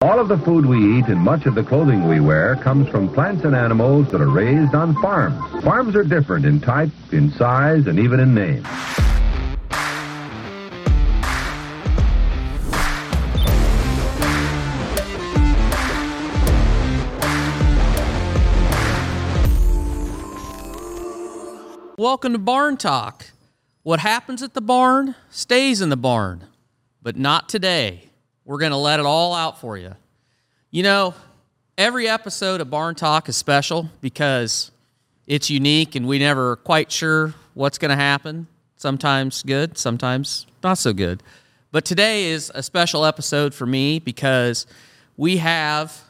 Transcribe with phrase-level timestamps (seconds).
[0.00, 3.12] All of the food we eat and much of the clothing we wear comes from
[3.12, 5.64] plants and animals that are raised on farms.
[5.64, 8.62] Farms are different in type, in size, and even in name.
[21.98, 23.26] Welcome to Barn Talk.
[23.82, 26.44] What happens at the barn stays in the barn,
[27.02, 28.07] but not today.
[28.48, 29.94] We're going to let it all out for you.
[30.70, 31.14] You know,
[31.76, 34.70] every episode of Barn Talk is special because
[35.26, 38.46] it's unique and we never are quite sure what's going to happen.
[38.76, 41.22] Sometimes good, sometimes not so good.
[41.72, 44.66] But today is a special episode for me because
[45.18, 46.00] we have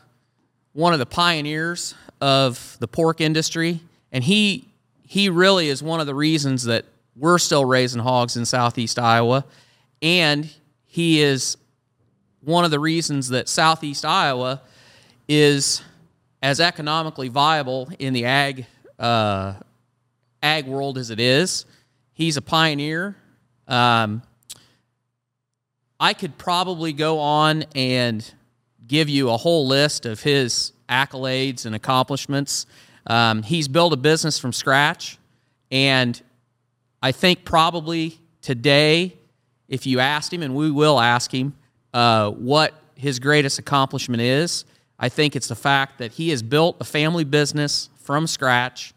[0.75, 3.81] one of the pioneers of the pork industry
[4.13, 4.69] and he
[5.03, 6.85] he really is one of the reasons that
[7.17, 9.45] we're still raising hogs in southeast Iowa.
[10.01, 10.49] And
[10.87, 11.57] he is
[12.49, 14.63] one of the reasons that southeast Iowa
[15.29, 15.83] is
[16.43, 18.65] as economically viable in the ag
[18.99, 19.53] uh,
[20.43, 21.67] ag world as it is.
[22.15, 23.17] He's a pioneer.
[23.69, 24.23] Um,
[26.01, 28.25] I could probably go on and
[28.87, 32.65] give you a whole list of his accolades and accomplishments.
[33.07, 35.19] Um, he's built a business from scratch,
[35.71, 36.21] and
[37.03, 39.19] I think probably today,
[39.69, 41.53] if you asked him, and we will ask him,
[41.95, 44.65] uh, what his greatest accomplishment is,
[44.99, 48.93] I think it's the fact that he has built a family business from scratch,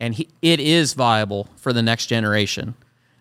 [0.00, 2.74] and he, it is viable for the next generation.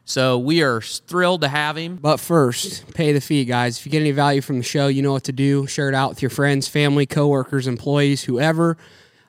[0.06, 1.96] So we are thrilled to have him.
[1.96, 3.78] But first, pay the fee, guys.
[3.78, 5.66] If you get any value from the show, you know what to do.
[5.68, 8.78] Share it out with your friends, family, coworkers, employees, whoever.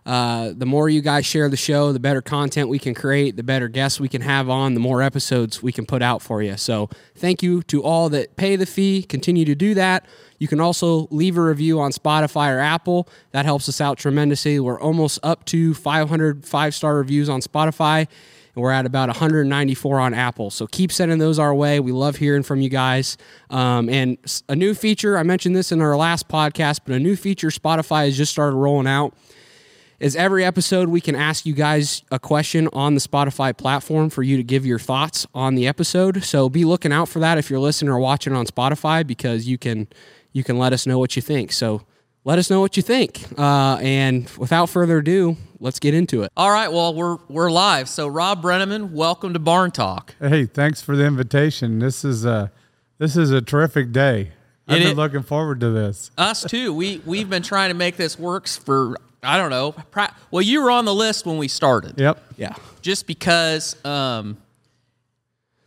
[0.07, 3.43] Uh, the more you guys share the show, the better content we can create, the
[3.43, 6.57] better guests we can have on, the more episodes we can put out for you.
[6.59, 9.03] So, thank you to all that pay the fee.
[9.03, 10.07] Continue to do that.
[10.39, 13.09] You can also leave a review on Spotify or Apple.
[13.31, 14.61] That helps us out tremendously.
[14.61, 20.01] We're almost up to 500 five star reviews on Spotify, and we're at about 194
[20.01, 20.51] on Apple.
[20.51, 21.81] So keep sending those our way.
[21.81, 23.17] We love hearing from you guys.
[23.49, 27.17] Um, and a new feature, I mentioned this in our last podcast, but a new
[27.17, 29.15] feature Spotify has just started rolling out
[30.05, 34.23] is every episode we can ask you guys a question on the Spotify platform for
[34.23, 36.23] you to give your thoughts on the episode.
[36.23, 39.57] So be looking out for that if you're listening or watching on Spotify because you
[39.57, 39.89] can
[40.33, 41.53] you can let us know what you think.
[41.53, 41.83] So
[42.25, 43.25] let us know what you think.
[43.39, 46.31] Uh, and without further ado, let's get into it.
[46.37, 47.89] All right, well we're we're live.
[47.89, 50.15] So Rob Brenneman, welcome to Barn Talk.
[50.21, 51.79] Hey, thanks for the invitation.
[51.79, 52.53] This is a
[52.99, 54.33] this is a terrific day.
[54.69, 56.11] I've It been is- looking forward to this.
[56.19, 56.75] Us too.
[56.75, 59.75] We we've been trying to make this works for I don't know.
[60.31, 61.99] Well, you were on the list when we started.
[61.99, 62.23] Yep.
[62.37, 62.55] Yeah.
[62.83, 64.37] Just because um,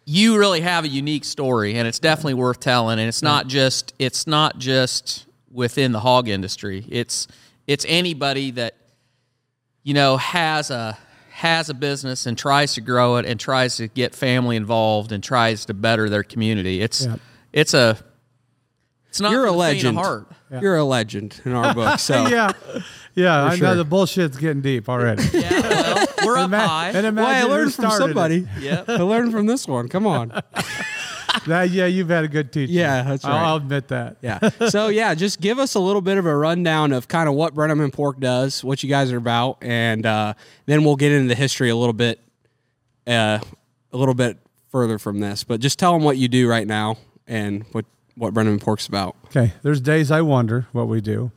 [0.06, 3.00] you really have a unique story, and it's definitely worth telling.
[3.00, 6.86] And it's not just it's not just within the hog industry.
[6.90, 7.28] It's
[7.66, 8.76] it's anybody that
[9.84, 10.98] you know has a
[11.32, 15.24] has a business and tries to grow it and tries to get family involved and
[15.24, 16.82] tries to better their community.
[16.82, 17.16] It's Yeah.
[17.54, 17.98] it's a
[19.18, 19.98] it's not You're a the faint of legend.
[19.98, 20.28] heart.
[20.62, 22.00] You're a legend in our book.
[22.00, 22.52] So Yeah.
[23.16, 23.70] Yeah, I sure.
[23.70, 25.24] know the bullshit's getting deep already.
[25.34, 26.90] Yeah, well, we're up Ima- high.
[26.92, 28.48] and Well, I learned from somebody.
[28.60, 28.90] Yep.
[28.90, 29.88] I learned from this one.
[29.90, 30.32] Come on.
[31.46, 32.72] That- yeah, you've had a good teacher.
[32.74, 33.44] Yeah, that's I'll- right.
[33.46, 34.18] I'll admit that.
[34.22, 34.40] Yeah.
[34.70, 37.54] So yeah, just give us a little bit of a rundown of kind of what
[37.54, 40.34] Brenneman Pork does, what you guys are about, and uh,
[40.66, 42.20] then we'll get into the history a little bit,
[43.06, 43.40] uh,
[43.94, 44.38] a little bit
[44.72, 45.44] further from this.
[45.44, 47.86] But just tell them what you do right now and what
[48.18, 49.16] what Brenneman Pork's about.
[49.26, 49.54] Okay.
[49.62, 51.32] There's days I wonder what we do.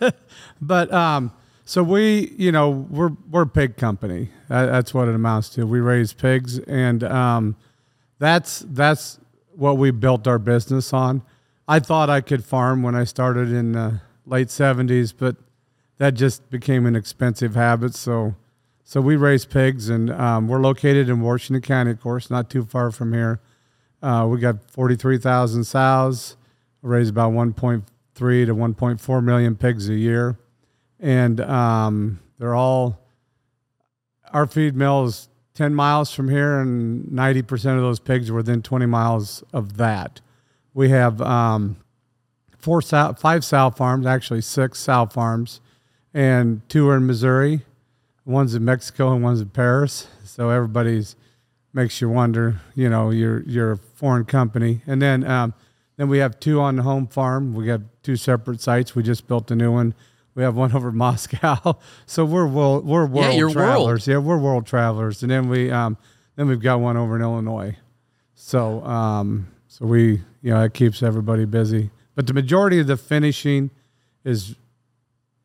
[0.60, 1.32] but um
[1.64, 4.30] so we, you know, we're we're a pig company.
[4.48, 5.66] That's what it amounts to.
[5.66, 7.56] We raise pigs and um
[8.18, 9.18] that's that's
[9.54, 11.22] what we built our business on.
[11.68, 15.36] I thought I could farm when I started in the late 70s, but
[15.98, 18.34] that just became an expensive habit, so
[18.82, 22.64] so we raise pigs and um, we're located in Washington County, of course, not too
[22.64, 23.40] far from here.
[24.02, 26.36] Uh, we got 43,000 sows.
[26.82, 27.84] Raise about 1.3
[28.14, 30.38] to 1.4 million pigs a year.
[30.98, 33.00] And um, they're all,
[34.32, 38.62] our feed mill is 10 miles from here, and 90% of those pigs are within
[38.62, 40.20] 20 miles of that.
[40.72, 41.76] We have um,
[42.58, 45.60] four sow, five sow farms, actually six sow farms,
[46.14, 47.62] and two are in Missouri.
[48.24, 50.06] One's in Mexico and one's in Paris.
[50.24, 51.16] So everybody's
[51.72, 52.60] makes you wonder.
[52.74, 55.54] You know, you're you're a foreign company, and then um,
[55.96, 57.54] then we have two on the home farm.
[57.54, 58.94] We got two separate sites.
[58.94, 59.94] We just built a new one.
[60.34, 61.78] We have one over Moscow.
[62.06, 63.52] So we're world we're world world.
[63.52, 64.06] travelers.
[64.06, 65.22] Yeah, we're world travelers.
[65.22, 65.96] And then we um,
[66.36, 67.76] then we've got one over in Illinois.
[68.34, 71.90] So um, so we you know it keeps everybody busy.
[72.16, 73.70] But the majority of the finishing
[74.24, 74.54] is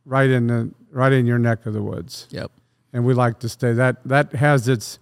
[0.05, 2.51] right in the right in your neck of the woods, Yep.
[2.93, 4.97] and we like to stay that that has its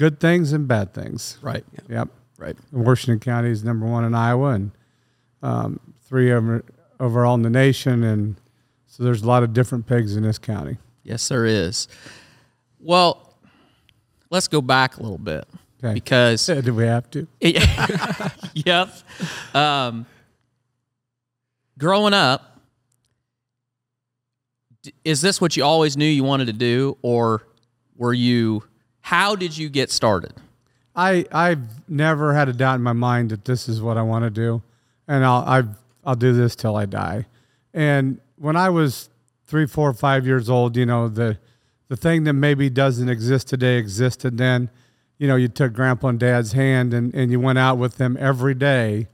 [0.00, 1.36] good things and bad things.
[1.42, 1.62] Right.
[1.90, 2.08] Yep.
[2.38, 2.56] Right.
[2.72, 4.70] Washington County is number one in Iowa, and
[5.42, 6.64] um, three over,
[6.98, 8.36] overall in the nation, and
[8.86, 10.78] so there's a lot of different pigs in this county.
[11.02, 11.86] Yes, there is.
[12.80, 13.34] Well,
[14.30, 15.44] let's go back a little bit
[15.84, 15.92] Okay.
[15.92, 17.26] because Do we have to?
[18.54, 18.88] yep.
[19.54, 20.06] Um,
[21.78, 22.58] growing up,
[25.04, 27.46] is this what you always knew you wanted to do, or
[27.96, 28.62] were you?
[29.02, 30.34] How did you get started?
[30.94, 34.24] I I've never had a doubt in my mind that this is what I want
[34.24, 34.62] to do,
[35.08, 35.68] and I'll I've,
[36.04, 37.26] I'll do this till I die.
[37.72, 39.08] And when I was
[39.46, 41.38] three, four, five years old, you know the
[41.88, 44.70] the thing that maybe doesn't exist today existed then.
[45.18, 48.16] You know, you took Grandpa and Dad's hand and, and you went out with them
[48.18, 49.08] every day,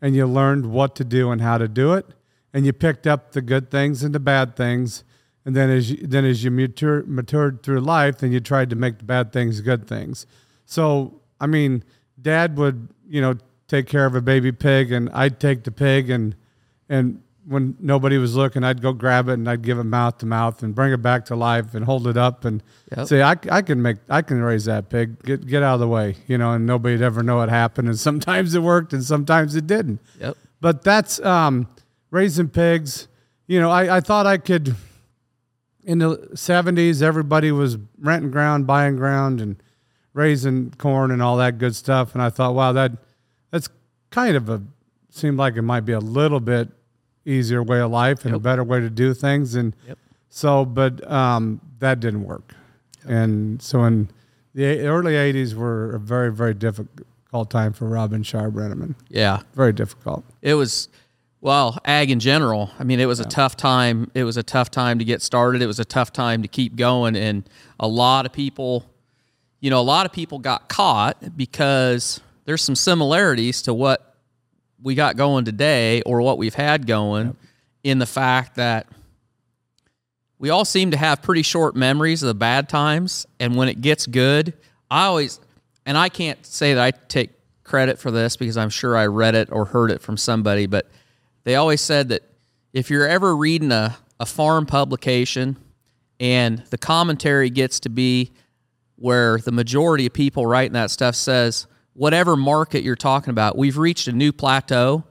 [0.00, 2.06] and you learned what to do and how to do it,
[2.54, 5.04] and you picked up the good things and the bad things.
[5.50, 8.76] And then as you, then as you mature, matured through life, then you tried to
[8.76, 10.24] make the bad things good things.
[10.64, 11.82] So I mean,
[12.22, 13.34] Dad would you know
[13.66, 16.36] take care of a baby pig, and I'd take the pig and
[16.88, 20.26] and when nobody was looking, I'd go grab it and I'd give it mouth to
[20.26, 22.62] mouth and bring it back to life and hold it up and
[22.96, 23.06] Yep.
[23.08, 25.20] say, I, I can make, I can raise that pig.
[25.24, 26.52] Get get out of the way, you know.
[26.52, 27.88] And nobody'd ever know what happened.
[27.88, 29.98] And sometimes it worked, and sometimes it didn't.
[30.20, 30.36] Yep.
[30.60, 31.66] But that's um,
[32.12, 33.08] raising pigs.
[33.48, 34.76] You know, I, I thought I could.
[35.90, 39.60] In the '70s, everybody was renting ground, buying ground, and
[40.14, 42.12] raising corn and all that good stuff.
[42.14, 42.92] And I thought, wow, that
[43.50, 43.68] that's
[44.10, 44.62] kind of a
[45.08, 46.68] seemed like it might be a little bit
[47.24, 49.56] easier way of life and a better way to do things.
[49.56, 49.98] And Yep.
[50.28, 52.54] so, but um, that didn't work.
[53.04, 54.10] And so, in
[54.54, 58.94] the early '80s, were a very, very difficult time for Rob and Char Brenneman.
[59.08, 59.40] Yeah.
[59.56, 60.24] Very difficult.
[60.40, 60.88] It was
[61.40, 62.70] well, ag in general.
[62.78, 64.10] I mean, it was a tough time.
[64.14, 65.62] It was a tough time to get started.
[65.62, 67.48] It was a tough time to keep going and
[67.78, 68.84] a lot of people
[69.60, 74.16] you know, a lot of people got caught because there's some similarities to what
[74.82, 77.36] we got going today or what we've had going
[77.84, 78.86] in the fact that
[80.38, 83.82] we all seem to have pretty short memories of the bad times and when it
[83.82, 84.54] gets good
[84.90, 85.38] i always
[85.84, 87.30] and i can't say that i take
[87.62, 90.86] credit for this because i'm sure i read it or heard it from somebody but
[91.44, 92.22] they always said that
[92.72, 95.56] if you're ever reading a, a farm publication
[96.18, 98.32] and the commentary gets to be
[98.96, 103.78] where the majority of people writing that stuff says whatever market you're talking about we've
[103.78, 105.04] reached a new plateau.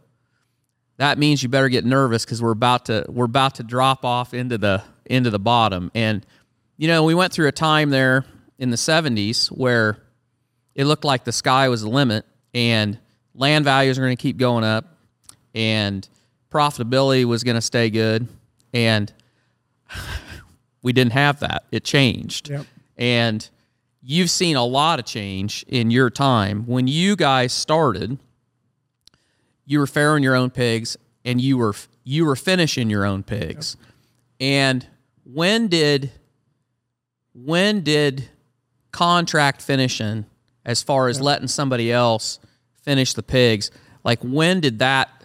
[0.97, 4.33] That means you better get nervous because we're about to we're about to drop off
[4.33, 5.91] into the into the bottom.
[5.95, 6.25] And
[6.77, 8.25] you know we went through a time there
[8.57, 10.03] in the 70s where
[10.75, 12.99] it looked like the sky was the limit and
[13.33, 14.97] land values are going to keep going up
[15.55, 16.07] and
[16.51, 18.27] profitability was going to stay good
[18.73, 19.11] and
[20.81, 21.63] we didn't have that.
[21.71, 22.49] It changed.
[22.49, 22.65] Yep.
[22.97, 23.49] and
[24.01, 26.63] you've seen a lot of change in your time.
[26.65, 28.17] When you guys started
[29.69, 33.77] you were farrowing your own pigs and you were you were finishing your own pigs.
[34.39, 34.85] And
[35.23, 36.11] when did
[37.35, 38.27] when did
[38.91, 40.25] contract finishing
[40.65, 42.39] as far as letting somebody else
[42.81, 43.69] finish the pigs
[44.03, 45.18] like when did that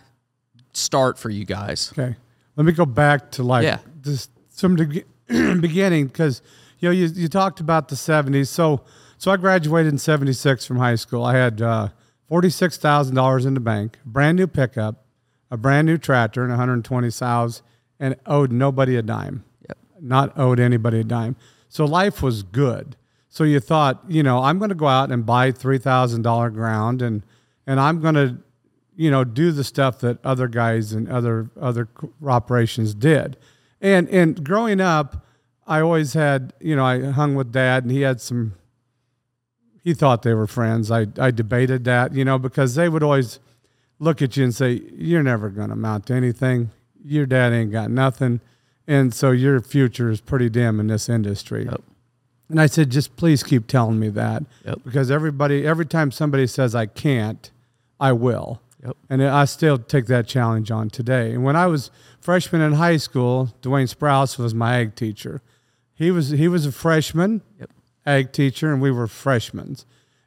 [0.76, 2.16] start for you guys Okay.
[2.56, 3.78] Let me go back to like Yeah.
[4.02, 4.76] this some
[5.26, 6.42] beginning because
[6.78, 8.48] you know you, you talked about the 70s.
[8.48, 8.82] So
[9.18, 11.24] so I graduated in 76 from high school.
[11.24, 11.88] I had uh,
[12.30, 15.04] $46,000 in the bank, brand new pickup,
[15.50, 17.62] a brand new tractor and 120 sows
[17.98, 19.44] and owed nobody a dime.
[19.68, 19.78] Yep.
[20.00, 21.36] Not owed anybody a dime.
[21.68, 22.96] So life was good.
[23.28, 27.22] So you thought, you know, I'm going to go out and buy $3,000 ground and
[27.66, 28.36] and I'm going to
[28.96, 31.88] you know, do the stuff that other guys and other other
[32.24, 33.36] operations did.
[33.80, 35.26] And and growing up,
[35.66, 38.54] I always had, you know, I hung with dad and he had some
[39.82, 40.90] he thought they were friends.
[40.90, 43.40] I I debated that, you know, because they would always
[43.98, 46.70] look at you and say, You're never gonna amount to anything.
[47.04, 48.40] Your dad ain't got nothing.
[48.86, 51.64] And so your future is pretty dim in this industry.
[51.64, 51.82] Yep.
[52.50, 54.44] And I said, just please keep telling me that.
[54.66, 54.80] Yep.
[54.84, 57.50] Because everybody, every time somebody says I can't,
[57.98, 58.60] I will.
[58.84, 58.96] Yep.
[59.08, 61.32] And I still take that challenge on today.
[61.32, 65.40] And when I was freshman in high school, Dwayne Sprouse was my ag teacher.
[65.94, 67.70] He was he was a freshman Yep.
[68.04, 69.76] ag teacher, and we were freshmen.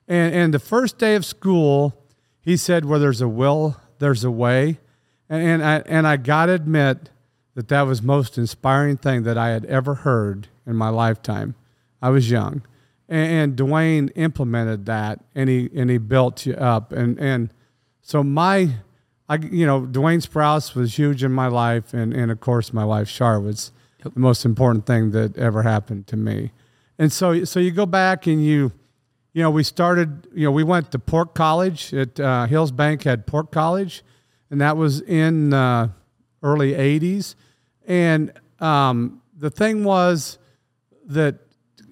[0.08, 1.94] And and the first day of school,
[2.42, 4.80] he said, "Where there's a will, there's a way."
[5.30, 7.10] And and I and I gotta admit
[7.54, 11.56] that that was most inspiring thing that I had ever heard in my lifetime.
[12.02, 12.62] I was young,
[13.10, 17.50] and, and Dwayne implemented that, and he and he built you up, and and
[18.08, 18.70] so my
[19.28, 22.86] I, you know, Dwayne Sprouse was huge in my life, and and of course my
[22.86, 26.54] wife Char was the most important thing that ever happened to me.
[26.98, 28.72] And so so you go back and you,
[29.34, 30.26] you know, we started.
[30.34, 34.06] You know, we went to Pork College at uh, Hills Bank had Pork College,
[34.50, 35.90] and that was in uh,
[36.42, 37.36] early '80s.
[37.88, 40.38] And um, the thing was
[41.08, 41.36] that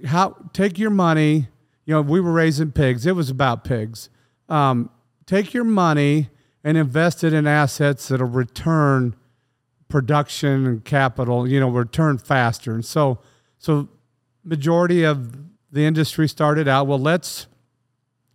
[0.05, 1.49] how take your money.
[1.83, 3.05] You know, we were raising pigs.
[3.05, 4.09] It was about pigs.
[4.47, 4.89] Um,
[5.25, 6.29] take your money
[6.63, 9.15] and invest it in assets that'll return
[9.87, 11.47] production and capital.
[11.47, 12.73] You know, return faster.
[12.73, 13.19] And so,
[13.59, 13.87] so
[14.43, 15.35] majority of
[15.71, 16.87] the industry started out.
[16.87, 17.47] Well, let's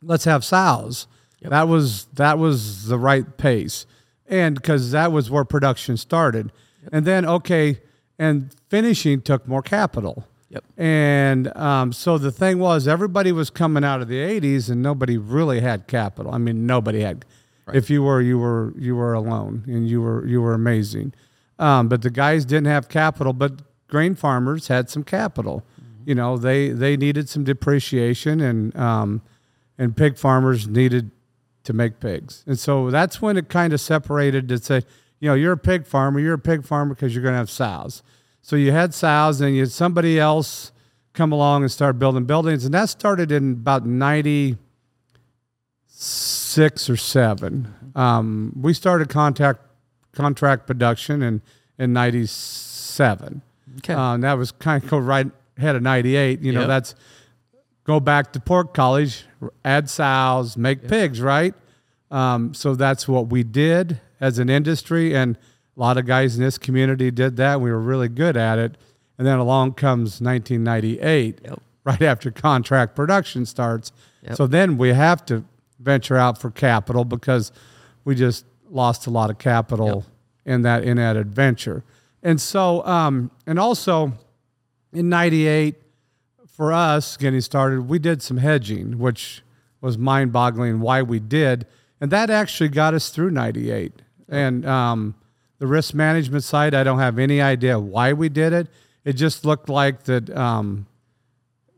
[0.03, 1.07] let's have sows.
[1.41, 1.51] Yep.
[1.51, 3.87] That was that was the right pace,
[4.27, 6.91] and because that was where production started, yep.
[6.93, 7.81] and then okay,
[8.19, 10.27] and finishing took more capital.
[10.51, 10.65] Yep.
[10.77, 15.17] And um, so the thing was, everybody was coming out of the '80s, and nobody
[15.17, 16.35] really had capital.
[16.35, 17.25] I mean, nobody had.
[17.67, 17.77] Right.
[17.77, 21.15] If you were, you were, you were alone, and you were, you were amazing.
[21.61, 25.63] Um, but the guys didn't have capital, but grain farmers had some capital.
[25.81, 26.09] Mm-hmm.
[26.09, 29.23] You know, they they needed some depreciation, and um,
[29.79, 31.13] and pig farmers needed
[31.63, 34.83] to make pigs, and so that's when it kind of separated to say,
[35.21, 37.51] you know, you're a pig farmer, you're a pig farmer because you're going to have
[37.51, 38.03] sows
[38.43, 40.73] so you had sows, and you had somebody else
[41.13, 44.57] come along and start building buildings, and that started in about ninety
[45.87, 47.75] six or seven.
[47.95, 49.61] Um, we started contact
[50.13, 51.43] contract production in
[51.79, 53.43] in ninety seven.
[53.79, 56.41] Okay, um, that was kind of go right ahead of ninety eight.
[56.41, 56.69] You know, yep.
[56.69, 56.95] that's
[57.85, 59.25] go back to pork college,
[59.65, 60.91] add sows, make yep.
[60.91, 61.55] pigs, right?
[62.11, 65.39] Um, so that's what we did as an industry, and
[65.77, 67.61] a lot of guys in this community did that.
[67.61, 68.77] We were really good at it.
[69.19, 71.63] And then along comes 1998, yep.
[71.85, 73.93] right after contract production starts.
[74.23, 74.37] Yep.
[74.37, 75.45] So then we have to
[75.79, 77.53] venture out for capital because
[78.05, 80.07] we just lost a lot of capital
[80.47, 80.55] yep.
[80.55, 81.85] in that in that adventure.
[82.23, 84.13] And so, um, and also
[84.93, 85.77] in '98,
[86.47, 89.43] for us getting started, we did some hedging, which
[89.81, 91.67] was mind-boggling why we did,
[92.01, 94.03] and that actually got us through '98.
[94.29, 95.15] And um,
[95.61, 98.67] the risk management side, I don't have any idea why we did it.
[99.05, 100.87] It just looked like that um,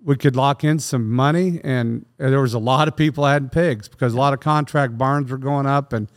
[0.02, 3.88] we could lock in some money, and there was a lot of people adding pigs
[3.88, 6.08] because a lot of contract barns were going up and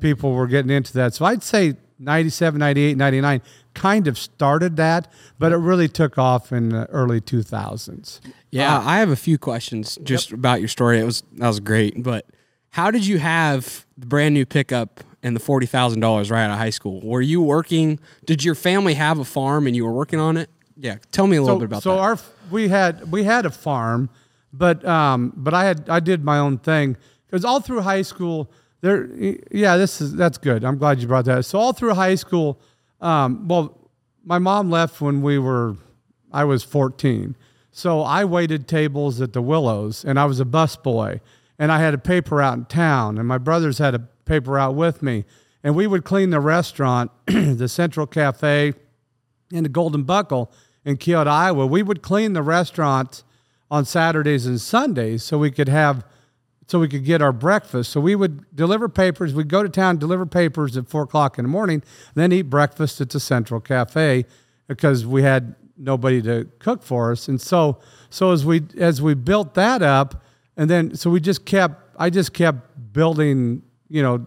[0.00, 1.14] people were getting into that.
[1.14, 3.42] So I'd say 97, 98, 99
[3.72, 8.20] kind of started that, but it really took off in the early 2000s.
[8.50, 10.38] Yeah, uh, I have a few questions just yep.
[10.38, 11.00] about your story.
[11.00, 12.26] It was that was great, but
[12.70, 16.52] how did you have the brand new pickup and the forty thousand dollars right out
[16.52, 17.00] of high school.
[17.00, 17.98] Were you working?
[18.24, 20.48] Did your family have a farm and you were working on it?
[20.76, 21.96] Yeah, tell me a little so, bit about so that.
[21.96, 22.18] So our
[22.52, 24.08] we had we had a farm,
[24.52, 28.52] but um, but I had I did my own thing because all through high school
[28.82, 29.08] there.
[29.50, 30.64] Yeah, this is that's good.
[30.64, 31.44] I'm glad you brought that.
[31.44, 32.60] So all through high school,
[33.00, 33.76] um, well,
[34.24, 35.76] my mom left when we were
[36.32, 37.36] I was 14.
[37.72, 41.20] So I waited tables at the Willows, and I was a bus boy,
[41.58, 44.74] and I had a paper out in town, and my brothers had a paper out
[44.74, 45.24] with me.
[45.64, 48.74] And we would clean the restaurant, the Central Cafe,
[49.52, 50.52] and the Golden Buckle
[50.84, 51.66] in Keota, Iowa.
[51.66, 53.24] We would clean the restaurant
[53.70, 56.04] on Saturdays and Sundays so we could have
[56.68, 57.92] so we could get our breakfast.
[57.92, 59.32] So we would deliver papers.
[59.32, 61.82] We'd go to town, deliver papers at four o'clock in the morning,
[62.14, 64.24] then eat breakfast at the Central Cafe
[64.66, 67.28] because we had nobody to cook for us.
[67.28, 67.78] And so
[68.10, 70.24] so as we as we built that up,
[70.56, 74.26] and then so we just kept I just kept building you know,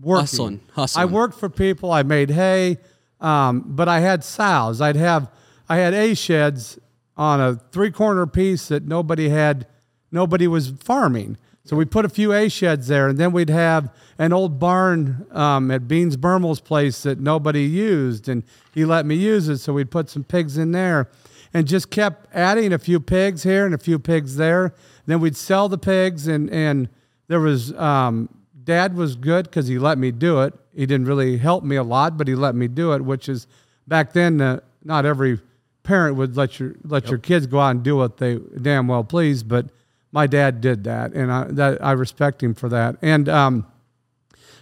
[0.00, 0.20] working.
[0.20, 1.02] Hustling, hustling.
[1.02, 1.92] I worked for people.
[1.92, 2.78] I made hay,
[3.20, 4.80] um, but I had sows.
[4.80, 5.30] I'd have,
[5.68, 6.78] I had a sheds
[7.16, 9.66] on a three corner piece that nobody had,
[10.12, 11.36] nobody was farming.
[11.64, 15.26] So we put a few A sheds there, and then we'd have an old barn
[15.32, 19.58] um, at Beans Bermel's place that nobody used, and he let me use it.
[19.58, 21.10] So we'd put some pigs in there,
[21.52, 24.72] and just kept adding a few pigs here and a few pigs there.
[25.04, 26.88] Then we'd sell the pigs, and and
[27.26, 28.30] there was um,
[28.68, 30.52] Dad was good because he let me do it.
[30.74, 33.46] He didn't really help me a lot, but he let me do it, which is
[33.86, 35.40] back then, uh, not every
[35.84, 37.10] parent would let your let yep.
[37.10, 39.42] your kids go out and do what they damn well please.
[39.42, 39.70] But
[40.12, 42.96] my dad did that, and I that I respect him for that.
[43.00, 43.66] And um,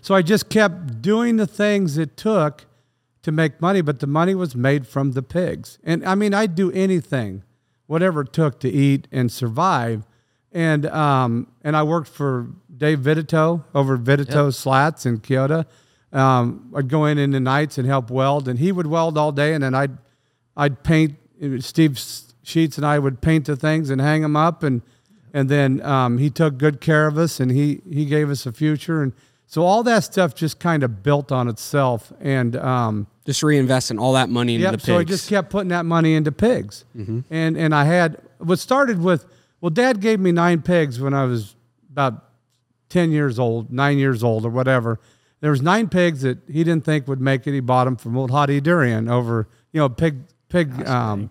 [0.00, 2.64] so I just kept doing the things it took
[3.22, 5.80] to make money, but the money was made from the pigs.
[5.82, 7.42] And I mean, I'd do anything,
[7.88, 10.06] whatever it took to eat and survive.
[10.56, 14.54] And um, and I worked for Dave Vitito over Vitito yep.
[14.54, 15.66] Slats in Keota.
[16.12, 19.32] Um, I'd go in in the nights and help weld, and he would weld all
[19.32, 19.98] day, and then I'd
[20.56, 21.16] I'd paint.
[21.58, 22.00] Steve
[22.42, 24.80] Sheets and I would paint the things and hang them up, and
[25.34, 28.52] and then um, he took good care of us, and he he gave us a
[28.52, 29.12] future, and
[29.46, 34.14] So all that stuff just kind of built on itself, and um, Just reinvesting all
[34.14, 34.72] that money into Yep.
[34.72, 34.86] the pigs.
[34.86, 37.20] So I just kept putting that money into pigs, Mm-hmm.
[37.30, 39.26] and and I had what started with
[39.66, 41.56] well, Dad gave me nine pigs when I was
[41.90, 42.22] about
[42.88, 45.00] ten years old, nine years old, or whatever.
[45.40, 47.52] There was nine pigs that he didn't think would make it.
[47.52, 51.30] He bought them from old Hadi Durian over you know pig pig um,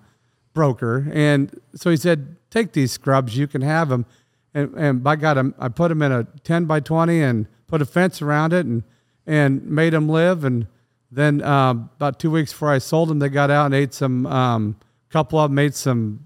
[0.53, 4.05] broker, and so he said, "Take these scrubs, you can have them."
[4.53, 7.81] And and by God, I'm- I put them in a ten by twenty and put
[7.81, 8.83] a fence around it, and
[9.25, 10.67] and made them live and.
[11.09, 14.25] Then um, about two weeks before I sold them, they got out and ate some.
[14.25, 14.75] Um,
[15.09, 16.25] couple of them ate some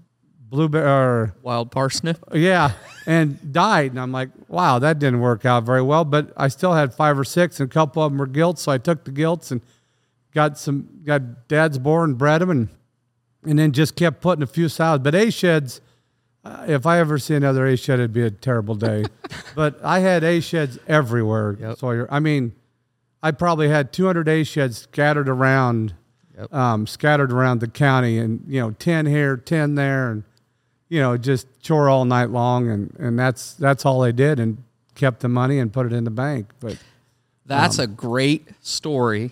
[0.50, 0.86] blueberry.
[0.86, 2.18] Or, Wild parsnip.
[2.34, 2.72] yeah,
[3.06, 3.92] and died.
[3.92, 6.04] And I'm like, wow, that didn't work out very well.
[6.04, 8.62] But I still had five or six, and a couple of them were gilts.
[8.62, 9.60] So I took the gilts and
[10.34, 12.68] got some got dad's boar and bred them, and
[13.44, 15.02] and then just kept putting a few salads.
[15.02, 15.80] But A sheds.
[16.42, 19.04] Uh, if I ever see another A shed, it'd be a terrible day.
[19.54, 22.08] but I had A sheds everywhere, Sawyer.
[22.10, 22.54] I mean,
[23.22, 25.94] I probably had 200 A sheds scattered around,
[26.50, 30.24] um, scattered around the county, and you know, 10 here, 10 there, and
[30.90, 34.62] you know, just chore all night long, and and that's that's all they did, and
[34.94, 36.50] kept the money and put it in the bank.
[36.60, 36.76] But
[37.46, 39.30] That's Um, a great story.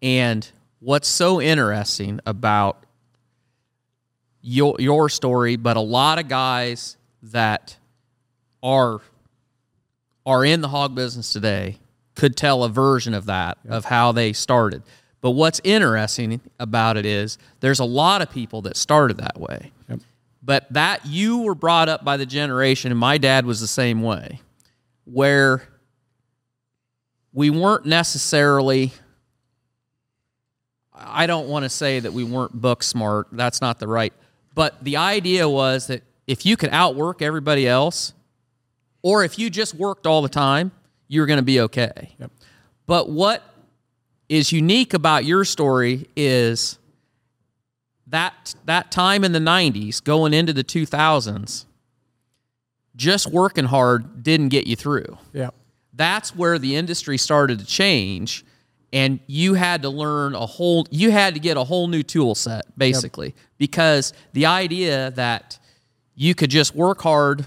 [0.00, 0.48] And
[0.80, 2.84] what's so interesting about
[4.40, 7.76] your your story, but a lot of guys that
[8.62, 9.00] are
[10.24, 11.78] are in the hog business today
[12.14, 14.82] could tell a version of that of how they started.
[15.20, 19.72] But what's interesting about it is there's a lot of people that started that way.
[20.42, 24.02] But that you were brought up by the generation, and my dad was the same
[24.02, 24.40] way,
[25.04, 25.62] where
[27.32, 28.92] we weren't necessarily
[30.94, 33.28] I don't want to say that we weren't book smart.
[33.32, 34.12] That's not the right.
[34.54, 38.12] But the idea was that if you could outwork everybody else,
[39.02, 40.70] or if you just worked all the time,
[41.08, 42.14] you were going to be okay.
[42.18, 42.30] Yep.
[42.86, 43.42] But what
[44.28, 46.78] is unique about your story is
[48.12, 51.64] that that time in the 90s going into the 2000s
[52.94, 55.16] just working hard didn't get you through.
[55.32, 55.48] Yeah,
[55.94, 58.44] that's where the industry started to change
[58.92, 62.34] and you had to learn a whole you had to get a whole new tool
[62.34, 65.58] set basically because the idea that
[66.14, 67.46] you could just work hard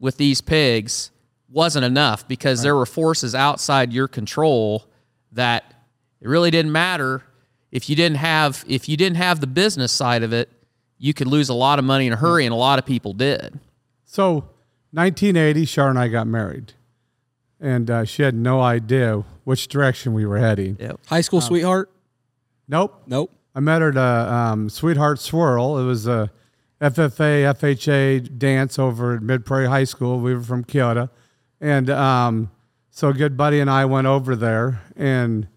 [0.00, 1.12] with these pigs
[1.48, 4.84] wasn't enough because there were forces outside your control
[5.30, 5.72] that
[6.20, 7.22] it really didn't matter
[7.72, 10.50] if you didn't have if you didn't have the business side of it
[10.98, 13.12] you could lose a lot of money in a hurry and a lot of people
[13.12, 13.58] did
[14.04, 14.48] So,
[14.92, 16.72] 1980, Char and I got married,
[17.60, 20.76] and uh, she had no idea which direction we were heading.
[20.80, 21.90] yep High school sweetheart?
[22.68, 23.02] Nope.
[23.06, 23.30] Nope.
[23.54, 25.78] I met her at a um, Sweetheart Swirl.
[25.78, 26.30] It was a
[26.80, 30.20] FFA, FHA dance over at Mid Prairie High School.
[30.20, 31.08] We were from Keota.
[31.60, 32.50] And um,
[32.90, 35.48] so a good buddy and I went over there, and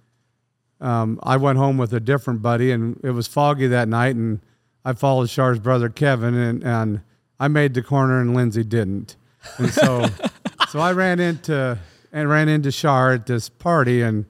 [0.81, 4.39] um, I went home with a different buddy, and it was foggy that night, and
[4.85, 7.01] I followed Char's brother Kevin, and, and
[7.39, 9.15] I made the corner, and Lindsay didn't.
[9.57, 10.05] And so,
[10.69, 11.77] so I ran into
[12.11, 14.25] and ran into Char at this party, and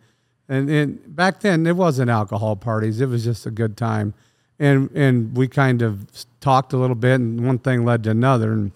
[0.47, 4.13] and and back then it wasn't alcohol parties; it was just a good time,
[4.57, 6.07] and and we kind of
[6.39, 8.71] talked a little bit, and one thing led to another, and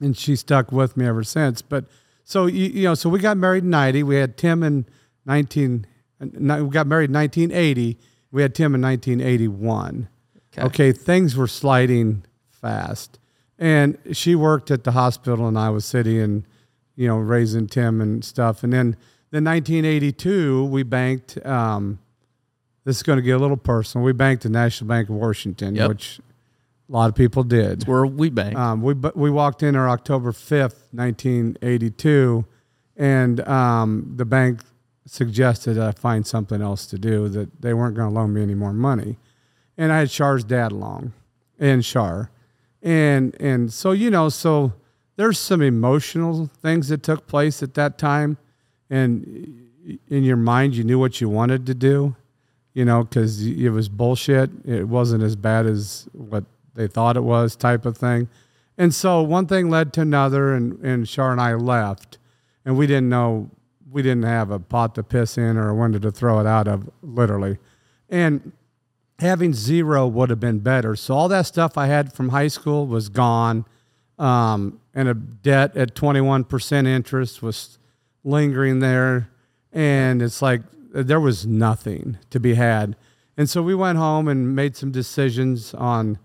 [0.00, 1.62] and she stuck with me ever since.
[1.62, 1.86] But
[2.24, 4.02] so you, you know, so we got married in ninety.
[4.02, 4.86] We had Tim in
[5.24, 5.86] nineteen.
[6.20, 7.98] We got married in nineteen eighty.
[8.30, 10.08] We had Tim in nineteen eighty one.
[10.58, 10.92] Okay.
[10.92, 13.18] things were sliding fast,
[13.58, 16.44] and she worked at the hospital in Iowa City, and
[16.94, 18.64] you know, raising Tim and stuff.
[18.64, 18.96] And then,
[19.30, 21.44] then 1982, we banked.
[21.44, 21.98] Um,
[22.84, 24.02] this is going to get a little personal.
[24.04, 25.88] We banked the National Bank of Washington, Yep.
[25.88, 26.20] which
[26.88, 27.86] a lot of people did.
[27.86, 32.46] where we bank Um, we we walked in there October fifth, nineteen eighty two,
[32.96, 34.60] and um, the bank
[35.06, 37.28] suggested I find something else to do.
[37.28, 39.18] That they weren't going to loan me any more money,
[39.78, 41.12] and I had Char's dad along,
[41.58, 42.30] and Char,
[42.82, 44.74] and and so you know so
[45.16, 48.36] there's some emotional things that took place at that time,
[48.90, 49.62] and
[50.08, 52.16] in your mind you knew what you wanted to do,
[52.74, 54.50] you know, because it was bullshit.
[54.66, 58.28] It wasn't as bad as what they thought it was, type of thing.
[58.76, 62.18] And so one thing led to another, and and Char and I left,
[62.64, 63.50] and we didn't know
[63.96, 66.68] we didn't have a pot to piss in or a window to throw it out
[66.68, 67.56] of, literally.
[68.10, 68.52] And
[69.20, 70.94] having zero would have been better.
[70.96, 73.64] So all that stuff I had from high school was gone,
[74.18, 77.78] um, and a debt at twenty one percent interest was
[78.22, 79.30] lingering there,
[79.72, 80.60] and it's like
[80.92, 82.96] there was nothing to be had.
[83.38, 86.18] And so we went home and made some decisions on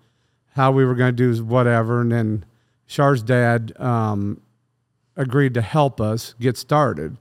[0.56, 2.46] how we were going to do whatever, and then
[2.86, 4.42] Char's dad um,
[5.16, 7.16] agreed to help us get started.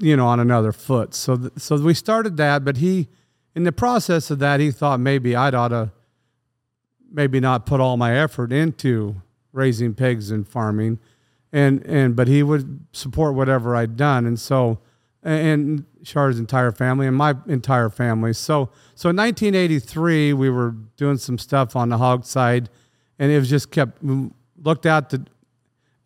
[0.00, 1.14] You know, on another foot.
[1.14, 3.08] So, th- so we started that, but he,
[3.54, 5.92] in the process of that, he thought maybe I'd ought to
[7.10, 9.16] maybe not put all my effort into
[9.52, 10.98] raising pigs and farming,
[11.52, 14.78] and and but he would support whatever I'd done, and so
[15.22, 18.32] and Char's entire family and my entire family.
[18.32, 22.68] So so in 1983 we were doing some stuff on the hog side,
[23.18, 23.98] and it was just kept
[24.62, 25.26] looked out the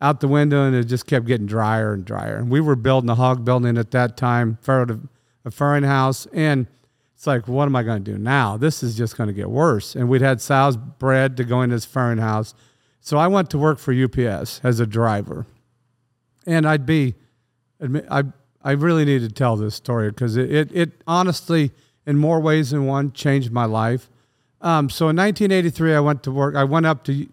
[0.01, 2.37] out the window and it just kept getting drier and drier.
[2.37, 6.67] And we were building a hog building at that time, a farrowing house, and
[7.15, 8.57] it's like, what am I going to do now?
[8.57, 9.95] This is just going to get worse.
[9.95, 12.53] And we'd had sows bred to go in this farrowing house.
[13.01, 15.47] So I went to work for UPS as a driver.
[16.45, 17.15] And I'd be,
[18.09, 18.23] I,
[18.61, 21.71] I really need to tell this story because it, it, it, honestly,
[22.05, 24.11] in more ways than one, changed my life.
[24.61, 26.55] Um, so in 1983, I went to work.
[26.55, 27.27] I went up to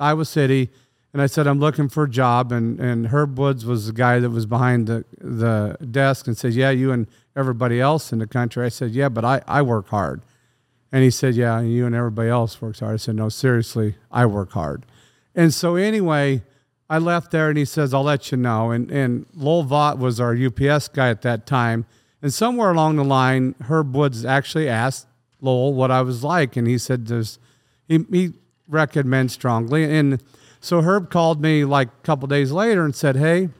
[0.00, 0.70] Iowa City
[1.16, 2.52] and I said, I'm looking for a job.
[2.52, 6.52] And, and Herb Woods was the guy that was behind the, the desk and said,
[6.52, 8.66] Yeah, you and everybody else in the country.
[8.66, 10.20] I said, Yeah, but I, I work hard.
[10.92, 12.92] And he said, Yeah, you and everybody else works hard.
[12.92, 14.84] I said, No, seriously, I work hard.
[15.34, 16.42] And so, anyway,
[16.90, 18.70] I left there and he says, I'll let you know.
[18.70, 21.86] And, and Lowell Vaught was our UPS guy at that time.
[22.20, 25.06] And somewhere along the line, Herb Woods actually asked
[25.40, 26.58] Lowell what I was like.
[26.58, 27.10] And he said,
[27.88, 28.34] he, he
[28.68, 29.84] recommends strongly.
[29.84, 30.22] And
[30.60, 33.50] so Herb called me like a couple days later and said, Hey,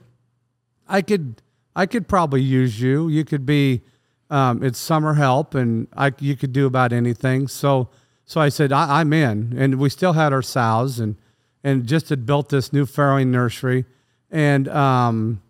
[0.89, 1.43] I could
[1.75, 3.09] I could probably use you.
[3.09, 3.83] You could be,
[4.31, 7.49] um, it's summer help, and I you could do about anything.
[7.49, 7.91] So
[8.25, 11.17] so I said I, am in, and we still had our sows, and
[11.63, 13.85] and just had built this new farrowing nursery,
[14.31, 15.43] and um,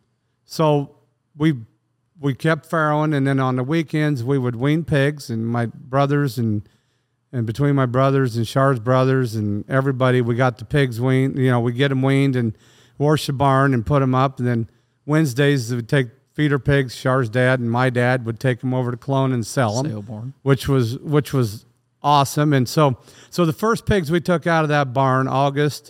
[0.44, 0.96] so
[1.37, 1.54] we
[2.20, 6.38] we kept farrowing, and then on the weekends we would wean pigs, and my brothers
[6.38, 6.68] and
[7.37, 11.37] and between my brothers and Char's brothers and everybody, we got the pigs weaned.
[11.37, 12.57] You know, we get them weaned and
[12.96, 14.70] wash the barn and put them up, and then
[15.05, 16.96] Wednesdays we'd take feeder pigs.
[16.96, 20.66] Char's dad and my dad would take them over to Kalona and sell them, which
[20.66, 21.66] was which was
[22.03, 22.55] awesome.
[22.55, 22.96] And so
[23.29, 25.88] so the first pigs we took out of that barn August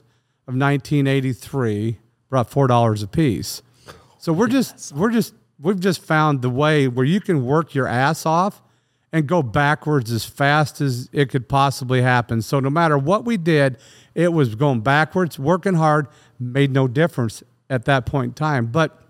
[0.49, 3.63] of 1983 brought four dollars a piece.
[4.19, 7.87] So we're just we're just we've just found the way where you can work your
[7.87, 8.63] ass off
[9.12, 12.42] and go backwards as fast as it could possibly happen.
[12.42, 13.79] So no matter what we did,
[14.14, 18.66] it was going backwards, working hard, made no difference at that point in time.
[18.66, 19.01] But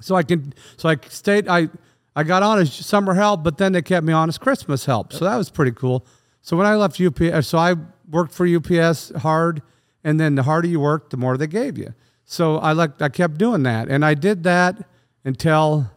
[0.00, 1.48] so I can, so I stayed.
[1.48, 1.68] I
[2.16, 5.12] I got on as summer help, but then they kept me on as Christmas help.
[5.12, 6.04] So that was pretty cool.
[6.42, 7.74] So when I left UPS, uh, so I
[8.10, 9.62] worked for UPS hard,
[10.02, 11.94] and then the harder you worked, the more they gave you.
[12.24, 14.88] So I like I kept doing that, and I did that
[15.24, 15.90] until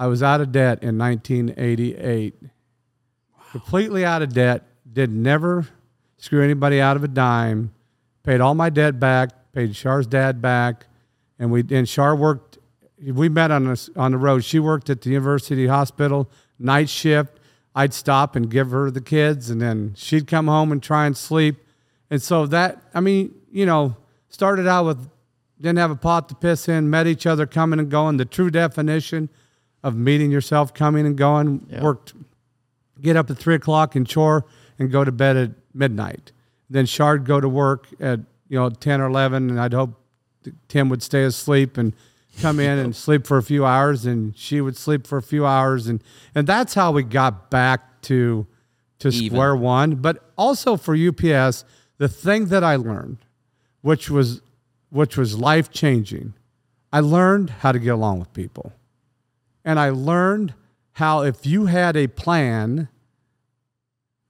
[0.00, 2.34] I was out of debt in 1988.
[2.40, 3.42] Wow.
[3.50, 4.64] Completely out of debt.
[4.90, 5.68] Did never
[6.16, 7.74] screw anybody out of a dime.
[8.22, 9.52] Paid all my debt back.
[9.52, 10.86] Paid Char's dad back,
[11.38, 12.56] and we and Char worked
[13.02, 14.42] we met on the, on the road.
[14.42, 17.38] She worked at the university hospital night shift.
[17.74, 21.16] I'd stop and give her the kids, and then she'd come home and try and
[21.16, 21.56] sleep.
[22.08, 23.96] And so that, I mean, you know,
[24.30, 25.10] started out with
[25.60, 28.16] didn't have a pot to piss in, met each other coming and going.
[28.16, 29.28] The true definition
[29.82, 31.66] of meeting yourself coming and going.
[31.70, 31.82] Yeah.
[31.82, 32.14] Worked,
[33.00, 34.44] get up at three o'clock and chore
[34.78, 36.32] and go to bed at midnight.
[36.68, 40.00] Then Char'd go to work at you know ten or eleven, and I'd hope
[40.68, 41.94] Tim would stay asleep and
[42.40, 45.44] come in and sleep for a few hours and she would sleep for a few
[45.44, 46.02] hours and
[46.34, 48.46] and that's how we got back to
[48.98, 49.36] to Even.
[49.36, 51.64] square one but also for UPS
[51.98, 53.18] the thing that I learned
[53.82, 54.42] which was
[54.90, 56.34] which was life changing
[56.92, 58.72] I learned how to get along with people
[59.70, 60.54] and I learned
[60.92, 62.88] how if you had a plan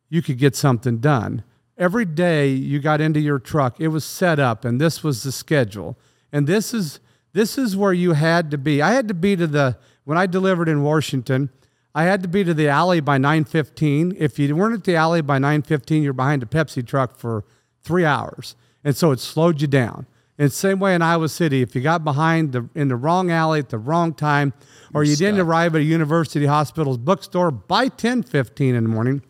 [0.09, 1.42] you could get something done
[1.79, 5.33] every day you got into your truck it was set up and this was the
[5.33, 5.96] schedule
[6.33, 7.00] and this is
[7.33, 8.83] this is where you had to be.
[8.83, 11.50] I had to be to the when I delivered in Washington.
[11.94, 14.14] I had to be to the alley by 9:15.
[14.16, 17.44] If you weren't at the alley by 9:15, you're behind a Pepsi truck for
[17.83, 20.07] three hours, and so it slowed you down.
[20.40, 23.59] And same way in Iowa City, if you got behind the, in the wrong alley
[23.59, 24.55] at the wrong time,
[24.94, 29.20] or you did not arrive at a university hospital's bookstore by 10:15 in the morning,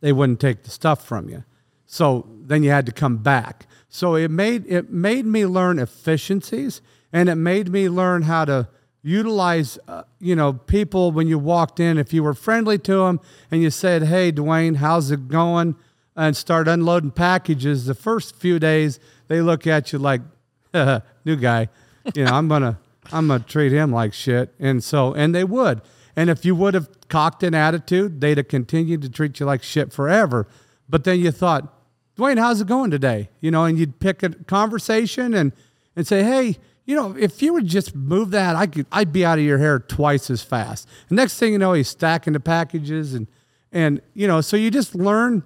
[0.00, 1.42] they wouldn't take the stuff from you.
[1.84, 3.66] So then you had to come back.
[3.88, 6.80] So it made it made me learn efficiencies
[7.12, 8.68] and it made me learn how to
[9.02, 13.20] utilize uh, you know people when you walked in if you were friendly to them
[13.50, 15.76] and you said hey dwayne how's it going
[16.16, 20.20] and start unloading packages the first few days they look at you like
[20.74, 21.68] new guy.
[22.14, 22.78] You know i'm gonna
[23.12, 24.54] i'm gonna treat him like shit.
[24.58, 25.82] And so and they would.
[26.16, 29.62] And if you would have cocked an attitude they'd have continued to treat you like
[29.62, 30.46] shit forever.
[30.88, 31.72] But then you thought
[32.16, 33.30] dwayne how's it going today?
[33.40, 35.52] You know and you'd pick a conversation and
[35.96, 39.24] and say hey you know, if you would just move that, I could, I'd be
[39.24, 40.88] out of your hair twice as fast.
[41.08, 43.26] And next thing you know, he's stacking the packages and,
[43.72, 45.42] and, you know, so you just learn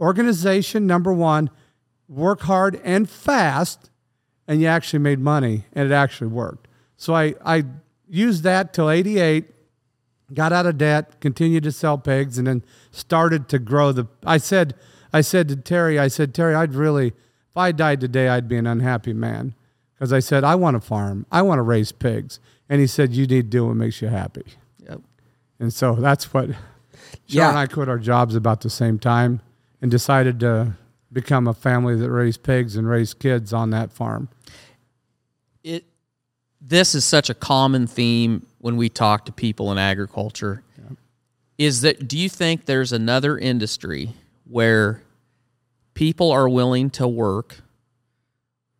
[0.00, 1.50] organization, number one,
[2.08, 3.90] work hard and fast,
[4.46, 6.68] and you actually made money and it actually worked.
[6.96, 7.64] So I, I
[8.08, 9.44] used that till 88,
[10.34, 14.38] got out of debt, continued to sell pigs, and then started to grow the, I
[14.38, 14.74] said,
[15.12, 18.56] I said to Terry, I said, Terry, I'd really, if I died today, I'd be
[18.56, 19.54] an unhappy man.
[19.94, 21.26] Because I said, I want to farm.
[21.32, 22.38] I want to raise pigs.
[22.68, 24.44] And he said, You need to do what makes you happy.
[24.88, 25.00] Yep.
[25.58, 26.56] And so that's what Sean
[27.26, 27.48] Yeah.
[27.48, 29.40] and I quit our jobs about the same time
[29.80, 30.72] and decided to
[31.12, 34.28] become a family that raised pigs and raised kids on that farm.
[35.64, 35.84] it
[36.60, 40.62] this is such a common theme when we talk to people in agriculture
[41.58, 44.12] is that do you think there's another industry
[44.44, 45.02] where
[45.92, 47.56] people are willing to work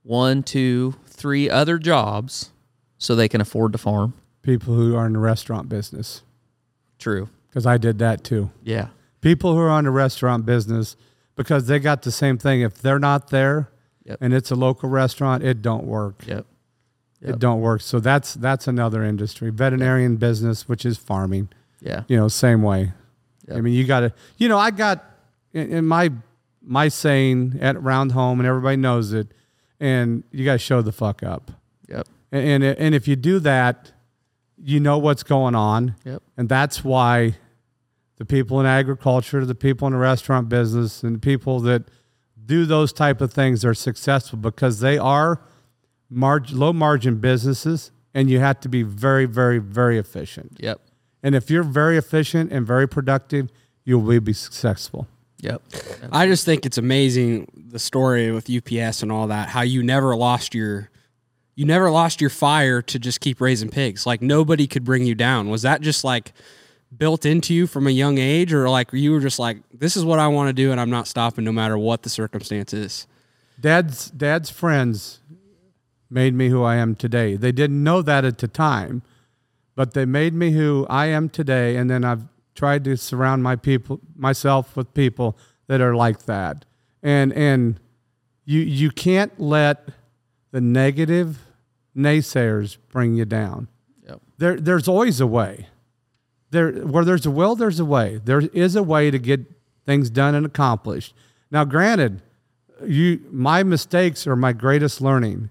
[0.05, 2.51] one two three other jobs
[2.97, 4.15] so they can afford to farm?
[4.43, 6.23] People who are in the restaurant business,
[6.99, 7.29] true.
[7.49, 8.51] Because I did that too.
[8.63, 8.89] yeah
[9.21, 10.97] People who are on the restaurant business,
[11.37, 12.61] because they got the same thing.
[12.63, 13.71] If they're not there
[14.05, 14.19] Yep.
[14.23, 16.25] and it's a local restaurant, it don't work.
[16.27, 16.47] yep
[17.21, 17.81] It don't work.
[17.83, 19.51] So that's that's another industry.
[19.51, 21.49] Veterinarian business, which is farming.
[21.81, 22.93] yeah you know, same way.
[23.49, 23.57] Yep.
[23.57, 25.05] I mean, you got to, you know, I got
[25.53, 26.11] in, in my
[26.63, 29.29] my saying at round home, and everybody knows it,
[29.81, 31.51] and you got to show the fuck up.
[31.89, 33.93] yep And, and and if you do that,
[34.63, 36.23] you know what's going on, Yep.
[36.37, 37.37] and that's why
[38.19, 41.85] the people in agriculture, the people in the restaurant business, and the people that
[42.45, 45.41] do those type of things are successful because they are
[46.11, 50.57] marg- low margin businesses, and you have to be very, very, very efficient.
[50.59, 50.81] yep
[51.23, 53.51] And if you're very efficient and very productive,
[53.85, 55.07] you will be successful.
[55.39, 55.63] yep
[56.11, 59.51] I just think it's amazing the story with UPS and all that.
[59.51, 60.91] How you never lost your,
[61.55, 64.07] you never lost your fire to just keep raising pigs.
[64.07, 65.49] Like nobody could bring you down.
[65.51, 66.33] Was that just like
[66.97, 70.05] built into you from a young age, or like you were just like, this is
[70.05, 73.07] what I want to do, and I'm not stopping no matter what the circumstance is.
[73.61, 75.21] Dad's dad's friends
[76.11, 77.37] made me who I am today.
[77.37, 79.03] They didn't know that at the time,
[79.75, 81.77] but they made me who I am today.
[81.77, 82.25] And then I've
[82.55, 86.65] tried to surround my people myself with people that are like that.
[87.03, 87.81] And and
[88.45, 89.89] you you can't let
[90.51, 91.39] the negative
[91.97, 93.69] naysayers bring you down.
[94.07, 95.69] yep there there's always a way.
[96.51, 98.21] There where there's a will, there's a way.
[98.25, 99.41] There is a way to get
[99.85, 101.15] things done and accomplished.
[101.51, 102.23] Now, granted,
[102.85, 105.51] you my mistakes are my greatest learning,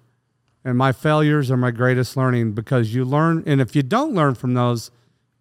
[0.63, 3.43] and my failures are my greatest learning because you learn.
[3.45, 4.91] And if you don't learn from those,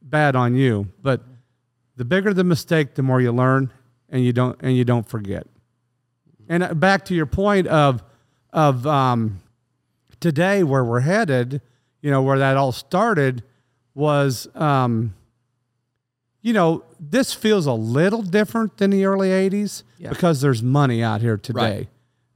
[0.03, 0.89] bad on you.
[1.03, 1.23] But
[1.97, 3.73] the bigger the mistake, the more you learn,
[4.09, 5.47] and you don't and you don't forget.
[6.49, 8.03] And uh, back to your point of
[8.53, 9.41] of um,
[10.21, 11.61] today, where we're headed,
[12.01, 13.43] you know, where that all started
[13.95, 15.15] was, um,
[16.47, 20.11] you know, this feels a little different than the early '80s Yeah.
[20.11, 21.89] because there's money out here today, Right.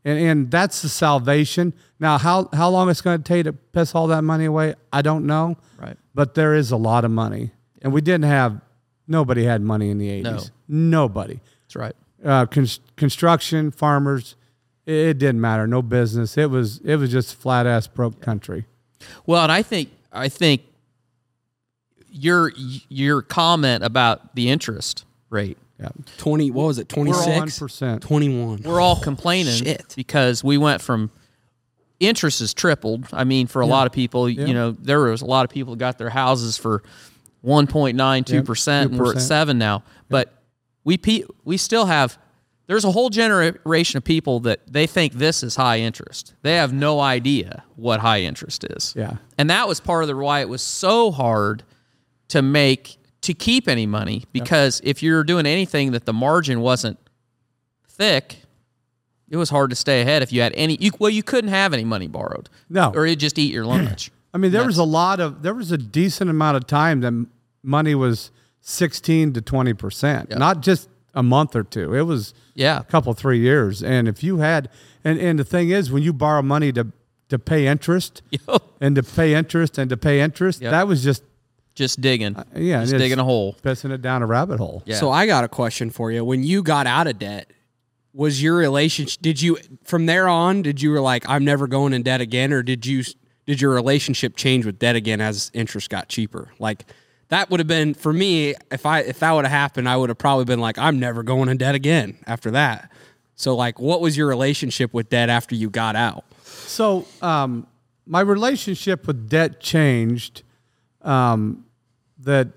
[0.04, 1.72] and and that's the salvation.
[2.00, 5.02] Now, how how long it's going to take to piss all that money away, I
[5.02, 8.60] don't know, right but there is a lot of money, and we didn't have
[9.06, 10.22] nobody had money in the '80s.
[10.24, 10.40] No.
[10.98, 11.94] Nobody that's right
[12.24, 14.34] uh, con- construction, farmers,
[14.86, 15.66] it, it didn't matter.
[15.68, 16.36] No business.
[16.36, 18.66] It was it was just flat ass broke country.
[19.24, 20.62] Well, and I think I think
[22.10, 22.52] your
[22.88, 25.58] your comment about the interest rate.
[25.78, 26.88] Yeah, Twenty, what was it?
[26.88, 28.00] Twenty six, 1%.
[28.00, 28.60] twenty one.
[28.62, 29.94] We're all complaining Shit.
[29.96, 31.10] because we went from
[32.00, 33.06] interest has tripled.
[33.12, 35.74] I mean, for a lot of people, you know, there was a lot of people
[35.74, 36.82] that got their houses for
[37.44, 39.82] 1.92 percent, and we're at seven now.
[40.08, 40.32] But
[40.84, 42.18] we pe- we still have.
[42.66, 46.34] There's a whole generation of people that they think this is high interest.
[46.42, 48.94] They have no idea what high interest is.
[48.96, 49.16] Yeah.
[49.36, 51.64] And that was part of the why it was so hard
[52.30, 56.98] to make to keep any money because if you're doing anything that the margin wasn't
[57.88, 58.42] thick,
[59.28, 61.72] it was hard to stay ahead if you had any you, well you couldn't have
[61.72, 62.48] any money borrowed.
[62.68, 62.92] No.
[62.94, 64.10] Or you'd just eat your lunch.
[64.32, 67.26] I mean, there was a lot of there was a decent amount of time that
[67.62, 71.94] money was sixteen to twenty percent, not just a month or two.
[71.94, 72.78] It was Yeah.
[72.80, 73.82] a couple three years.
[73.82, 74.68] And if you had,
[75.04, 76.86] and and the thing is, when you borrow money to
[77.28, 78.22] to pay interest
[78.80, 80.70] and to pay interest and to pay interest, Yep.
[80.70, 81.22] that was just
[81.80, 82.36] just digging.
[82.54, 83.56] yeah, Just digging a hole.
[83.62, 84.82] pissing it down a rabbit hole.
[84.84, 84.96] Yeah.
[84.96, 86.22] So I got a question for you.
[86.24, 87.50] When you got out of debt,
[88.12, 89.22] was your relationship?
[89.22, 90.62] Did you from there on?
[90.62, 93.02] Did you were like, I'm never going in debt again, or did you?
[93.46, 96.52] Did your relationship change with debt again as interest got cheaper?
[96.58, 96.84] Like
[97.28, 98.54] that would have been for me.
[98.70, 101.22] If I if that would have happened, I would have probably been like, I'm never
[101.22, 102.92] going in debt again after that.
[103.36, 106.24] So like, what was your relationship with debt after you got out?
[106.44, 107.66] So, um,
[108.06, 110.42] my relationship with debt changed.
[111.02, 111.64] Um,
[112.22, 112.48] that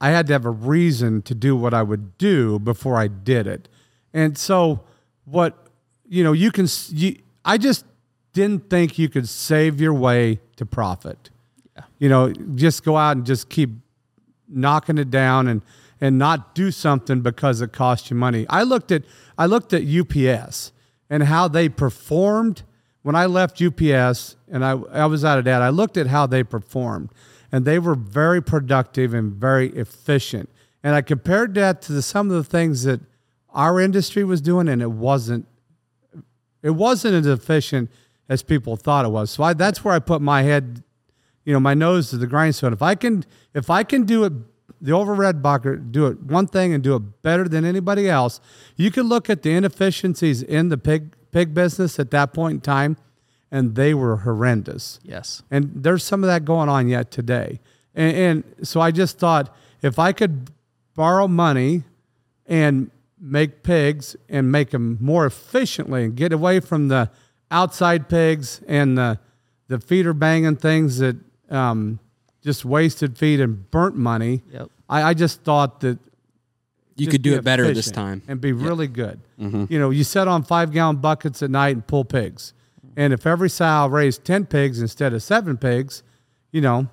[0.00, 3.46] I had to have a reason to do what I would do before I did
[3.46, 3.68] it,
[4.12, 4.84] and so
[5.24, 5.68] what
[6.08, 7.84] you know you can you, I just
[8.32, 11.30] didn't think you could save your way to profit.
[11.98, 13.70] You know, just go out and just keep
[14.48, 15.62] knocking it down and
[16.00, 18.46] and not do something because it cost you money.
[18.50, 19.04] I looked at
[19.38, 20.72] I looked at UPS
[21.08, 22.62] and how they performed
[23.02, 25.62] when I left UPS and I, I was out of that.
[25.62, 27.10] I looked at how they performed
[27.54, 30.50] and they were very productive and very efficient.
[30.82, 33.00] And I compared that to the, some of the things that
[33.50, 35.46] our industry was doing, and it wasn't
[36.64, 37.92] it wasn't as efficient
[38.28, 39.30] as people thought it was.
[39.30, 40.82] So I, that's where I put my head,
[41.44, 42.72] you know, my nose to the grindstone.
[42.72, 44.32] If I can, if I can do it,
[44.80, 48.40] the overred Bucker do it one thing and do it better than anybody else.
[48.74, 52.60] You can look at the inefficiencies in the pig pig business at that point in
[52.62, 52.96] time,
[53.54, 54.98] and they were horrendous.
[55.04, 55.42] Yes.
[55.48, 57.60] And there's some of that going on yet today.
[57.94, 60.50] And, and so I just thought if I could
[60.96, 61.84] borrow money
[62.46, 62.90] and
[63.20, 67.10] make pigs and make them more efficiently and get away from the
[67.50, 69.20] outside pigs and the,
[69.68, 71.16] the feeder banging things that
[71.48, 72.00] um,
[72.42, 74.42] just wasted feed and burnt money.
[74.52, 74.68] Yep.
[74.88, 75.98] I, I just thought that
[76.96, 78.22] You could do it better this time.
[78.26, 79.20] and be really good.
[79.38, 82.52] You know, you set on five gallon buckets at night and pull pigs.
[82.96, 86.02] And if every sow raised 10 pigs instead of seven pigs,
[86.52, 86.88] you know,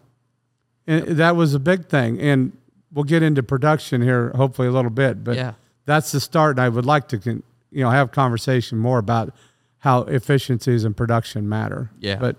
[0.88, 2.20] and that was a big thing.
[2.20, 2.58] And
[2.92, 5.54] we'll get into production here hopefully a little bit, but Yeah.
[5.86, 6.58] that's the start.
[6.58, 9.34] And I would like to, con- you know, have conversation more about
[9.80, 11.92] how efficiencies and production matter.
[12.00, 12.16] Yeah.
[12.18, 12.36] But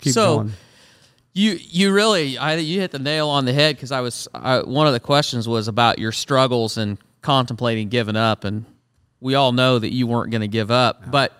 [0.00, 0.52] keep So, going.
[1.34, 4.60] You you really I you hit the nail on the head because I was I,
[4.60, 8.64] one of the questions was about your struggles and contemplating giving up, and
[9.20, 11.34] we all know that you weren't going to give up, but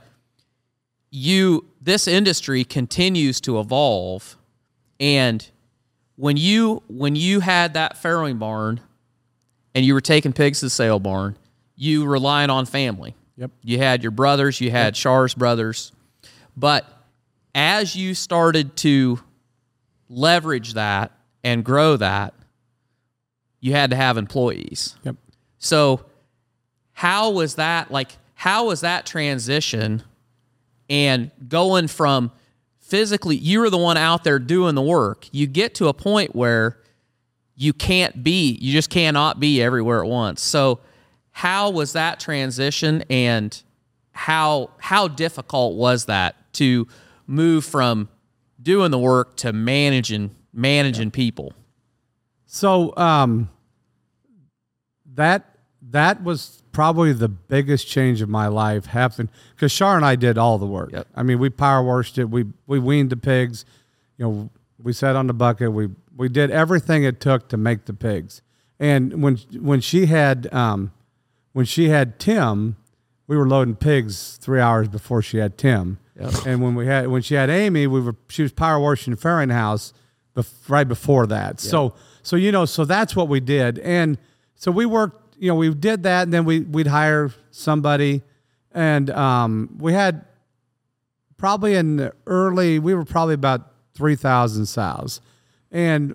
[1.16, 4.36] you this industry continues to evolve,
[5.00, 5.48] and
[6.16, 8.80] when you when you had that farrowing barn,
[9.74, 11.38] and you were taking pigs to the sale barn,
[11.74, 13.14] you relied on family.
[13.38, 13.50] Yep.
[13.62, 15.90] You had your brothers, you had Char's brothers,
[16.54, 16.86] but
[17.54, 19.18] as you started to
[20.10, 22.34] leverage that and grow that,
[23.60, 24.96] you had to have employees.
[25.02, 25.16] Yep.
[25.56, 26.04] So,
[26.92, 28.18] how was that like?
[28.34, 30.02] How was that transition
[30.88, 32.32] and going from
[32.78, 35.26] physically, you were the one out there doing the work.
[35.32, 36.78] You get to a point where
[37.54, 40.42] you can't be, you just cannot be everywhere at once.
[40.42, 40.80] So,
[41.32, 43.62] how was that transition and
[44.12, 46.88] how how difficult was that to
[47.26, 48.08] move from
[48.62, 51.52] doing the work to managing managing people?
[52.46, 53.50] So um,
[55.14, 55.58] that
[55.90, 60.36] that was probably the biggest change of my life happened because Char and I did
[60.36, 60.92] all the work.
[60.92, 61.08] Yep.
[61.14, 62.26] I mean, we power washed it.
[62.28, 63.64] We we weaned the pigs.
[64.18, 65.72] You know, we sat on the bucket.
[65.72, 68.42] We we did everything it took to make the pigs.
[68.78, 70.92] And when when she had um,
[71.54, 72.76] when she had Tim,
[73.26, 75.98] we were loading pigs three hours before she had Tim.
[76.46, 79.18] And when we had when she had Amy, we were she was power washing the
[79.20, 79.94] Farrowing house
[80.36, 81.58] bef- right before that.
[81.58, 83.78] So so you know so that's what we did.
[83.78, 84.18] And
[84.56, 85.22] so we worked.
[85.38, 88.22] You know, we did that, and then we we'd hire somebody,
[88.72, 90.24] and um, we had
[91.36, 95.20] probably in the early we were probably about 3000 sows.
[95.70, 96.14] And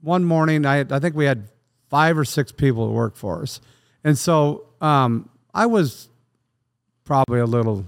[0.00, 1.48] one morning I, I think we had
[1.88, 3.60] five or six people that worked for us.
[4.02, 6.08] And so um, i was
[7.04, 7.86] probably a little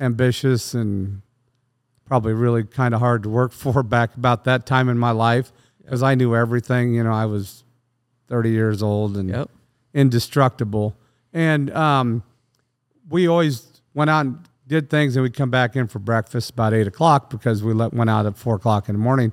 [0.00, 1.22] ambitious and
[2.04, 5.52] probably really kind of hard to work for back about that time in my life
[5.82, 7.62] because i knew everything you know i was
[8.28, 9.50] 30 years old and Yep.
[9.98, 10.96] Indestructible.
[11.32, 12.22] And um,
[13.08, 16.72] we always went out and did things and we'd come back in for breakfast about
[16.72, 19.32] eight o'clock because we let, went out at four o'clock in the morning.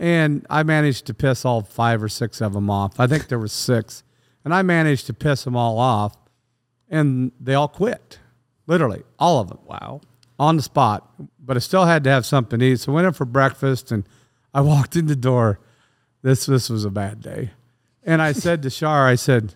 [0.00, 2.98] And i managed to piss all five or six of them off.
[2.98, 4.02] I think there was six.
[4.44, 6.16] And i managed to piss them all off
[6.88, 8.18] and they all quit.
[8.66, 10.00] Literally all of them Wow.
[10.40, 11.08] on the spot.
[11.38, 12.80] But i still had to have something to eat.
[12.80, 14.02] So I went in for breakfast and
[14.52, 15.60] i walked in the door.
[16.22, 17.50] This this was a bad day.
[18.02, 19.54] And i said to Char i said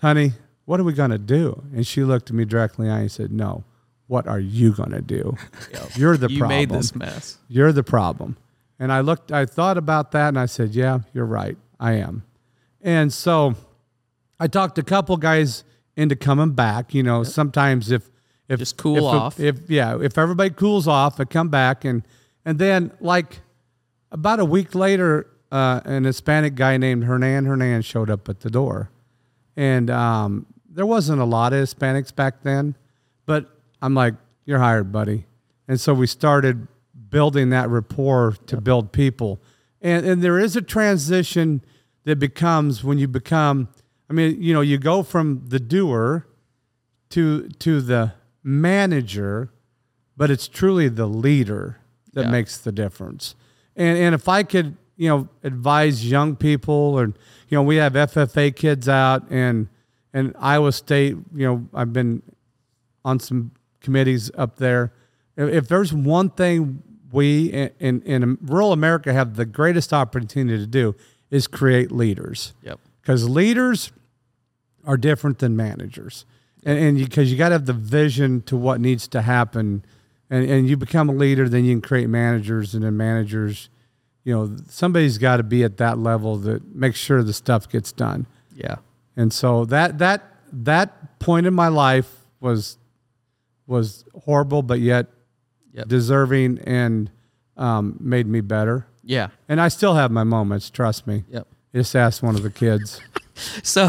[0.00, 0.32] honey,
[0.64, 1.62] what are we going to do?
[1.74, 3.64] And she looked at me directly in the eye and said, no,
[4.06, 5.36] what are you going to do?
[5.96, 6.60] You're the You problem.
[6.60, 7.38] You made this mess.
[7.48, 8.36] You're the problem.
[8.78, 11.58] And I looked, I thought about that and I said, yeah, you're right.
[11.78, 12.24] I am.
[12.80, 13.54] And so
[14.38, 15.64] I talked a couple guys
[15.96, 16.94] into coming back.
[16.94, 18.10] You know, sometimes if,
[18.48, 19.38] if Just cool if, off.
[19.38, 22.02] If, yeah, if everybody cools off, I come back and,
[22.46, 23.40] and then like
[24.10, 28.50] about a week later, uh, an Hispanic guy named Hernan Hernan showed up at the
[28.50, 28.90] door
[29.60, 32.74] and um, there wasn't a lot of Hispanics back then,
[33.26, 33.42] but
[33.82, 34.14] I'm like,
[34.46, 35.26] "You're hired, buddy."
[35.68, 36.66] And so we started
[37.10, 39.40] building that rapport to build people.
[39.82, 41.62] And and there is a transition
[42.04, 43.68] that becomes when you become
[44.08, 46.26] I mean, you know, you go from the doer
[47.10, 49.50] to to the manager,
[50.16, 51.78] but it's truly the leader
[52.14, 52.30] that Yeah.
[52.30, 53.34] makes the difference.
[53.76, 57.94] And and if I could, you know, advise young people or you know, we have
[57.94, 59.66] FFA kids out and
[60.12, 62.22] and Iowa State, you know, I've been
[63.02, 64.92] on some committees up there.
[65.36, 66.82] If, there's one thing
[67.12, 70.94] we in, in in rural America have the greatest opportunity to do
[71.30, 72.78] is create leaders Yep.
[73.00, 73.92] because leaders
[74.84, 76.26] are different than managers
[76.62, 79.82] and, and because you, got to have the vision to what needs to happen
[80.28, 83.70] and, and you become a leader then you can create managers and then managers
[84.24, 87.92] you know somebody's got to be at that level that makes sure the stuff gets
[87.92, 88.76] done Yeah.
[89.16, 92.10] and so that that that point in my life
[92.40, 92.76] was
[93.66, 95.06] was horrible but yet
[95.72, 95.86] Yep.
[95.86, 97.10] deserving and
[97.56, 99.28] um, made me better Yeah.
[99.48, 101.46] and i still have my moments trust me Yep.
[101.74, 103.00] just ask one of the kids
[103.62, 103.88] So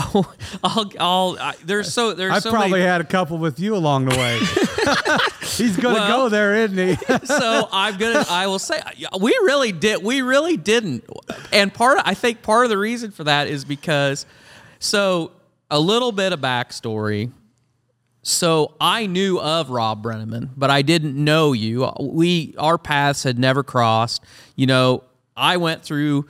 [0.64, 3.76] I'll, I'll, I, there's so, there's I so probably many, had a couple with you
[3.76, 4.38] along the way.
[5.41, 6.95] He's going to Well- go there, isn't he?
[7.26, 8.26] so I'm gonna.
[8.30, 8.80] I will say
[9.20, 10.04] we really did.
[10.04, 11.04] We really didn't.
[11.52, 11.97] And part.
[11.99, 14.26] Of, I think part of the reason for that is because.
[14.80, 15.32] So
[15.70, 17.32] a little bit of backstory.
[18.24, 21.89] So I knew of Rob Brenneman, but I didn't know you.
[21.99, 24.24] We our paths had never crossed.
[24.56, 25.04] You know,
[25.36, 26.28] I went through.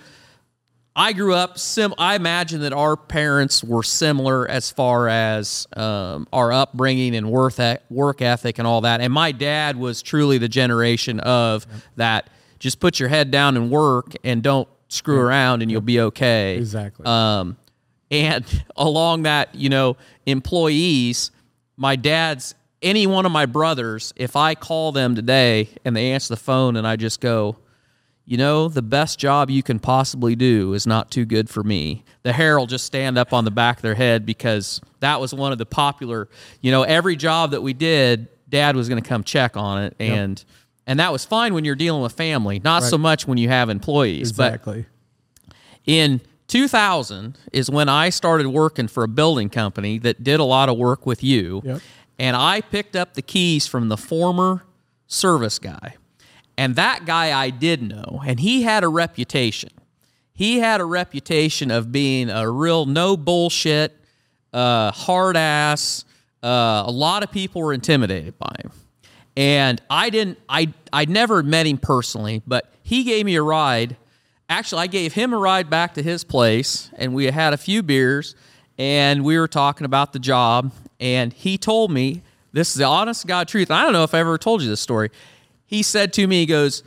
[0.96, 1.94] I grew up sim.
[1.98, 7.62] I imagine that our parents were similar as far as um, our upbringing and worth
[7.90, 9.00] work ethic and all that.
[9.00, 11.66] And my dad was truly the generation of
[11.96, 12.30] that.
[12.60, 16.58] Just put your head down and work, and don't screw around, and you'll be okay.
[16.58, 17.06] Exactly.
[17.06, 17.58] Um,
[18.12, 21.32] and along that, you know, employees,
[21.78, 26.34] my dad's, any one of my brothers, if I call them today and they answer
[26.34, 27.58] the phone and I just go,
[28.32, 32.06] you know, the best job you can possibly do is not too good for me.
[32.24, 35.34] The hair will just stand up on the back of their head because that was
[35.34, 36.30] one of the popular,
[36.62, 39.98] you know, every job that we did, dad was going to come check on it.
[40.00, 40.42] And,
[40.88, 43.70] and that was fine when you're dealing with family, not so much when you have
[43.70, 44.32] employees.
[44.32, 44.86] But exactly.
[45.86, 50.70] in 2000 is when I started working for a building company that did a lot
[50.70, 51.64] of work with you.
[51.66, 51.82] Yep.
[52.18, 54.64] And I picked up the keys from the former
[55.08, 55.96] service guy.
[56.58, 59.70] And that guy I did know, and he had a reputation.
[60.34, 63.98] He had a reputation of being a real no bullshit,
[64.54, 66.06] uh, hard ass.
[66.44, 68.72] Uh, a lot of people were intimidated by him.
[69.38, 73.96] And I didn't, I, I never met him personally, but he gave me a ride.
[74.50, 77.82] Actually, I gave him a ride back to his place, and we had a few
[77.82, 78.36] beers,
[78.78, 80.74] and we were talking about the job.
[81.00, 83.72] And he told me, this is the honest God truth.
[83.72, 85.10] I don't know if I ever told you this story.
[85.72, 86.84] He said to me, he goes,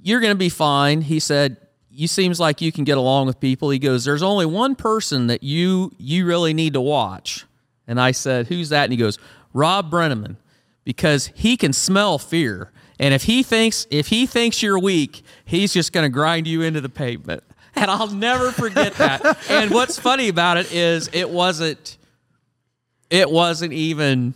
[0.00, 1.02] You're going to be fine.
[1.02, 1.56] He said,
[1.90, 3.68] You seems like you can get along with people.
[3.68, 7.44] He goes, There's only one person that you you really need to watch.
[7.88, 8.84] And I said, Who's that?
[8.84, 9.18] And he goes,
[9.52, 10.36] Rob Brenneman,
[10.84, 12.70] because he can smell fear.
[13.00, 16.62] And if he thinks if he thinks you're weak, he's just going to grind you
[16.62, 17.42] into the pavement.
[17.74, 19.38] And I'll never forget that.
[19.48, 21.96] and what's funny about it is it wasn't
[23.08, 24.34] it wasn't even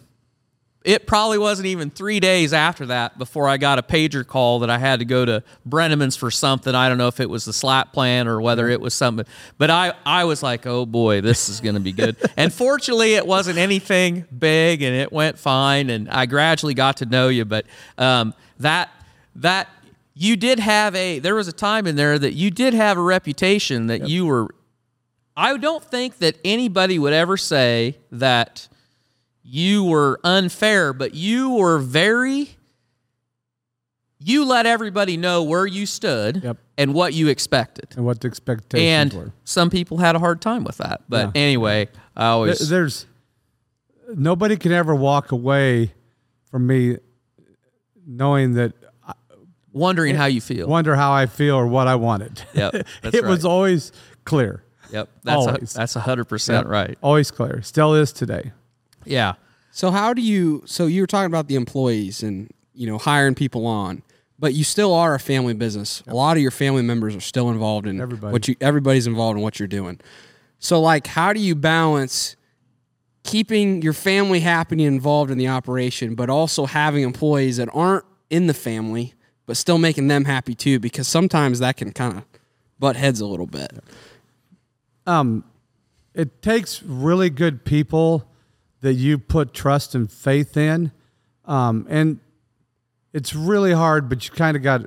[0.86, 4.70] it probably wasn't even three days after that before I got a pager call that
[4.70, 6.76] I had to go to Brenneman's for something.
[6.76, 9.26] I don't know if it was the slap plan or whether it was something,
[9.58, 12.16] but I, I was like, oh boy, this is going to be good.
[12.36, 15.90] and fortunately, it wasn't anything big and it went fine.
[15.90, 17.66] And I gradually got to know you, but
[17.98, 18.88] um, that,
[19.34, 19.68] that,
[20.18, 23.02] you did have a, there was a time in there that you did have a
[23.02, 24.48] reputation that you were,
[25.36, 28.66] I don't think that anybody would ever say that
[29.48, 32.50] you were unfair, but you were very
[34.18, 36.56] you let everybody know where you stood Yep.
[36.78, 37.88] and what you expected.
[37.96, 39.22] And what the expectations were.
[39.24, 41.02] And some people had a hard time with that.
[41.08, 41.42] But Yeah.
[41.42, 43.06] anyway, I There- always There's
[44.14, 45.92] nobody can ever walk away
[46.50, 46.96] from me
[48.06, 48.72] knowing that
[49.72, 50.66] wondering eh, how you feel.
[50.66, 52.42] wonder how I feel or what I wanted.
[52.54, 53.92] Yep, that's it was always
[54.24, 54.62] clear.
[54.92, 55.10] Yep.
[55.24, 55.72] That's a, Always.
[55.74, 56.96] that's a hundred percent right.
[57.02, 57.60] Always clear.
[57.62, 58.52] Still is today.
[59.06, 59.34] Yeah.
[59.70, 60.62] So how do you?
[60.66, 64.02] So you were talking about the employees and you know hiring people on,
[64.38, 66.02] but you still are a family business.
[66.06, 68.32] A lot of your family members are still involved in Everybody.
[68.32, 68.56] what you.
[68.60, 70.00] Everybody's involved in what you're doing.
[70.58, 72.36] So like, how do you balance
[73.22, 78.04] keeping your family happy and involved in the operation, but also having employees that aren't
[78.30, 79.12] in the family
[79.46, 80.78] but still making them happy too?
[80.78, 82.24] Because sometimes that can kind of
[82.78, 83.72] butt heads a little bit.
[85.06, 85.44] Um
[86.14, 88.26] it takes really good people
[88.80, 90.92] that you put trust and faith in,
[91.44, 92.20] um, and
[93.12, 94.82] it's really hard, but you kind of got.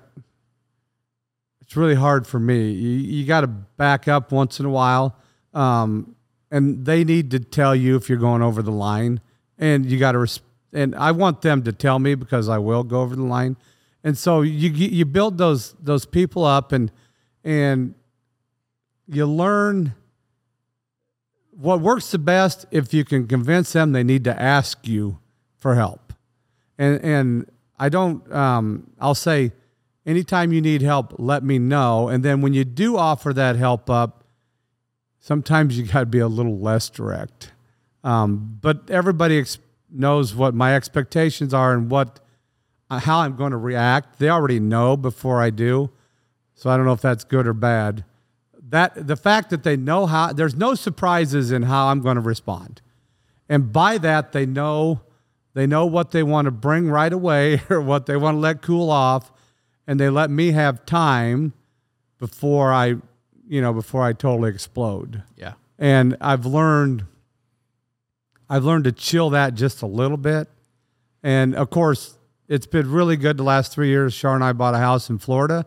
[1.61, 2.71] It's really hard for me.
[2.71, 5.15] You, you got to back up once in a while,
[5.53, 6.15] um,
[6.51, 9.21] and they need to tell you if you're going over the line,
[9.57, 10.19] and you got to.
[10.19, 13.57] Res- and I want them to tell me because I will go over the line,
[14.03, 16.91] and so you you build those those people up, and
[17.43, 17.95] and
[19.07, 19.95] you learn
[21.59, 25.19] what works the best if you can convince them they need to ask you
[25.57, 26.13] for help.
[26.77, 29.51] And and I don't um, I'll say
[30.05, 32.07] anytime you need help, let me know.
[32.07, 34.23] And then when you do offer that help up,
[35.19, 37.51] sometimes you got to be a little less direct.
[38.05, 39.59] Um, but everybody ex-
[39.91, 42.21] knows what my expectations are and what
[42.89, 44.17] uh, how I'm going to react.
[44.17, 45.91] They already know before I do.
[46.55, 48.05] So I don't know if that's good or bad
[48.69, 52.21] that the fact that they know how there's no surprises in how I'm going to
[52.21, 52.81] respond.
[53.47, 55.01] And by that they know
[55.53, 58.61] they know what they want to bring right away or what they want to let
[58.61, 59.31] cool off
[59.87, 61.53] and they let me have time
[62.19, 62.95] before I
[63.47, 65.23] you know before I totally explode.
[65.35, 65.53] Yeah.
[65.79, 67.05] And I've learned
[68.49, 70.47] I've learned to chill that just a little bit.
[71.21, 72.17] And of course,
[72.47, 74.15] it's been really good the last 3 years.
[74.15, 75.65] Char and I bought a house in Florida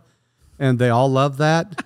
[0.59, 1.85] and they all love that.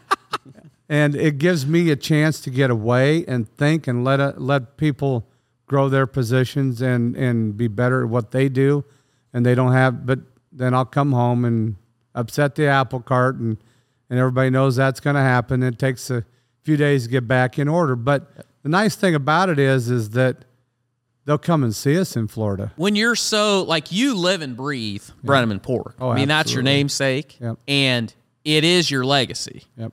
[0.89, 4.77] And it gives me a chance to get away and think and let a, let
[4.77, 5.27] people
[5.67, 8.85] grow their positions and and be better at what they do.
[9.33, 10.21] And they don't have but
[10.53, 11.77] then I'll come home and
[12.15, 13.57] upset the apple cart and
[14.09, 15.63] and everybody knows that's going to happen.
[15.65, 16.25] It takes a
[16.63, 17.97] few days to get back in order.
[17.97, 20.45] But the nice thing about it is is that
[21.25, 22.73] they'll come and see us in Florida.
[22.77, 25.97] When you're so like you live and breathe Brenneman Pork.
[26.01, 27.59] Oh, I mean, that's your namesake, Yep.
[27.67, 28.15] and
[28.45, 29.65] it is your legacy.
[29.77, 29.93] yep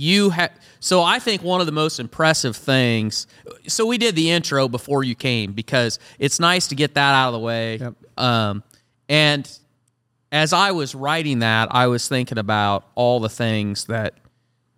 [0.00, 3.26] you have so i think one of the most impressive things
[3.66, 7.28] so we did the intro before you came because it's nice to get that out
[7.28, 7.94] of the way Yep.
[8.16, 8.62] um,
[9.08, 9.58] and
[10.30, 14.14] as i was writing that i was thinking about all the things that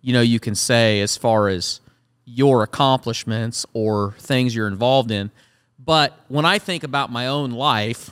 [0.01, 1.81] you know you can say as far as
[2.25, 5.29] your accomplishments or things you're involved in
[5.77, 8.09] but when i think about my own life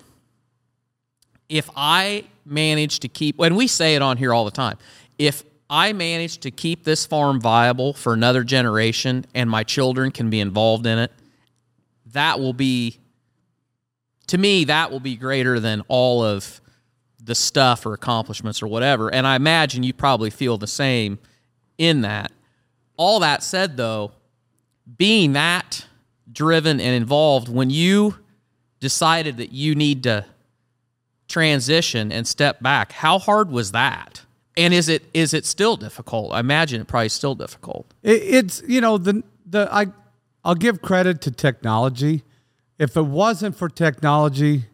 [1.49, 4.78] if I manage to keep, and we say it on here all the time,
[5.18, 10.30] if I manage to keep this farm viable for another generation and my children can
[10.30, 11.11] be involved in it,
[12.13, 12.99] that will be,
[14.28, 16.59] to me, that will be greater than all of
[17.24, 19.13] the stuff or accomplishments or whatever.
[19.13, 21.20] And I imagine you probably feel the same
[21.78, 22.32] in that.
[22.97, 24.13] All that said, though,
[24.97, 25.86] being that
[26.32, 28.15] driven and involved, when you
[28.80, 30.26] decided that you need to
[31.28, 34.26] transition and step back, how hard was that?
[34.57, 36.33] And is it is it still difficult?
[36.33, 37.93] I imagine it probably still difficult.
[38.03, 39.87] It, it's you know the the I
[40.43, 42.23] I'll give credit to technology.
[42.77, 44.65] If it wasn't for technology,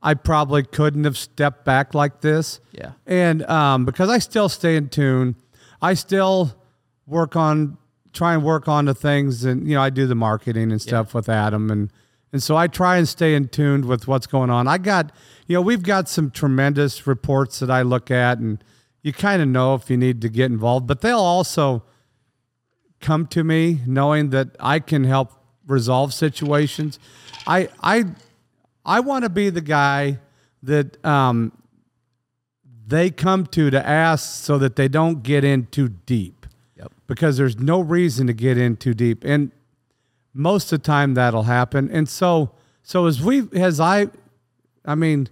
[0.00, 2.60] I probably couldn't have stepped back like this.
[2.72, 2.92] Yeah.
[3.06, 5.34] And um, because I still stay in tune,
[5.82, 6.54] I still
[7.06, 7.78] work on
[8.12, 11.14] try and work on the things, and you know I do the marketing and stuff
[11.14, 11.90] with Adam, and
[12.32, 14.66] and so I try and stay in tune with what's going on.
[14.68, 15.12] I got
[15.46, 18.62] you know we've got some tremendous reports that I look at, and
[19.02, 21.82] you kind of know if you need to get involved, but they'll also
[23.00, 25.32] come to me knowing that I can help
[25.66, 26.98] resolve situations.
[27.46, 28.06] I I
[28.84, 30.18] I want to be the guy
[30.62, 31.52] that um,
[32.86, 36.46] they come to to ask so that they don't get in too deep.
[36.76, 36.92] Yep.
[37.06, 39.52] Because there's no reason to get in too deep, and
[40.34, 41.90] most of the time that'll happen.
[41.90, 42.50] And so
[42.82, 44.08] so as we as I,
[44.84, 45.28] I mean.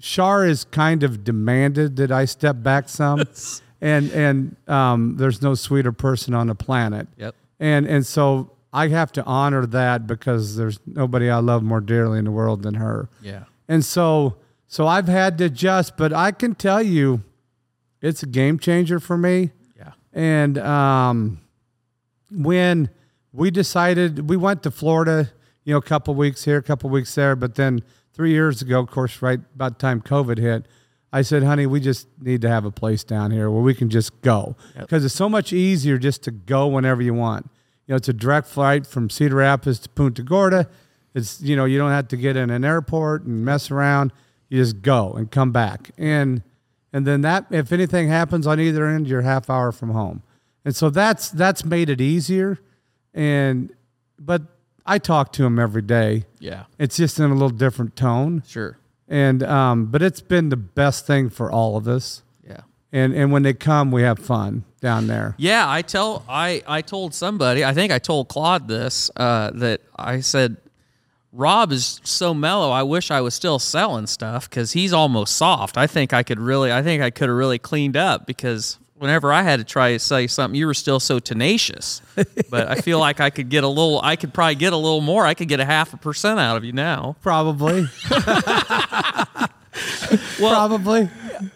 [0.00, 3.24] Char is kind of demanded that I step back some,
[3.80, 7.08] and and um, there's no sweeter person on the planet.
[7.16, 7.34] Yep.
[7.60, 12.18] And and so I have to honor that because there's nobody I love more dearly
[12.18, 13.08] in the world than her.
[13.22, 13.44] Yeah.
[13.68, 14.36] And so
[14.68, 17.22] so I've had to adjust, but I can tell you,
[18.00, 19.50] it's a game changer for me.
[19.76, 19.92] Yeah.
[20.12, 21.40] And um,
[22.30, 22.90] when
[23.32, 25.32] we decided we went to Florida,
[25.64, 27.82] you know, a couple weeks here, a couple weeks there, but then
[28.18, 30.66] three years ago, of course, right about the time COVID hit,
[31.12, 33.88] I said, "Honey, we just need to have a place down here where we can
[33.88, 37.48] just go because it's so much easier just to go whenever you want.
[37.86, 40.68] You know, it's a direct flight from Cedar Rapids to Punta Gorda.
[41.14, 44.12] It's you know you don't have to get in an airport and mess around.
[44.48, 46.42] You just go and come back and."
[46.90, 50.22] and then that if anything happens on either end you're half hour from home
[50.64, 52.58] and so that's that's made it easier
[53.12, 53.70] and
[54.18, 54.40] but
[54.88, 56.64] i talk to him every day Yeah.
[56.78, 58.78] it's just in a little different tone Sure.
[59.08, 62.60] and um but it's been the best thing for all of us Yeah.
[62.92, 66.82] and and when they come we have fun down there Yeah, I tell I I
[66.82, 70.56] told somebody, I think I told Claude this, uh, that I said
[71.32, 72.70] Rob is so mellow.
[72.70, 75.76] I wish I was still selling stuff because he's almost soft.
[75.76, 79.32] I think I could really, I think I could have really cleaned up because whenever
[79.32, 82.02] I had to try to say something, you were still so tenacious.
[82.50, 85.00] but I feel like I could get a little, I could probably get a little
[85.00, 85.24] more.
[85.24, 87.16] I could get a half a percent out of you now.
[87.22, 87.86] Probably.
[88.10, 89.48] well,
[90.38, 91.08] Probably.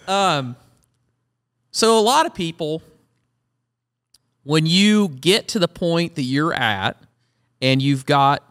[0.06, 0.56] Um,
[1.70, 2.82] So a lot of people,
[4.44, 6.96] when you get to the point that you're at,
[7.60, 8.42] and you've got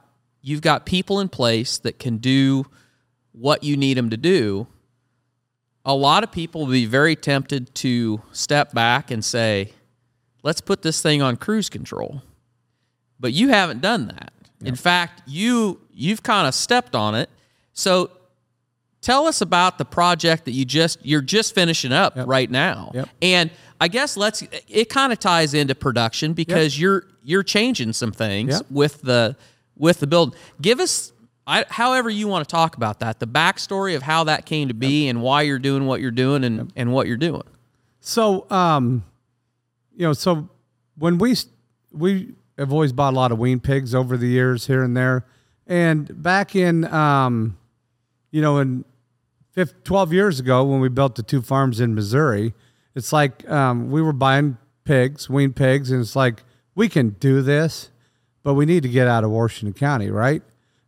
[0.42, 2.66] you've got people in place that can do
[3.34, 4.68] what you need them to do,
[5.86, 9.74] a lot of people will be very tempted to step back and say,
[10.44, 12.22] "Let's put this thing on cruise control."
[13.20, 14.34] But you haven't done that.
[14.64, 17.30] In fact, you you've kind of stepped on it.
[17.74, 18.12] So
[19.02, 23.10] tell us about the project that you just you're just finishing up right now Yep.
[23.24, 28.12] and i guess let's it kind of ties into production because you're you're changing some
[28.12, 28.66] things Yep.
[28.70, 29.36] with the
[29.76, 31.11] with the build give us
[31.48, 34.74] I, however you want to talk about that the backstory of how that came to
[34.74, 37.44] be and why you're doing what you're doing and, and what you're doing.
[38.00, 39.04] So, um,
[39.96, 40.50] you know, so
[40.98, 41.36] when we
[41.92, 45.26] we have always bought a lot of wean pigs over the years here and there,
[45.68, 47.58] and back in, um,
[48.32, 48.86] you know, in
[49.54, 52.54] 15, 12 years ago when we built the two farms in Missouri,
[52.96, 56.44] it's like um, we were buying pigs, wean pigs, and it's like
[56.76, 57.90] we can do this,
[58.44, 60.42] but we need to get out of Washington County, right?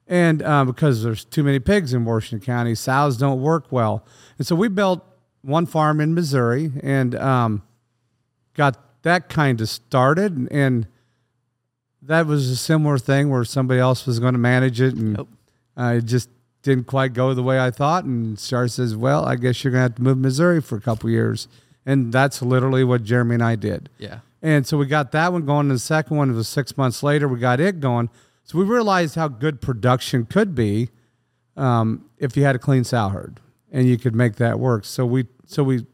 [0.08, 4.06] And um, because there's too many pigs in Washington County, sows don't work well,
[4.38, 5.02] and so we built
[5.42, 7.62] one farm in Missouri and um,
[8.54, 10.88] got that kind of started, and
[12.02, 15.28] that was a similar thing where somebody else was going to manage it, and Yep.
[15.78, 16.30] uh, it just
[16.64, 18.04] didn't quite go the way I thought.
[18.04, 20.76] And Char says, "Well, I guess you're going to have to move to Missouri for
[20.78, 21.48] a couple years,"
[21.86, 23.90] and that's literally what Jeremy and I did.
[23.98, 25.68] yeah And so we got that one going.
[25.68, 27.28] And the second one was six months later.
[27.30, 28.10] We got it going.
[28.44, 30.90] So we realized how good production could be
[31.56, 33.40] um, if you had a clean sow herd
[33.72, 34.86] and you could make that work.
[34.86, 35.86] So we so we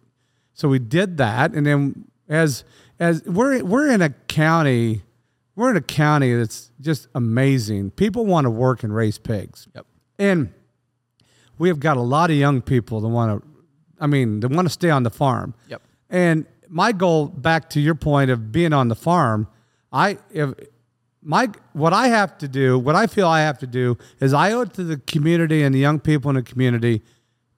[0.54, 1.54] so we did that.
[1.54, 2.64] And then as
[3.00, 5.04] as we're we're in a county,
[5.56, 7.91] we're in a county that's just amazing.
[7.91, 9.68] People want to work and raise pigs.
[9.76, 9.86] Yep.
[10.18, 10.54] And
[11.58, 13.47] we have got a lot of young people that want to,
[14.00, 15.54] I mean, they want to stay on the farm.
[15.68, 15.82] Yep.
[16.10, 19.47] And my goal, back to your point of being on the farm,
[19.91, 20.54] I if
[21.22, 24.52] my what I have to do, what I feel I have to do, is I
[24.52, 27.02] owe it to the community and the young people in the community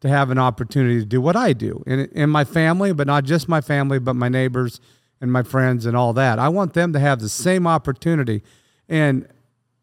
[0.01, 3.23] to have an opportunity to do what I do, and in my family, but not
[3.23, 4.79] just my family, but my neighbors
[5.19, 6.39] and my friends and all that.
[6.39, 8.41] I want them to have the same opportunity,
[8.89, 9.27] and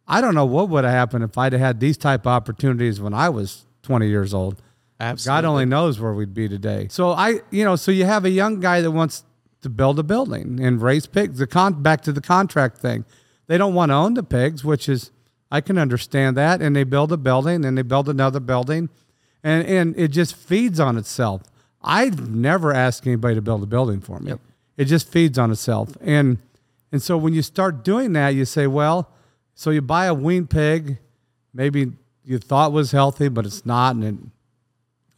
[0.09, 3.01] I don't know what would have happened if I'd have had these type of opportunities
[3.01, 4.61] when I was 20 years old.
[5.25, 6.89] God only knows where we'd be today.
[6.91, 9.23] So I, you know, so you have a young guy that wants
[9.63, 11.39] to build a building and raise pigs.
[11.39, 13.05] The con back to the contract thing.
[13.49, 15.11] They don't want to own the pigs, which is
[15.51, 16.63] I can understand that.
[16.63, 18.89] And they build a building and they build another building,
[19.43, 21.43] and and it just feeds on itself.
[21.83, 24.35] I've never asked anybody to build a building for me.
[24.77, 25.97] It just feeds on itself.
[26.01, 26.39] And
[26.93, 29.11] and so when you start doing that, you say, well,
[29.55, 30.99] so you buy a wean pig,
[31.53, 31.93] maybe
[32.25, 34.15] you thought was healthy, but it's not, and it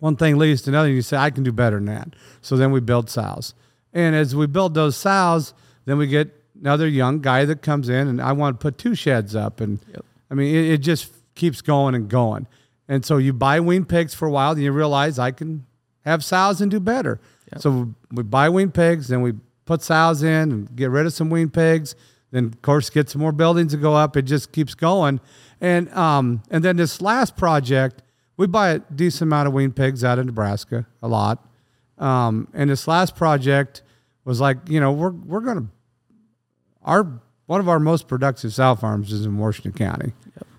[0.00, 2.14] one thing leads to another, and you say, I can do better than that.
[2.40, 3.54] So then we build sows.
[3.92, 5.52] And as we build those sows,
[5.84, 8.94] then we get another young guy that comes in, and I want to put two
[8.94, 9.60] sheds up.
[9.60, 9.80] And
[10.30, 12.46] I mean, it, it just keeps going and going.
[12.88, 15.64] And so you buy wean pigs for a while, then you realize I can
[16.04, 17.20] have sows and do better.
[17.58, 19.32] So we buy wean pigs, then we
[19.64, 21.94] put sows in and get rid of some wean pigs.
[22.32, 24.16] Then, of course, get some more buildings to go up.
[24.16, 25.20] It just keeps going.
[25.60, 28.02] And um, and then this last project,
[28.36, 31.44] we buy a decent amount of wean pigs out of Nebraska, a lot.
[31.98, 33.82] Um, and this last project
[34.24, 35.66] was like, you know, we're we're gonna
[36.82, 40.12] our one of our most productive sow farms is in Washington County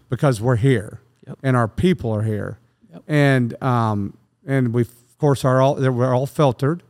[0.09, 1.01] because we're here
[1.43, 2.59] and our people are here,
[3.07, 6.84] and um, and we of course are all we're all filtered.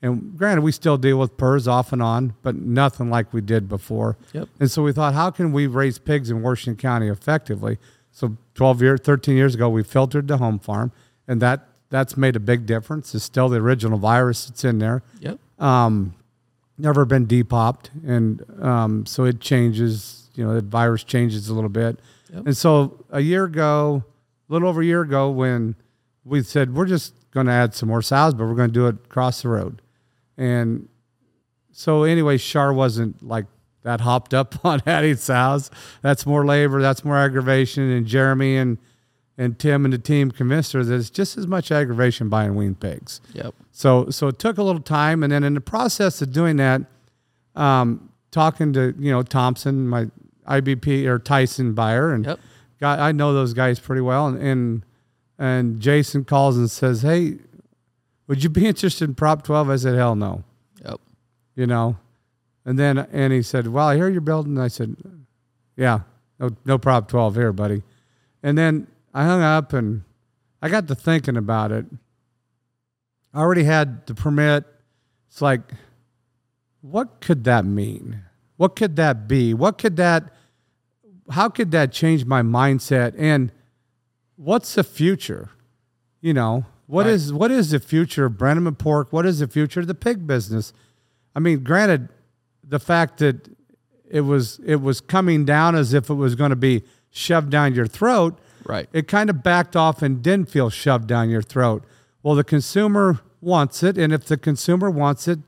[0.00, 3.68] And granted, we still deal with PRRS off and on, but nothing like we did
[3.68, 4.16] before.
[4.32, 4.48] Yep.
[4.60, 7.78] And so we thought, how can we raise pigs in Washington County effectively?
[8.12, 10.92] So 12 years, 13 years ago, we filtered the home farm,
[11.26, 13.12] and that that's made a big difference.
[13.12, 15.02] It's still the original virus that's in there.
[15.18, 15.40] Yep.
[16.78, 20.30] Never been depopped, and um, so it changes.
[20.34, 21.98] You know, the virus changes a little bit.
[22.32, 24.04] And so a year ago,
[24.48, 25.74] a little over a year ago, when
[26.24, 28.86] we said we're just going to add some more sows, but we're going to do
[28.86, 29.82] it across the road,
[30.36, 30.88] and
[31.78, 33.46] so anyway, Char wasn't like
[33.84, 35.70] that hopped up on adding sows.
[36.02, 36.82] That's more labor.
[36.82, 37.88] That's more aggravation.
[37.90, 38.78] And Jeremy and
[39.38, 42.74] and Tim and the team convinced her that it's just as much aggravation buying wean
[42.74, 43.20] pigs.
[43.32, 43.54] Yep.
[43.72, 46.82] So so it took a little time, and then in the process of doing that,
[47.54, 50.08] um, talking to you know Thompson, my
[50.48, 52.40] IBP or Tyson buyer, and Yep.
[52.80, 54.84] I know those guys pretty well, and and,
[55.38, 57.38] and Jason calls and says, "Hey,
[58.26, 60.44] would you be interested in Prop 12?" I said, "Hell no."
[60.84, 61.00] Yep.
[61.54, 61.96] you know.
[62.64, 64.96] And then and he said, "Well, I hear you're building." I said,
[65.76, 66.00] "Yeah,
[66.38, 67.82] no, no Prop 12 here, buddy."
[68.42, 70.02] And then I hung up and
[70.62, 71.86] I got to thinking about it.
[73.34, 74.64] I already had the permit.
[75.28, 75.60] It's like,
[76.80, 78.22] what could that mean?
[78.56, 79.54] What could that be?
[79.54, 80.32] What could that?
[81.30, 83.14] How could that change my mindset?
[83.18, 83.52] And
[84.36, 85.50] what's the future?
[86.20, 87.12] You know, what Right.
[87.14, 89.12] is what is the future of Brenneman Pork?
[89.12, 90.72] What is the future of the pig business?
[91.36, 92.08] I mean, granted,
[92.66, 93.48] the fact that
[94.10, 97.74] it was it was coming down as if it was going to be shoved down
[97.74, 98.38] your throat,
[98.68, 98.88] Right.
[98.92, 101.84] it kind of backed off and didn't feel shoved down your throat.
[102.22, 105.38] Well, the consumer wants it, and if the consumer wants it,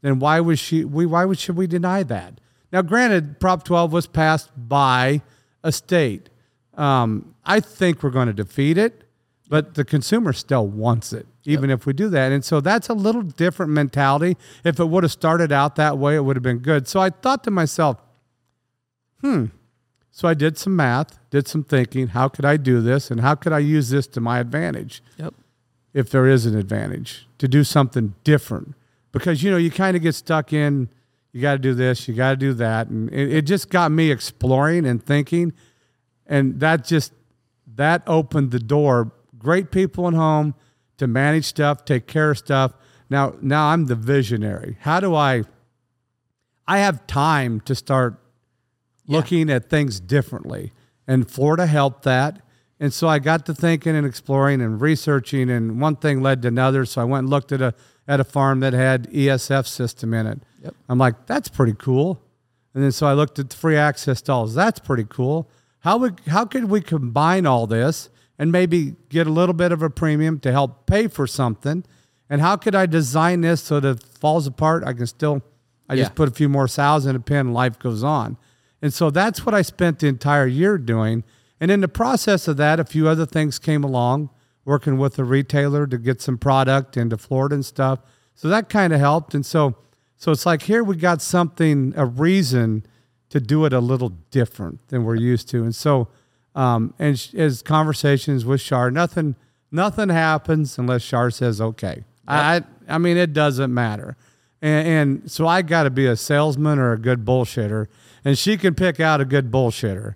[0.00, 0.84] then why was she?
[0.84, 2.40] We why would should we deny that?
[2.72, 5.22] Now, granted, Prop 12 was passed by
[5.62, 6.28] a state.
[6.76, 9.04] Um, I think we're going to defeat it,
[9.48, 12.32] but the consumer still wants it, even if we do that.
[12.32, 14.36] And so that's a little different mentality.
[14.64, 16.88] If it would have started out that way, it would have been good.
[16.88, 17.98] So I thought to myself,
[19.20, 19.46] hmm.
[20.16, 22.06] So I did some math, did some thinking.
[22.06, 25.02] How could I do this, and how could I use this to my advantage?
[25.16, 25.34] Yep.
[25.92, 28.74] if there is an advantage to do something different
[29.10, 30.88] because you know you kind of get stuck in
[31.32, 33.90] you got to do this you got to do that and it, it just got
[33.92, 35.52] me exploring and thinking
[36.26, 37.12] and that just
[37.76, 40.54] that opened the door great people at home
[40.96, 42.72] to manage stuff take care of stuff
[43.08, 45.44] now now i'm the visionary how do i
[46.66, 48.23] i have time to start
[49.06, 50.72] looking at things differently.
[51.06, 52.40] And Florida helped that.
[52.80, 56.48] And so I got to thinking and exploring and researching, and one thing led to
[56.48, 56.84] another.
[56.84, 57.74] So I went and looked at a
[58.06, 60.42] at a farm that had ESF system in it.
[60.62, 60.74] Yep.
[60.90, 62.20] I'm like, that's pretty cool.
[62.74, 64.54] And then so I looked at the free access stalls.
[64.54, 65.48] That's pretty cool.
[65.80, 69.80] How we how could we combine all this and maybe get a little bit of
[69.80, 71.84] a premium to help pay for something?
[72.28, 75.42] And how could I design this so that it falls apart, I can still
[75.88, 76.04] I Yeah.
[76.04, 78.36] just put a few more sows in a pen and life goes on.
[78.84, 81.24] And so that's what I spent the entire year doing.
[81.58, 84.28] And in the process of that, a few other things came along,
[84.66, 88.00] working with a retailer to get some product into Florida and stuff.
[88.34, 89.32] So that kind of helped.
[89.32, 89.76] And so
[90.18, 92.84] so it's like here we got something, a reason
[93.30, 95.62] to do it a little different than we're used to.
[95.62, 96.08] And so
[96.54, 99.34] um, and sh- as conversations with Char, nothing
[99.72, 102.04] nothing happens unless Char says okay.
[102.28, 104.18] I I mean it doesn't matter.
[104.62, 107.86] And, and so I got to be a salesman or a good bullshitter,
[108.24, 110.14] and she can pick out a good bullshitter.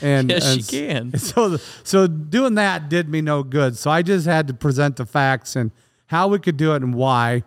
[0.00, 1.56] And Yes, she and s- can.
[1.56, 3.76] So so doing that did me no good.
[3.76, 5.72] So I just had to present the facts and
[6.06, 7.42] how we could do it and why.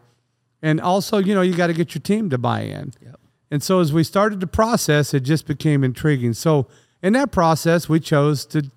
[0.61, 2.93] And also, you know, you got to get your team to buy in.
[3.01, 3.19] Yep.
[3.51, 6.34] And so as we started the process, it just became intriguing.
[6.34, 6.67] So
[7.01, 8.69] in that process, we chose to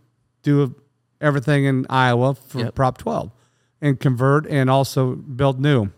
[0.42, 0.74] do
[1.20, 2.74] everything in Iowa for Yep.
[2.76, 3.32] Prop 12
[3.80, 5.90] and convert and also build new.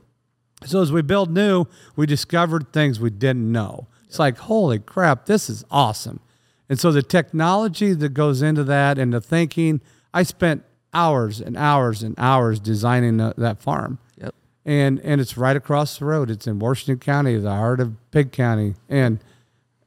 [0.67, 3.87] So as we build new, we discovered things we didn't know.
[4.07, 6.21] It's like, holy crap, this is awesome.
[6.69, 9.81] And so the technology that goes into that and the thinking,
[10.13, 14.35] I spent hours and hours and hours designing the, that farm Yep.
[14.65, 16.31] and and it's right across the road.
[16.31, 19.19] It's in Washington County, the heart of Pig County, and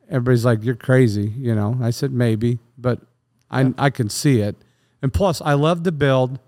[0.10, 1.78] everybody's like, "You're crazy," you know.
[1.82, 3.00] I said, "Maybe," but
[3.50, 4.56] I I can see it,
[5.02, 6.40] and plus, I love to build,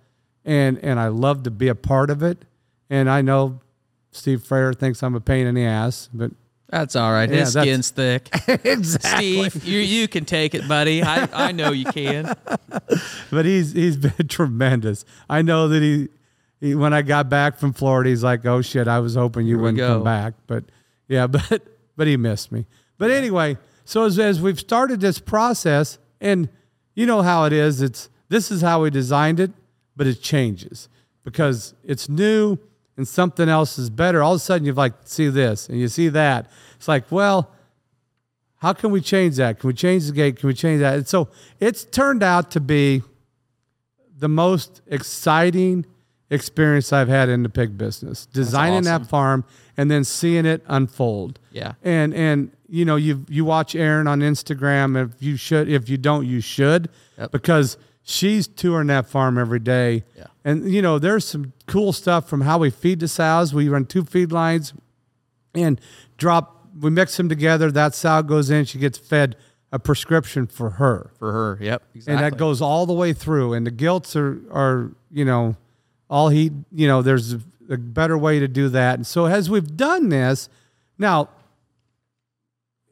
[0.46, 2.46] and and I love to be a part of it,
[2.92, 3.60] and I know
[4.14, 6.32] Steve Frere thinks I'm a pain in the ass, but
[6.70, 7.30] That's all right.
[7.30, 8.30] Yeah, His skin's thick.
[8.84, 11.04] Steve, you you can take it, buddy.
[11.04, 12.34] I, I know you can.
[13.32, 15.04] but he's he's been tremendous.
[15.30, 16.10] I know that he,
[16.62, 19.58] he when I got back from Florida, he's like, "Oh shit, I was hoping you
[19.58, 19.96] wouldn't go.
[19.96, 20.66] come back." But
[21.08, 21.64] yeah, but
[21.98, 22.66] but he missed me.
[22.98, 26.50] But anyway, so as, as we've started this process, and
[26.94, 29.52] you know how it is, it's this is how we designed it,
[29.96, 30.88] but it changes
[31.24, 32.58] because it's new
[32.98, 34.22] and something else is better.
[34.22, 36.50] All of a sudden, you've like see this and you see that.
[36.76, 37.52] It's like, well,
[38.58, 39.60] how can we change that?
[39.60, 40.38] Can we change the gate?
[40.38, 40.96] Can we change that?
[40.96, 41.28] And so
[41.60, 43.04] it's turned out to be
[44.18, 45.86] the most exciting
[46.30, 48.26] experience I've had in the pig business.
[48.26, 49.04] Designing awesome.
[49.04, 51.40] that farm and then seeing it unfold.
[51.52, 51.74] Yeah.
[51.84, 55.02] And and you know, you you watch Erin on Instagram.
[55.02, 56.90] If you should if you don't, you should.
[57.18, 57.32] Yep.
[57.32, 60.04] Because she's touring that farm every day.
[60.18, 60.28] Yeah.
[60.46, 63.54] And you know, there's some cool stuff from how we feed the sows.
[63.54, 64.74] We run two feed lines
[65.54, 65.80] and
[66.18, 67.72] drop we mix them together.
[67.72, 69.36] That sow goes in, she gets fed
[69.72, 71.58] a prescription for her For her.
[71.60, 71.84] Yep.
[71.96, 72.14] Exactly.
[72.14, 73.54] and that goes all the way through.
[73.54, 75.56] And the gilts are are you know
[76.10, 78.96] all he you know there's a, a better way to do that.
[78.96, 80.50] And so as we've done this,
[80.98, 81.30] now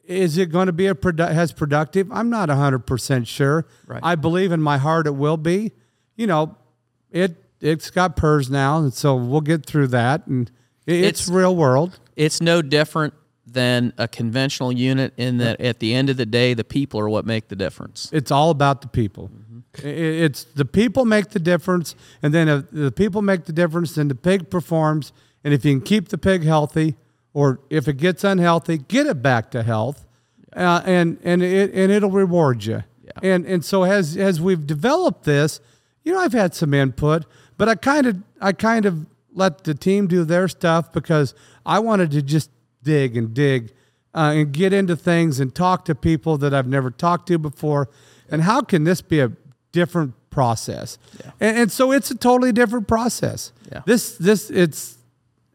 [0.04, 2.10] is it going to be a produ- has productive?
[2.10, 3.66] I'm not 100% sure.
[3.86, 4.00] Right.
[4.02, 5.72] I believe in my heart it will be.
[6.16, 6.56] You know,
[7.10, 10.50] it it's got PRRS now, and so we'll get through that and
[10.86, 11.98] it's, It's- real world.
[12.16, 13.14] It's no different
[13.46, 17.08] than a conventional unit in that at the end of the day, the people are
[17.08, 18.08] what make the difference.
[18.12, 19.30] It's all about the people.
[19.82, 23.94] I- It's the people make the difference, and then if the people make the difference,
[23.94, 25.12] then the pig performs.
[25.44, 26.96] And if you can keep the pig healthy,
[27.34, 30.06] or if it gets unhealthy, get it back to health,
[30.54, 32.82] uh, and and it and it'll reward you.
[33.22, 35.60] And and so as as we've developed this,
[36.04, 37.24] you know, I've had some input,
[37.56, 41.34] but I kind of I kind of let the team do their stuff because
[41.64, 42.50] I wanted to just
[42.82, 43.72] dig and dig
[44.14, 47.88] uh, and get into things and talk to people that I've never talked to before.
[48.28, 49.32] And how can this be a
[49.72, 50.98] different process?
[51.40, 53.52] And, and so it's a totally different process.
[53.70, 53.82] Yeah.
[53.86, 54.98] This this it's,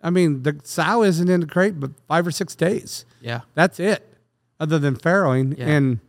[0.02, 3.06] I mean, the sow isn't in the crate but five or six days.
[3.22, 3.41] Yeah.
[3.54, 4.08] That's it,
[4.60, 5.58] other than farrowing.
[5.58, 5.68] Yeah.
[5.68, 6.00] And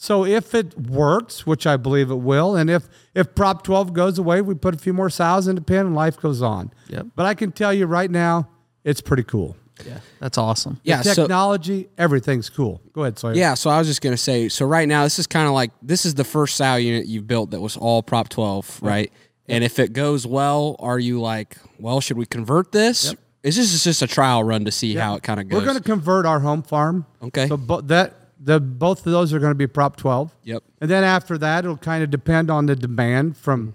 [0.00, 4.16] so if it works, which I believe it will, and if if Prop 12 goes
[4.18, 6.70] away, we put a few more sows in the pen and life goes on.
[6.88, 7.06] Yep.
[7.16, 8.48] But I can tell you right now,
[8.84, 9.56] it's pretty cool.
[9.84, 9.98] Yeah.
[10.20, 10.80] That's awesome.
[10.84, 11.02] Yeah.
[11.02, 12.80] The So, technology, everything's cool.
[12.92, 13.34] Go ahead, Sawyer.
[13.34, 13.54] yeah.
[13.54, 14.48] So I was just gonna say.
[14.48, 17.26] So right now, this is kind of like this is the first sow unit you've
[17.26, 19.12] built that was all Prop 12, right?
[19.48, 23.14] And if it goes well, are you like, well, should we convert this?
[23.42, 25.60] Is this just a trial run to see how it kind of goes?
[25.60, 27.06] We're going to convert our home farm.
[27.22, 27.46] Okay.
[27.48, 30.34] So bo- that the both of those are going to be Prop 12.
[30.44, 30.62] Yep.
[30.80, 33.74] And then after that, it'll kind of depend on the demand from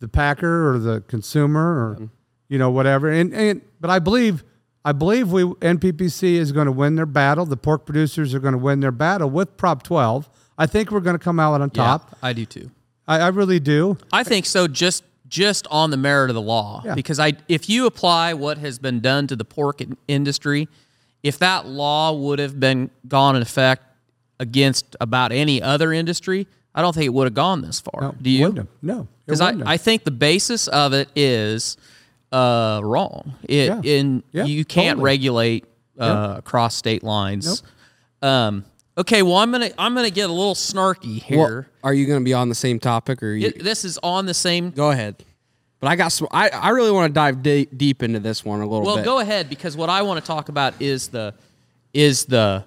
[0.00, 2.08] the packer or the consumer or
[2.48, 3.08] you know whatever.
[3.10, 4.44] And and but I believe
[4.84, 7.46] I believe we NPPC is going to win their battle.
[7.46, 10.28] The pork producers are going to win their battle with Prop 12.
[10.58, 12.10] I think we're going to come out on top.
[12.12, 12.70] Yeah, I do too.
[13.08, 13.96] I, I really do.
[14.12, 14.66] I think so.
[14.68, 16.94] Just just on the merit of the law, Yeah.
[16.94, 20.68] because I if you apply what has been done to the pork industry,
[21.22, 23.84] if that law would have been gone in effect
[24.42, 28.00] against about any other industry, I don't think it would have gone this far.
[28.02, 28.40] No, Do you?
[28.42, 28.68] wouldn't have.
[28.82, 29.08] No.
[29.24, 29.54] Because I.
[29.64, 31.76] I think the basis of it is
[32.32, 33.34] uh, wrong.
[33.44, 33.80] It Yeah.
[33.84, 35.04] in Yeah, you can't totally.
[35.04, 35.64] regulate
[35.98, 37.62] uh, across state lines.
[38.22, 38.64] Um,
[38.96, 41.68] okay, well I'm gonna I'm gonna get a little snarky Well, here.
[41.84, 43.48] are you gonna be on the same topic or you?
[43.48, 44.70] It- this is on the same.
[44.70, 45.16] go ahead.
[45.80, 46.28] But I got some.
[46.30, 49.04] I, I really want to dive de- deep into this one a little Well, bit.
[49.04, 51.34] go ahead because what I want to talk about is the
[51.92, 52.64] is the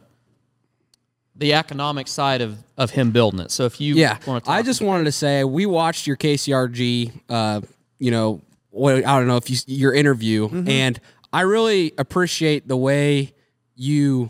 [1.36, 3.52] the economic side of of him building it.
[3.52, 6.18] So if you Yeah, want to, talk I just wanted to say we watched your
[6.18, 7.12] KCRG.
[7.30, 7.62] Uh,
[8.00, 10.70] you know, what I don't know if you your interview, Mm-hmm.
[10.70, 11.00] and
[11.34, 13.34] I really appreciate the way
[13.76, 14.30] you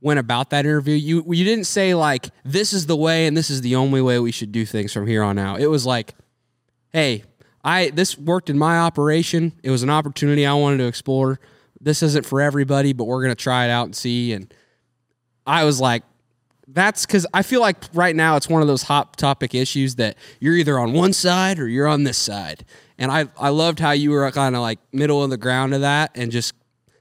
[0.00, 0.94] went about that interview.
[0.94, 4.18] You you didn't say like this is the way and this is the only way
[4.20, 5.60] we should do things from here on out.
[5.60, 6.14] It was like,
[6.92, 7.24] hey,
[7.64, 9.52] I this worked in my operation.
[9.64, 11.40] It was an opportunity I wanted to explore.
[11.80, 14.32] This isn't for everybody, but we're gonna try it out and see.
[14.32, 14.52] And
[15.46, 16.02] I was like,
[16.70, 20.16] that's because I feel like right now it's one of those hot topic issues that
[20.38, 22.64] you're either on one side or you're on this side.
[22.98, 25.80] And I I loved how you were kind of like middle of the ground of
[25.80, 26.54] that and just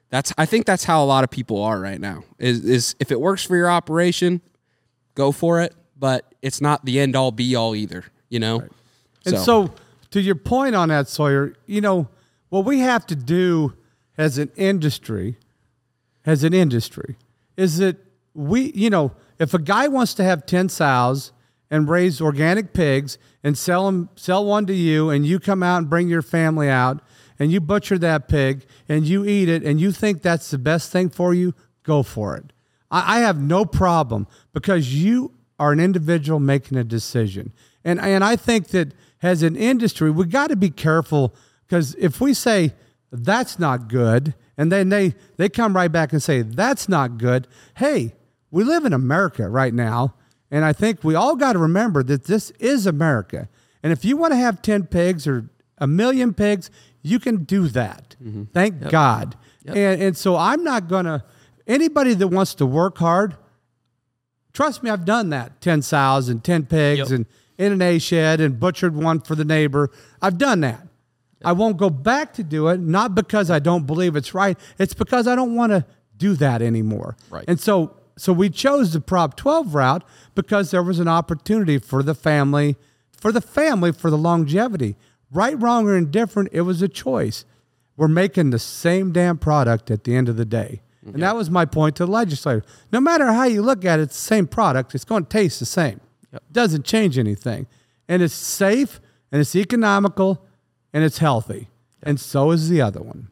[0.09, 2.23] that's I think that's how a lot of people are right now.
[2.39, 4.41] Is is if it works for your operation,
[5.15, 8.63] go for it, but it's not the end all be all either, you know?
[9.25, 9.73] And so,
[10.11, 12.07] to your point on that, Sawyer, you know,
[12.49, 13.73] what we have to do
[14.17, 15.37] as an industry,
[16.25, 17.17] as an industry,
[17.57, 17.97] is that
[18.33, 21.31] we, you know, if a guy wants to have 10 sows
[21.69, 25.77] and raise organic pigs and sell them, sell one to you, and you come out
[25.79, 27.01] and bring your family out
[27.39, 30.91] and you butcher that pig and you eat it and you think that's the best
[30.91, 32.51] thing for you, go for it.
[32.89, 37.53] I, I have no problem because you are an individual making a decision.
[37.83, 41.33] And, and I think that as an industry, we got to be careful
[41.67, 42.73] because if we say
[43.11, 47.47] that's not good, and then they, they come right back and say that's not good,
[47.75, 48.13] hey,
[48.51, 50.13] we live in America right now.
[50.49, 53.49] And I think we all got to remember that this is America.
[53.83, 56.71] And if you want to have 10 pigs or a million pigs,
[57.01, 58.15] you can do that.
[58.23, 58.43] Mm-hmm.
[58.53, 59.35] Thank God.
[59.65, 61.23] And, and so I'm not going to,
[61.67, 63.35] anybody that wants to work hard,
[64.53, 67.09] trust me, I've done that 10 sows and 10 pigs Yep.
[67.09, 67.25] and
[67.57, 69.89] in an A shed and butchered one for the neighbor.
[70.21, 70.87] I've done that.
[71.43, 74.57] I won't go back to do it, not because I don't believe it's right.
[74.79, 75.85] It's because I don't want to
[76.17, 77.15] do that anymore.
[77.29, 77.45] Right.
[77.47, 80.03] And so so we chose the Prop 12 route
[80.35, 82.75] because there was an opportunity for the family,
[83.19, 84.95] for the family, for the longevity.
[85.31, 87.45] Right, wrong, or indifferent, it was a choice.
[87.95, 90.81] We're making the same damn product at the end of the day.
[91.05, 92.63] And that was my point to the legislator.
[92.91, 94.93] No matter how you look at it, it's the same product.
[94.93, 96.01] It's going to taste the same.
[96.33, 97.67] It doesn't change anything.
[98.09, 98.99] And it's safe
[99.31, 100.45] and it's economical
[100.93, 101.69] and it's healthy.
[102.03, 103.29] And so is the other one.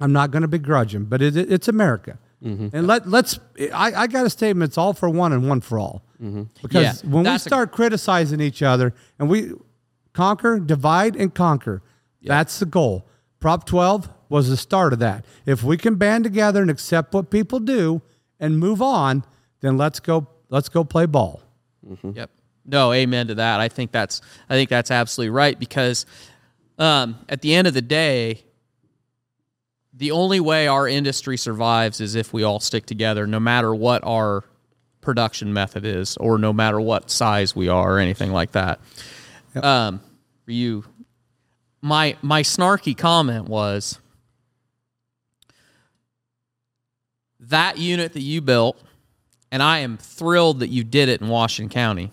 [0.00, 2.18] I'm not going to begrudge him, but it, it- it's America.
[2.44, 2.68] Mm-hmm.
[2.76, 3.38] And let let's.
[3.72, 4.70] I, I got a statement.
[4.70, 6.02] It's all for one and one for all.
[6.22, 6.42] Mm-hmm.
[6.62, 9.52] Because Yeah, when we that's a- start criticizing each other and we
[10.12, 11.82] conquer, divide, and conquer,
[12.22, 13.06] that's the goal.
[13.40, 15.24] Prop 12 was the start of that.
[15.44, 18.02] If we can band together and accept what people do
[18.40, 19.24] and move on,
[19.60, 20.26] then let's go.
[20.48, 21.42] Let's go play ball.
[21.88, 22.12] Mm-hmm.
[22.14, 22.30] Yep.
[22.66, 23.60] No, amen to that.
[23.60, 26.04] I think that's I think that's absolutely right because
[26.78, 28.42] um, at the end of the day,
[29.96, 34.04] the only way our industry survives is if we all stick together, no matter what
[34.04, 34.44] our
[35.00, 38.78] production method is, or no matter what size we are, or anything like that.
[39.54, 40.00] Um,
[40.44, 40.84] for you,
[41.80, 43.98] my my snarky comment was
[47.40, 48.78] that unit that you built,
[49.50, 52.12] and I am thrilled that you did it in Washington County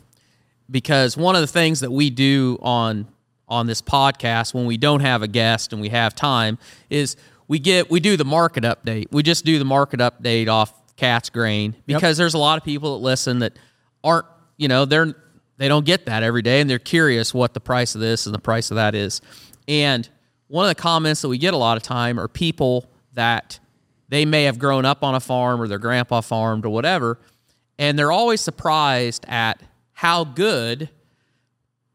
[0.72, 3.08] because one of the things that we do on
[3.50, 6.58] on this podcast when we don't have a guest and we have time
[6.90, 7.18] is
[7.48, 9.06] we get we do the market update.
[9.12, 12.98] We just do the market update off Cat's Grain because there's a lot of people
[12.98, 13.58] that listen that
[14.04, 14.26] aren't
[14.58, 15.16] you know they're
[15.58, 18.34] they don't get that every day and they're curious what the price of this and
[18.34, 19.22] the price of that is.
[19.68, 20.08] And
[20.48, 23.60] one of the comments that we get a lot of time are people that
[24.10, 27.20] they may have grown up on a farm or their grandpa farmed or whatever,
[27.78, 29.62] and they're always surprised at
[29.94, 30.90] how good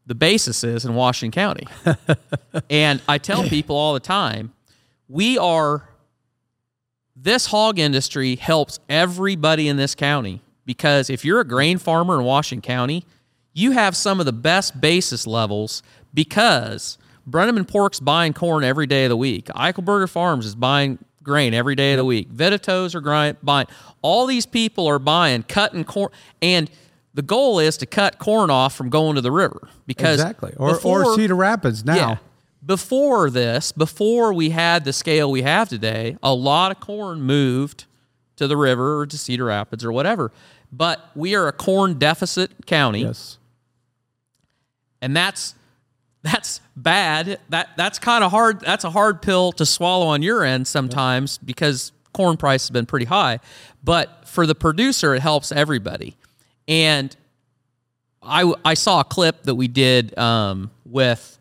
[0.05, 1.67] the basis is in Washington County.
[2.69, 4.51] and I tell people all the time,
[5.09, 5.89] we are
[7.15, 12.23] this hog industry helps everybody in this county because if you're a grain farmer in
[12.23, 13.03] Washington County,
[13.53, 15.83] you have some of the best basis levels
[16.13, 16.97] because
[17.29, 19.47] Brenneman Pork's buying corn every day of the week.
[19.47, 22.29] Eichelberger Farms is buying grain every day of the week.
[22.31, 23.67] Vitatos are grind, buying.
[24.01, 26.69] All these people are buying, cutting corn, and
[27.13, 30.53] the goal is to cut corn off from going to the river because Exactly.
[30.55, 31.95] Or before- or Cedar Rapids now.
[31.95, 32.17] yeah.
[32.65, 37.85] Before this, before we had the scale we have today, a lot of corn moved
[38.35, 40.31] to the river or to Cedar Rapids or whatever.
[40.71, 43.37] But we are a corn deficit county, Yes.
[45.01, 45.55] and that's
[46.21, 47.39] that's bad.
[47.47, 48.59] That that's kind of hard.
[48.59, 52.85] That's a hard pill to swallow on your end sometimes because corn price has been
[52.85, 53.39] pretty high.
[53.83, 56.17] But for the producer, it helps everybody.
[56.67, 57.15] And
[58.21, 61.38] I I saw a clip that we did um, with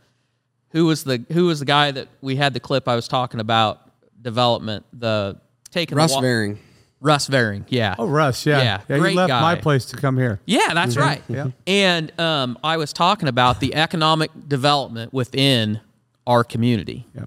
[0.70, 3.40] who was the who was the guy that we had the clip I was talking
[3.40, 3.80] about
[4.20, 5.40] development the
[5.70, 6.58] taking Russ the wa- Varing.
[7.00, 8.44] Russ Varing yeah Oh, Russ.
[8.44, 8.58] Yeah.
[8.58, 8.98] Yeah, Yeah.
[8.98, 10.40] great you left my place to come here.
[10.46, 11.22] yeah, that's right.
[11.28, 11.50] Yeah.
[11.66, 15.80] And um, I was talking about the economic development within
[16.26, 17.06] our community.
[17.14, 17.26] Yeah.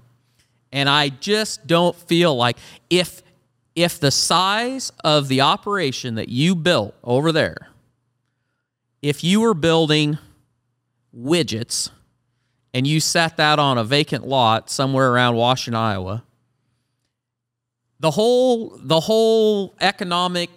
[0.72, 2.56] And I just don't feel like
[2.90, 3.22] if
[3.74, 7.68] if the size of the operation that you built over there,
[9.00, 10.18] if you were building
[11.16, 11.88] widgets
[12.74, 16.24] and you set that on a vacant lot somewhere around Washington, Iowa,
[18.00, 20.50] the whole the whole economic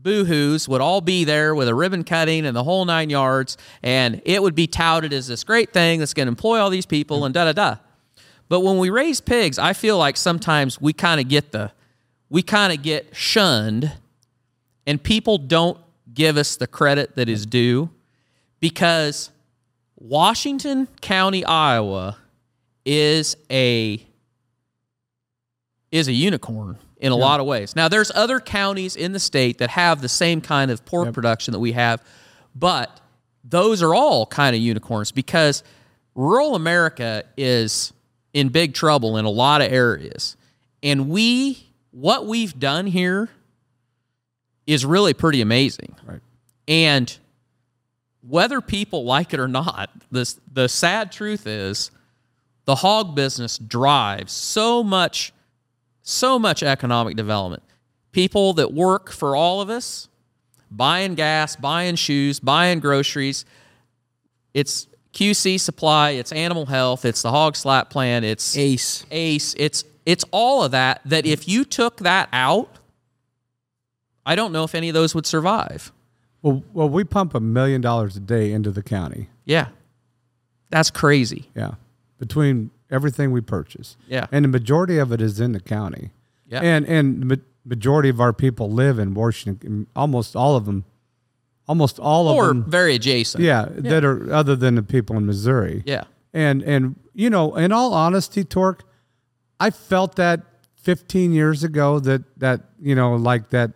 [0.00, 4.20] boohoos would all be there with a ribbon cutting and the whole nine yards, and
[4.24, 7.24] it would be touted as this great thing that's going to employ all these people
[7.24, 7.76] and da da da.
[8.48, 11.72] But when we raise pigs, I feel like sometimes we kind of get the
[12.28, 13.92] we kind of get shunned,
[14.86, 15.78] and people don't
[16.12, 17.90] give us the credit that is due
[18.58, 19.30] because
[20.02, 22.16] Washington County, Iowa,
[22.84, 24.04] is a
[25.92, 27.76] is a unicorn in a lot of ways.
[27.76, 31.52] Now, there's other counties in the state that have the same kind of pork production
[31.52, 32.02] that we have,
[32.54, 33.00] but
[33.44, 35.62] those are all kind of unicorns because
[36.14, 37.92] rural America is
[38.32, 40.36] in big trouble in a lot of areas.
[40.82, 43.28] And we, what we've done here
[44.66, 45.94] is really pretty amazing.
[46.06, 46.20] Right.
[46.66, 47.18] And
[48.26, 51.90] whether people like it or not, the, the sad truth is
[52.64, 55.32] the hog business drives so much
[56.02, 57.62] so much economic development.
[58.10, 60.08] People that work for all of us,
[60.70, 63.44] buying gas, buying shoes, buying groceries.
[64.52, 69.06] It's QC supply, it's animal health, it's the Hog Slat plan, it's Ace.
[69.10, 72.78] ACE, it's it's all of that that if you took that out,
[74.26, 75.92] I don't know if any of those would survive.
[76.42, 79.28] Well, well, we pump a million dollars a day into the county.
[79.44, 79.68] Yeah.
[80.70, 81.50] That's crazy.
[81.54, 81.74] Yeah.
[82.18, 83.96] Between everything we purchase.
[84.08, 84.26] Yeah.
[84.32, 86.10] And the majority of it is in the county.
[86.46, 86.60] Yeah.
[86.60, 89.86] And and the majority of our people live in Washington.
[89.94, 90.84] Almost all of them.
[91.68, 92.64] Almost all of Or them.
[92.68, 93.42] very adjacent.
[93.44, 95.82] Yeah, that are other than the people in Missouri.
[95.86, 96.04] Yeah.
[96.34, 98.82] And and you know, in all honesty, Torque,
[99.60, 100.40] I felt that
[100.82, 103.70] 15 years ago that that you know like that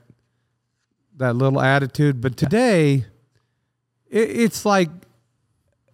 [1.17, 3.07] that little attitude, but today
[4.09, 4.89] it, it's like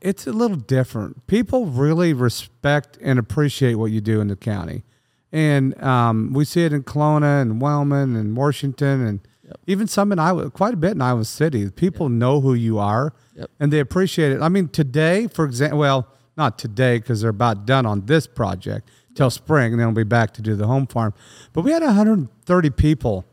[0.01, 1.27] it's a little different.
[1.27, 4.83] People really respect and appreciate what you do in the county.
[5.31, 9.21] and um, we see it in Kalona and Wellman and Washington and
[9.67, 11.69] even some in Iowa, quite a bit in Iowa City.
[11.71, 13.51] People know who you are Yep.
[13.61, 14.41] and they appreciate it.
[14.43, 18.91] I mean, today, for example, well, not today because they're about done on this project
[19.15, 21.13] till spring, and then we'll be back to do the home farm.
[21.53, 23.25] But we had 130 people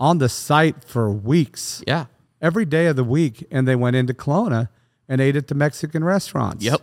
[0.00, 2.06] on the site for weeks Yeah.
[2.40, 4.68] every day of the week, and they went into Kalona
[5.08, 6.64] and ate at the Mexican restaurants.
[6.64, 6.80] Yep.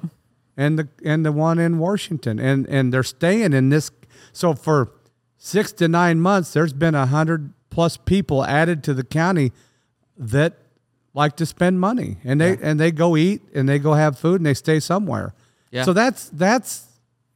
[0.56, 3.92] And the and the one in Washington, and and they're staying in this.
[4.34, 4.92] So for
[5.38, 9.52] six to nine months, there's been a hundred plus people added to the county
[10.18, 10.58] that
[11.14, 14.40] like to spend money, and they and they go eat and they go have food
[14.40, 15.34] and they stay somewhere.
[15.72, 15.84] Yeah.
[15.84, 16.86] So that's that's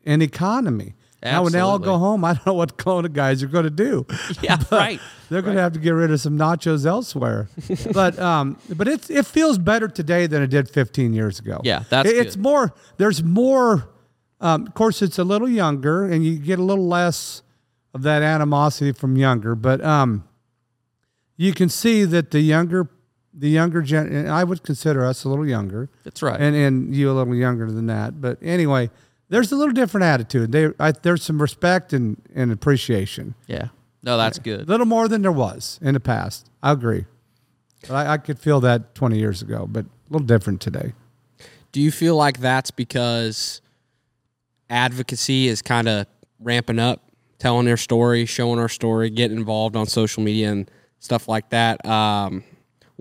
[0.06, 0.96] an economy.
[1.24, 3.70] Now when they all go home, I don't know what Kalona guys are going to
[3.70, 4.06] do.
[4.42, 5.00] Yeah, right.
[5.30, 7.48] They're going to have to get rid of some nachos elsewhere.
[7.94, 11.62] but um, but it's it feels better today than it did 15 years ago.
[11.64, 12.74] Yeah, that's It- it's more.
[12.98, 13.88] There's more.
[14.40, 17.44] Um, of course, it's a little younger, and you get a little less
[17.94, 19.54] of that animosity from younger.
[19.54, 20.24] But um,
[21.38, 22.90] you can see that the younger,
[23.34, 24.08] the younger gen.
[24.08, 26.40] And I would consider us a little younger That's right.
[26.42, 28.20] and and you a little younger than that.
[28.20, 28.90] But anyway,
[29.32, 30.52] there's a little different attitude.
[30.52, 33.70] They I, there's some respect and, and appreciation, yeah.
[34.04, 34.62] No, that's good.
[34.62, 36.50] a little more than there was in the past.
[36.62, 37.06] I agree,
[37.88, 40.94] but I, I could feel that 20 years ago, but a little different today.
[41.72, 43.62] Do you feel like that's because
[44.70, 46.08] advocacy is kind of
[46.40, 47.02] ramping up,
[47.40, 50.70] telling their story, showing our story, getting involved on social media and
[51.00, 51.86] stuff like that?
[51.86, 52.44] Um,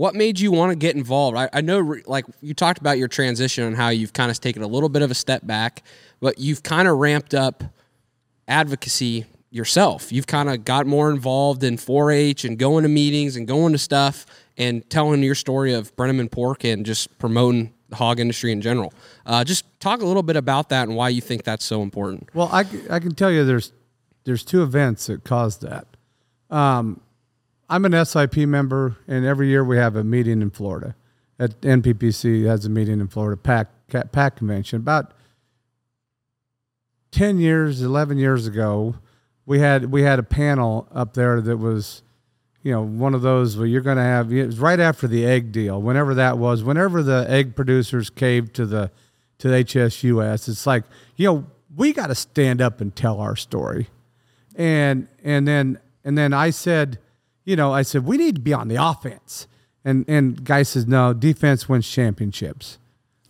[0.00, 1.36] what made you want to get involved?
[1.36, 4.62] I, I know, like you talked about your transition and how you've kind of taken
[4.62, 5.82] a little bit of a step back,
[6.20, 7.64] but you've kind of ramped up
[8.46, 10.12] advocacy yourself.
[10.12, 13.78] You've kind of got more involved in 4-H and going to meetings and going to
[13.78, 18.60] stuff and telling your story of Brenneman Pork and just promoting the hog industry in
[18.60, 18.92] general.
[19.26, 22.28] Uh, just talk a little bit about that and why you think that's so important.
[22.34, 23.72] Well, I, I can tell you there's
[24.24, 25.86] there's two events that caused that.
[26.50, 27.00] Um,
[27.70, 30.94] I'm an SIP member, and every year we have a meeting in Florida.
[31.38, 33.68] At NPPC has a meeting in Florida, PAC
[34.12, 34.76] PAC convention.
[34.76, 35.12] About
[37.10, 38.96] ten years, eleven years ago,
[39.46, 42.02] we had we had a panel up there that was,
[42.62, 44.32] you know, one of those where you're going to have.
[44.32, 46.62] It was right after the egg deal, whenever that was.
[46.62, 48.90] Whenever the egg producers caved to the
[49.38, 50.84] to HSUS, it's like
[51.16, 51.46] you know
[51.76, 53.88] we got to stand up and tell our story
[54.56, 56.98] and and then and then I said,
[57.44, 59.46] you know, I said we need to be on the offense,
[59.84, 62.78] and and guy says no, defense wins championships.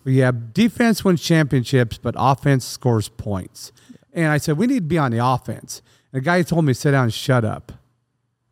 [0.04, 3.72] Yeah, defense wins championships, but offense scores points.
[4.12, 5.82] And I said we need to be on the offense.
[6.12, 7.72] And the guy told me sit down and shut up.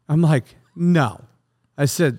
[0.09, 1.24] I'm like, no.
[1.76, 2.18] I said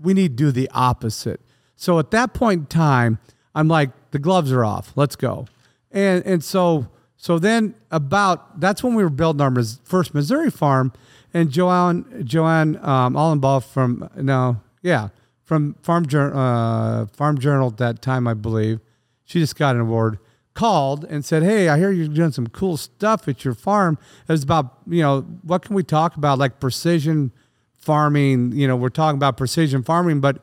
[0.00, 1.40] we need to do the opposite.
[1.76, 3.18] So at that point in time,
[3.54, 4.92] I'm like, the gloves are off.
[4.96, 5.46] Let's go.
[5.90, 10.92] And and so so then about that's when we were building our first Missouri farm,
[11.32, 15.08] and Joanne Joanne um, Alumbaugh from no yeah
[15.44, 18.80] from Farm Journal uh, Farm Journal at that time I believe
[19.24, 20.18] she just got an award
[20.54, 24.32] called and said hey I hear you're doing some cool stuff at your farm it
[24.32, 27.32] was about you know what can we talk about like precision
[27.76, 30.42] farming you know we're talking about precision farming but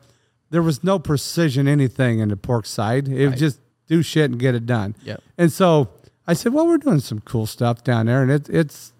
[0.50, 4.38] there was no precision anything in the pork side it was just do shit and
[4.38, 5.20] get it done Yep.
[5.38, 5.88] and so
[6.24, 8.92] I said, "Well, we're doing some cool stuff down there, and it, it's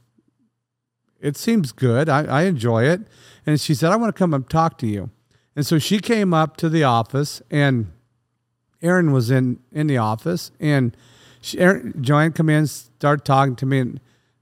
[1.20, 2.08] it seems good.
[2.08, 3.02] I, I enjoy it."
[3.46, 5.08] And she said, "I want to come and talk to you."
[5.54, 7.92] And so she came up to the office, and
[8.80, 10.96] Aaron was in in the office, and
[11.40, 14.00] she, Aaron, Joanne come in, started talking to me, and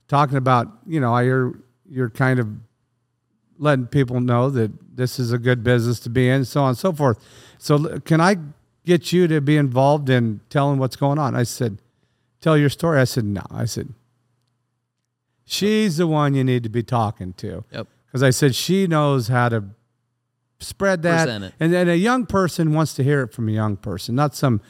[0.09, 1.59] talking about, you know, I hear
[1.89, 2.49] you're kind of
[3.59, 6.79] letting people know that this is a good business to be in, so on and
[6.79, 7.19] so forth.
[7.59, 8.37] So can I
[8.85, 11.35] get you to be involved in telling what's going on?
[11.35, 11.79] I said,
[12.41, 13.01] tell your story.
[13.01, 13.43] I said, no.
[13.51, 13.93] I said,
[15.45, 17.65] she's the one you need to be talking to.
[17.73, 17.87] Yep.
[18.07, 19.65] Because I said she knows how to
[20.61, 21.29] spread that.
[21.61, 24.61] And then a young person wants to hear it from a young person, not some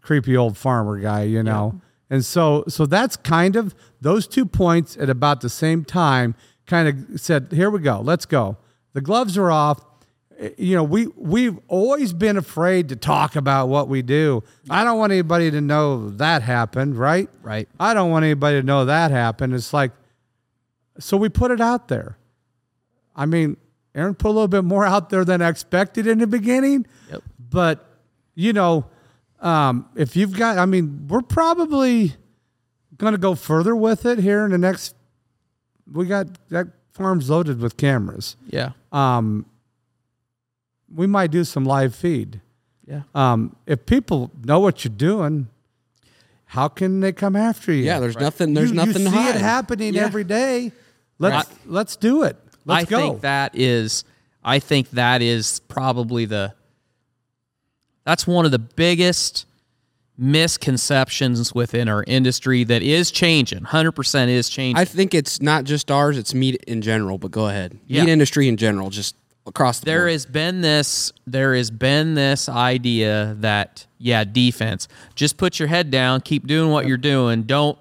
[0.00, 1.80] creepy old farmer guy, you know.
[2.10, 6.34] And so so that's kind of those two points at about the same time
[6.66, 8.56] kind of said, here we go, let's go.
[8.94, 9.84] The gloves are off.
[10.38, 14.42] Eh, You know, we we've always been afraid to talk about what we do.
[14.70, 17.28] I don't want anybody to know that happened, right?
[17.42, 17.68] Right.
[17.78, 19.54] I don't want anybody to know that happened.
[19.54, 19.92] It's like
[20.98, 22.16] so we put it out there.
[23.14, 23.56] I mean,
[23.98, 26.86] Aaron put a little bit more out there than I expected in the beginning.
[27.10, 27.22] Yep.
[27.50, 27.84] But
[28.34, 28.86] you know,
[29.40, 32.14] um, if you've got, I mean, we're probably
[32.96, 34.94] going to go further with it here in the next.
[35.92, 38.36] We got that farm's loaded with cameras.
[38.48, 38.70] Yeah.
[38.92, 39.46] Um,
[40.94, 42.40] we might do some live feed.
[42.86, 43.02] Yeah.
[43.14, 45.48] Um, if people know what you're doing,
[46.46, 47.84] how can they come after you?
[47.84, 48.54] Yeah, there's nothing.
[48.54, 49.34] There's you, nothing you to see hide.
[49.36, 50.04] it happening Yeah.
[50.04, 50.72] every day.
[51.18, 51.58] Let's Right.
[51.66, 52.36] let's do it.
[52.68, 52.98] Let's I go.
[52.98, 54.04] think that is
[54.44, 56.54] I think that is probably the
[58.04, 59.46] that's one of the biggest
[60.16, 63.60] misconceptions within our industry that is changing.
[63.60, 64.76] 100% is changing.
[64.80, 67.18] I think it's not just ours; it's meat in general.
[67.18, 68.04] But go ahead, Yeah.
[68.04, 69.14] meat industry in general, just
[69.46, 70.12] across the there board.
[70.12, 75.90] has been this there has been this idea that yeah defense just put your head
[75.90, 77.78] down keep doing what you're doing don't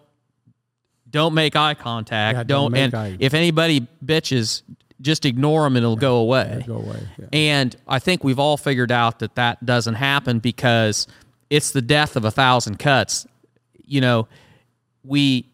[1.10, 4.62] don't make eye contact Yeah, don't don't, and eye- if anybody bitches
[5.00, 7.00] just ignore them and it'll go away Go away.
[7.20, 7.26] Yeah.
[7.32, 11.08] and i think we've all figured out that that doesn't happen because
[11.50, 13.28] it's the death of a thousand cuts
[13.86, 14.28] you know
[15.04, 15.46] we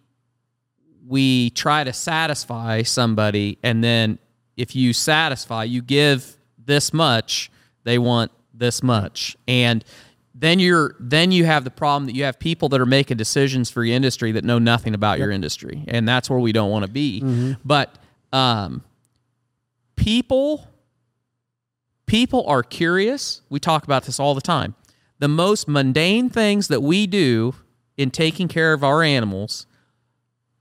[1.07, 4.17] we try to satisfy somebody and then
[4.55, 7.51] if you satisfy you give this much
[7.83, 9.83] they want this much and
[10.35, 13.69] then you're then you have the problem that you have people that are making decisions
[13.69, 16.83] for your industry that know nothing about your industry and that's where we don't want
[16.85, 17.95] to be but
[18.31, 18.83] um
[19.95, 20.67] people
[22.05, 23.41] people are curious.
[23.49, 24.75] We talk about this all the time.
[25.19, 27.55] The most mundane things that we do
[27.97, 29.65] in taking care of our animals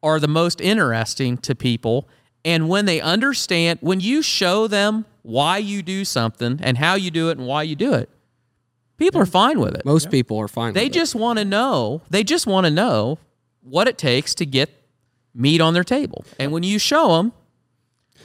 [0.03, 2.09] are the most interesting to people.
[2.45, 7.11] And when they understand, when you show them why you do something and how you
[7.11, 8.09] do it and why you do it,
[9.03, 9.85] people are fine with it.
[9.85, 10.75] Most people are fine.
[10.75, 10.99] They with it.
[10.99, 13.19] just want to know, they just want to know
[13.63, 14.71] what it takes to get
[15.35, 16.25] meat on their table.
[16.39, 17.33] And when you show them,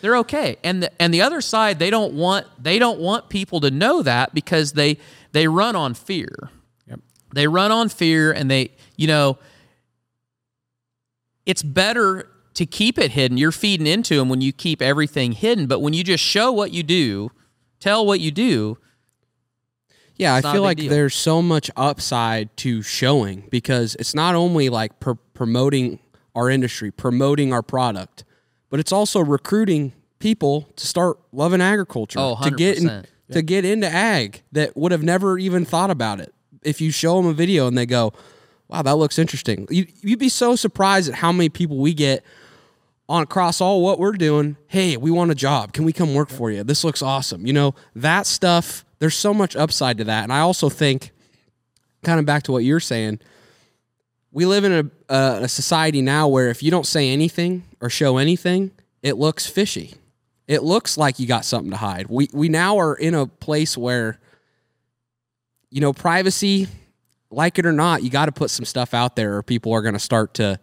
[0.02, 0.58] they're okay.
[0.64, 4.04] And the, and the other side, they don't want they don't want people to know
[4.04, 4.98] that because they
[5.32, 6.50] they run on fear.
[6.88, 7.00] Yep.
[7.34, 9.40] They run on fear and they, you know,
[11.46, 13.38] it's better to keep it hidden.
[13.38, 16.72] You're feeding into them when you keep everything hidden, but when you just show what
[16.72, 17.32] you do,
[17.80, 18.78] tell what you do,
[20.18, 20.90] Yeah, I It's not feel like deal.
[20.90, 26.00] there's so much upside to showing because it's not only like pr- promoting
[26.36, 28.24] our industry, promoting our product,
[28.70, 33.06] but it's also recruiting people to start loving agriculture, Oh, to get in, 100%.
[33.32, 36.34] to get into ag that would have never even thought about it.
[36.64, 38.14] If you show them a video and they go,
[38.68, 42.24] "Wow, that looks interesting," you, you'd be so surprised at how many people we get
[43.08, 44.58] on across all what we're doing.
[44.68, 45.72] Hey, we want a job.
[45.74, 46.64] Can we come work for you?
[46.64, 47.46] This looks awesome.
[47.46, 50.24] You know, that stuff, there's so much upside to that.
[50.24, 51.12] And I also think,
[52.04, 53.20] kind of back to what you're saying,
[54.32, 57.90] we live in a, uh, a society now where if you don't say anything or
[57.90, 58.72] show anything,
[59.02, 59.96] it looks fishy.
[60.48, 62.08] It looks like you got something to hide.
[62.08, 64.20] We, we now are in a place where,
[65.70, 66.68] you know, privacy,
[67.30, 69.82] like it or not, you got to put some stuff out there or people are
[69.82, 70.60] going to start to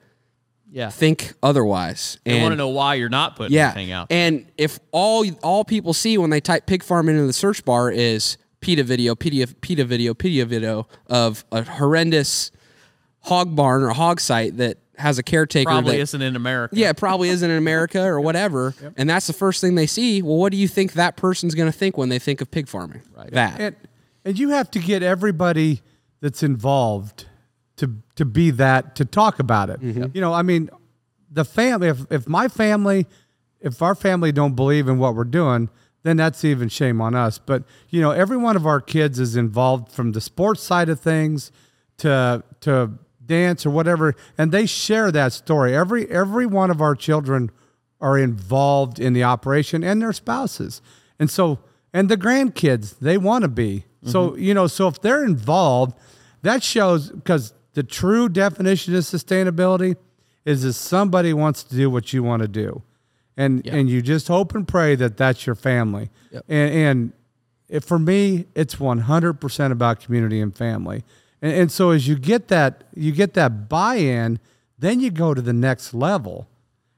[0.75, 0.91] yeah.
[0.91, 2.19] think otherwise.
[2.25, 3.67] They want to know why you're not putting yeah.
[3.67, 4.09] anything out.
[4.11, 7.91] And if all all people see when they type pig farm into the search bar
[7.91, 12.51] is PETA video, PETA, PETA video, PETA video of a horrendous
[13.21, 16.77] hog barn or hog site that has a caretaker Probably that, isn't in America.
[16.77, 18.75] yeah, it probably isn't in America or whatever.
[18.97, 20.23] And that's the first thing they see.
[20.23, 22.69] Well, what do you think that person's going to think when they think of pig
[22.69, 23.03] farming?
[23.17, 23.31] Right.
[23.31, 23.61] That.
[23.61, 23.77] and
[24.25, 25.83] and you have to get everybody
[26.21, 27.27] that's involved
[27.77, 29.81] to to be that to talk about it.
[29.81, 30.07] Mm-hmm.
[30.15, 30.71] You know, I mean,
[31.31, 31.89] the family.
[31.89, 33.07] If if my family,
[33.61, 35.69] if our family don't believe in what we're doing,
[36.03, 37.39] then that's even shame on us.
[37.39, 41.01] But you know, every one of our kids is involved from the sports side of
[41.01, 41.51] things
[41.99, 42.93] to to
[43.25, 45.75] dance or whatever, and they share that story.
[45.75, 47.51] Every every one of our children
[48.01, 50.83] are involved in the operation and their spouses.
[51.19, 51.61] And so
[51.93, 53.85] and the grandkids, they want to be.
[54.05, 54.43] So, mm-hmm.
[54.43, 55.97] you know, so if they're involved,
[56.43, 59.97] that shows because the true definition of sustainability
[60.45, 62.83] is if somebody wants to do what you want to do.
[63.37, 66.11] And and you just hope and pray that that's your family.
[66.49, 67.13] And and
[67.69, 71.03] it, for me, it's 100% about community and family.
[71.43, 74.39] And, and so as you get that you get that buy-in,
[74.79, 76.47] then you go to the next level.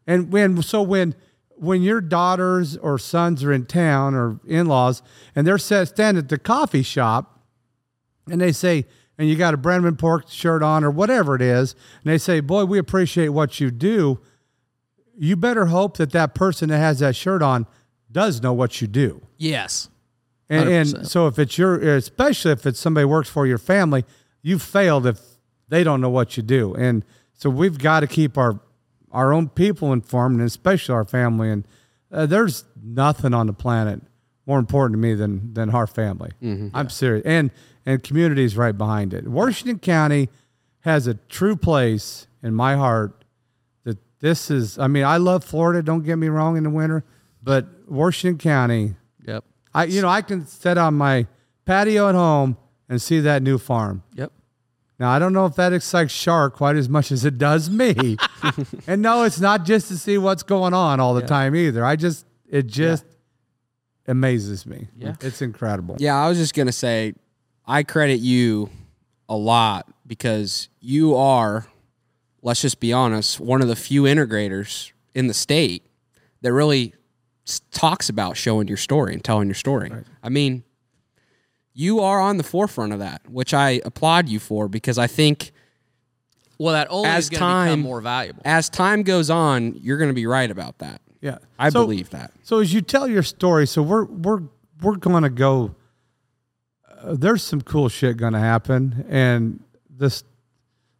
[0.06, 1.14] And when so when
[1.56, 5.02] when your daughters or sons are in town or in-laws
[5.34, 7.40] and they're set, standing at the coffee shop
[8.30, 8.84] and they say,
[9.18, 12.40] and you got a Brenneman pork shirt on or whatever it is, and they say,
[12.40, 14.20] "Boy, we appreciate what you do."
[15.18, 17.66] You better hope that that person that has that shirt on
[18.12, 19.22] does know what you do.
[19.38, 19.88] Yes.
[20.48, 24.04] And, and so if it's your, especially if it's somebody who works for your family,
[24.42, 25.18] you failed if
[25.68, 26.74] they don't know what you do.
[26.74, 28.60] And so we've got to keep our
[29.10, 31.50] our own people informed, and especially our family.
[31.50, 31.66] And
[32.12, 34.02] uh, there's nothing on the planet
[34.44, 36.30] more important to me than than our family.
[36.74, 37.50] I'm serious, and
[37.86, 39.26] and communities right behind it.
[39.28, 40.28] Washington County
[40.80, 43.24] has a true place in my heart.
[43.84, 45.82] That this is, I mean, I love Florida.
[45.82, 47.04] Don't get me wrong in the winter,
[47.42, 48.96] but Washington County.
[49.24, 49.44] Yep.
[49.72, 51.26] I you know I can sit on my
[51.64, 52.56] patio at home
[52.88, 54.02] and see that new farm.
[54.14, 54.32] Yep.
[54.98, 58.16] Now I don't know if that excites Char quite as much as it does me.
[58.86, 61.84] and no, it's not just to see what's going on all the time either.
[61.84, 63.04] I just it just
[64.08, 64.88] amazes me.
[64.96, 65.14] Yeah.
[65.20, 65.96] It's incredible.
[65.98, 67.14] Yeah, I was just gonna say,
[67.66, 68.70] I credit you
[69.28, 71.66] a lot because you are,
[72.42, 75.84] let's just be honest, one of the few integrators in the state
[76.42, 76.94] that really
[77.70, 79.90] talks about showing your story and telling your story.
[80.22, 80.62] I mean,
[81.74, 85.52] you are on the forefront of that, which I applaud you for because I think
[86.58, 88.42] Well, that only As is going to time- become more valuable.
[88.44, 91.00] as time goes on, you're going to be right about that.
[91.20, 91.38] Yeah.
[91.58, 92.32] I So- believe that.
[92.44, 94.42] So as you tell your story, so we're we're
[94.80, 95.74] we're going to go.
[97.04, 100.24] There's some cool shit going to happen, and this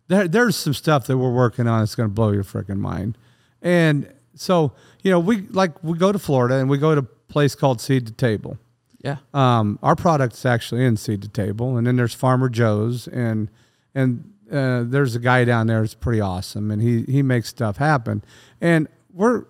[0.08, 3.18] there there's some stuff that we're working on that's going to blow your freaking mind.
[3.62, 7.32] And so you know, we like we go to Florida and we go to a
[7.32, 8.58] place called Seed to Table.
[9.02, 9.18] yeah.
[9.34, 13.48] Um, our product's actually in Seed to Table, and then there's Farmer Joe's, and
[13.94, 17.76] and uh, there's a guy down there that's pretty awesome, and he he makes stuff
[17.76, 18.22] happen.
[18.60, 19.44] And we're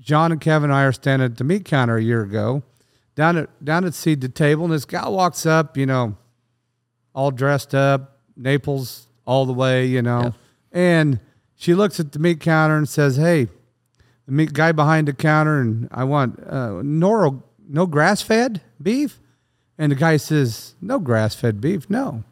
[0.00, 2.62] John and Kevin and I are standing at the meat counter a year ago,
[3.14, 6.16] down at down at Seed to Table, and this guy walks up, you know,
[7.14, 10.34] all dressed up, Naples all the way, you know, Yep.
[10.72, 11.20] and
[11.54, 13.48] she looks at the meat counter and says, "Hey."
[14.26, 19.18] The meat guy behind the counter, and I want uh, Noro, no grass fed beef.
[19.76, 22.22] And the guy says, No grass fed beef, no.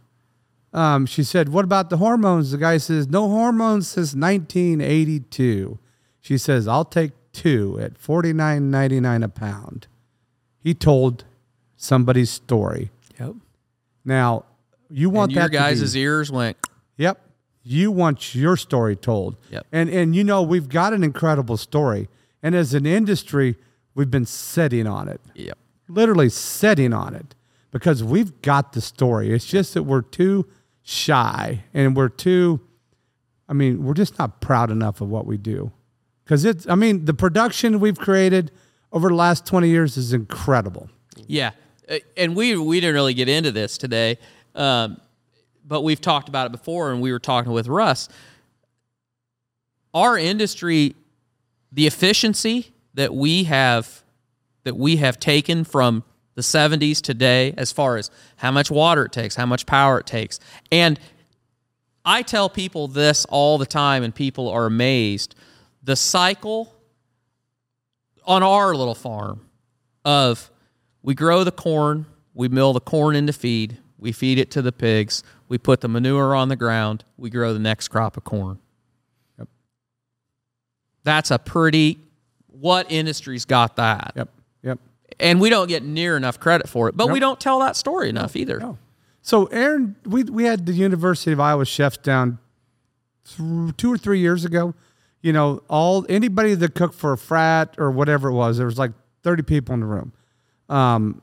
[0.73, 2.53] Um, she said, What about the hormones?
[2.53, 5.81] The guy says, No hormones since 1982.
[6.21, 9.89] She says, I'll take two at $49.99 a pound.
[10.63, 11.25] He told
[11.77, 12.91] somebody's story.
[13.19, 13.35] Yep.
[14.05, 14.45] Now,
[14.91, 16.57] you want And your that guys' be, ears went.
[16.97, 17.21] Yep.
[17.63, 19.37] You want your story told.
[19.51, 19.67] Yep.
[19.73, 22.09] And and you know we've got an incredible story.
[22.43, 23.57] And as an industry,
[23.95, 25.21] we've been sitting on it.
[25.35, 25.59] Yep.
[25.89, 27.35] Literally sitting on it
[27.71, 29.33] because we've got the story.
[29.33, 30.47] It's just that we're too
[30.83, 32.61] shy and we're too
[33.49, 35.73] I mean, we're just not proud enough of what we do.
[36.27, 38.51] Cuz it's I mean, the production we've created
[38.93, 40.89] over the last 20 years is incredible.
[41.27, 41.51] Yeah,
[41.89, 44.19] Uh, and we we didn't really get into this today,
[44.55, 45.01] um,
[45.67, 48.09] but we've talked about it before, and we were talking with Russ.
[49.93, 50.95] Our industry,
[51.73, 54.03] the efficiency that we have
[54.65, 56.05] that we have taken from
[56.35, 60.07] the 70s today, as far as how much water it takes, how much power it
[60.07, 60.39] takes,
[60.71, 60.99] and
[62.05, 65.35] I tell people this all the time, and people are amazed.
[65.83, 66.75] The cycle
[68.31, 69.41] on our little farm
[70.05, 70.53] of
[71.03, 74.71] we grow the corn, we mill the corn into feed, we feed it to the
[74.71, 78.61] pigs, we put the manure on the ground, we grow the next crop of corn.
[79.37, 79.49] Yep.
[81.03, 81.99] That's a pretty
[82.47, 84.13] what industry's got that?
[84.15, 84.29] Yep.
[84.63, 84.79] Yep.
[85.19, 88.09] And we don't get near enough credit for it, but we don't tell that story
[88.09, 88.61] enough either.
[88.61, 88.79] No.
[89.23, 92.39] So Aaron, we we had the University of Iowa chefs down
[93.25, 94.75] th- two or three years ago.
[95.23, 98.79] You know, all anybody that cooked for a frat or whatever it was, there was
[98.79, 98.93] like
[99.23, 100.13] thirty people in the room.
[100.69, 101.21] Um,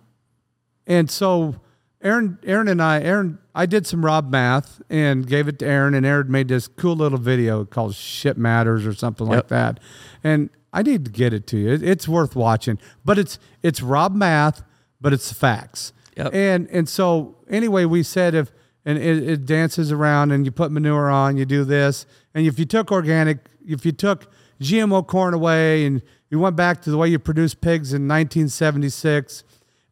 [0.85, 1.55] and so
[2.01, 5.95] Aaron, Aaron and I, Aaron, I did some Rob math and gave it to Aaron,
[5.95, 9.79] and Aaron made this cool little video called "Shit Matters" or something like that.
[10.23, 11.71] And I need to get it to you.
[11.71, 14.63] It, it's worth watching, but it's it's Rob math,
[15.01, 15.91] but it's facts.
[16.15, 16.33] Yep.
[16.33, 18.51] And and so anyway, we said if
[18.85, 22.05] and it, it dances around and you put manure on, you do this,
[22.35, 24.31] and if you took organic, if you took
[24.61, 29.43] GMO corn away and you went back to the way you produced pigs in 1976,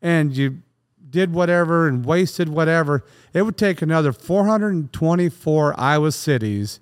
[0.01, 0.61] and you
[1.09, 3.03] did whatever and wasted whatever,
[3.33, 6.79] it would take another 424 Iowa cities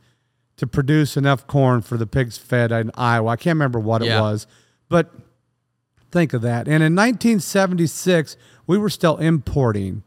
[0.58, 3.32] to produce enough corn for the pigs fed in Iowa.
[3.32, 4.22] I can't remember what it Yeah.
[4.22, 4.48] was,
[4.90, 5.12] but
[6.12, 6.68] think of that.
[6.68, 8.38] And in 1976,
[8.68, 10.04] we were still importing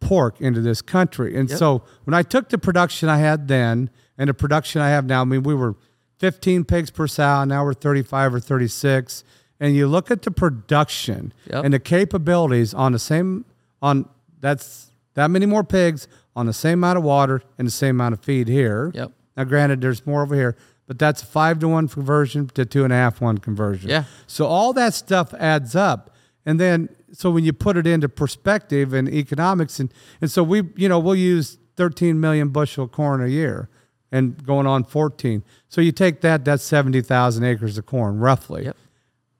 [0.00, 1.36] pork into this country.
[1.36, 5.04] And so when I took the production I had then and the production I have
[5.04, 5.74] now, I mean, we were
[6.18, 9.24] 15 pigs per sow, now we're 35 or 36.
[9.58, 11.64] And you look at the production Yep.
[11.64, 13.44] and the capabilities on the same,
[13.80, 14.08] on
[14.40, 18.12] that's that many more pigs on the same amount of water and the same amount
[18.12, 18.90] of feed here.
[18.94, 19.12] Yep.
[19.36, 20.56] Now, granted, there's more over here,
[20.86, 23.88] but that's a five to one conversion to two and a half one conversion.
[23.88, 24.04] Yeah.
[24.26, 26.10] So all that stuff adds up.
[26.44, 30.62] And then, so when you put it into perspective and economics, and, and so we,
[30.76, 33.68] you know, we'll use 13 million bushel corn a year
[34.12, 35.42] and going on 14.
[35.68, 38.64] So you take that, that's 70,000 acres of corn, roughly.
[38.66, 38.76] Yep.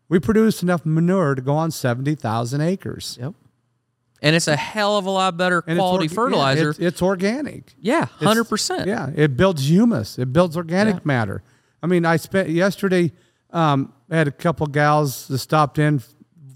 [0.08, 3.18] We produce enough manure to go on 70,000 acres.
[3.20, 3.34] Yep.
[4.22, 6.70] And it's a hell of a lot better And it's quality orga- yeah, fertilizer.
[6.70, 7.74] it's, it's organic.
[7.78, 8.86] Yeah, hundred percent.
[8.88, 10.18] Yeah, it builds humus.
[10.18, 11.00] It builds organic Yeah.
[11.04, 11.42] matter.
[11.82, 13.12] I mean, I spent yesterday.
[13.50, 16.02] Um, I had a couple gals that stopped in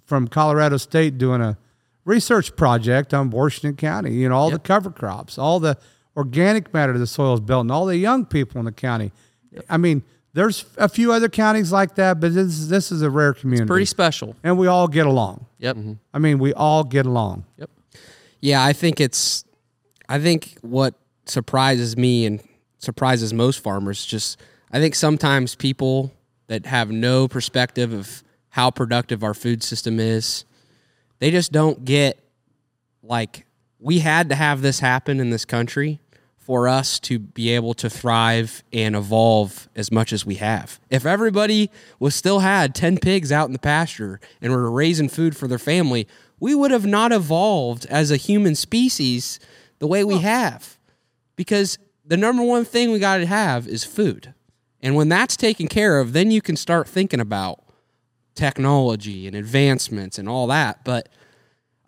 [0.06, 1.58] from Colorado State doing a
[2.06, 4.14] research project on Washington County.
[4.14, 4.62] You know, all Yep.
[4.62, 5.76] the cover crops, all the
[6.16, 9.12] organic matter to the soil is built, and all the young people in the county.
[9.68, 13.34] I mean, there's a few other counties like that, but this this is a rare
[13.34, 14.36] community, Pretty special.
[14.42, 15.46] and we all get along.
[15.58, 15.76] Yep.
[15.76, 15.92] Mm-hmm.
[16.14, 17.44] I mean, we all get along.
[17.58, 17.70] Yep.
[18.40, 19.44] Yeah, I think it's.
[20.08, 20.94] I think what
[21.26, 22.40] surprises me and
[22.78, 24.40] surprises most farmers just.
[24.72, 26.12] I think sometimes people
[26.46, 30.44] that have no perspective of how productive our food system is,
[31.18, 32.18] they just don't get
[33.02, 33.46] like
[33.80, 36.00] we had to have this happen in this country
[36.36, 40.80] for us to be able to thrive and evolve as much as we have.
[40.90, 45.36] If everybody was still had 10 pigs out in the pasture and were raising food
[45.36, 46.08] for their family,
[46.40, 49.38] we would have not evolved as a human species
[49.78, 50.76] the way we have.
[51.36, 54.34] Because the number one thing we got to have is food.
[54.82, 57.62] And when that's taken care of, then you can start thinking about
[58.34, 60.84] technology and advancements and all that.
[60.84, 61.08] But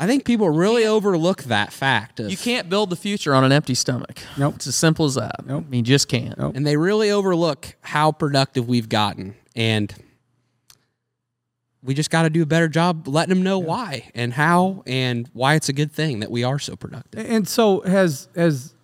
[0.03, 2.19] I think people really overlook that fact.
[2.19, 4.19] Of, You can't build the future on an empty stomach.
[4.37, 4.57] Nope.
[4.57, 5.47] It's as simple as that.
[5.47, 5.67] Nope.
[5.71, 6.37] You just can't.
[6.37, 6.57] Nope.
[6.57, 9.95] and they really overlook how productive we've gotten and
[11.85, 15.31] we just got to do a better job letting them know why and how and
[15.35, 18.75] why it's a good thing that we are so productive And so has as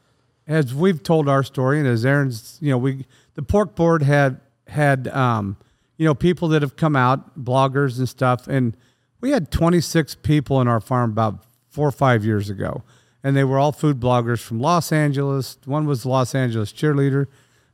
[0.47, 4.41] as we've told our story, and as Aaron's, you know, we the pork board had
[4.69, 5.57] had um,
[5.97, 8.77] you know people that have come out, bloggers and stuff, and
[9.21, 12.83] we had 26 people in our farm about four or five years ago,
[13.23, 15.59] and they were all food bloggers from Los Angeles.
[15.65, 17.27] One was Los Angeles cheerleader,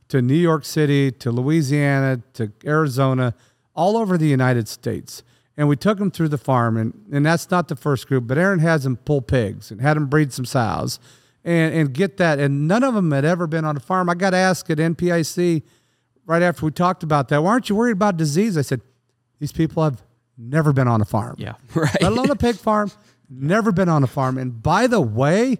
[0.09, 3.33] to New York City, to Louisiana, to Arizona,
[3.75, 5.23] all over the United States.
[5.57, 8.37] And we took them through the farm, and, and that's not the first group, but
[8.37, 10.99] Aaron has them pull pigs and had them breed some sows
[11.43, 12.39] and, and get that.
[12.39, 14.09] And none of them had ever been on a farm.
[14.09, 15.63] I got asked at NPPC
[16.25, 18.57] right after we talked about that, why aren't you worried about disease?
[18.57, 18.81] I said,
[19.39, 20.01] these people have
[20.37, 21.35] never been on a farm.
[21.37, 21.53] Yeah.
[21.75, 22.91] right Let alone a pig farm,
[23.29, 24.37] never been on a farm.
[24.37, 25.59] And by the way,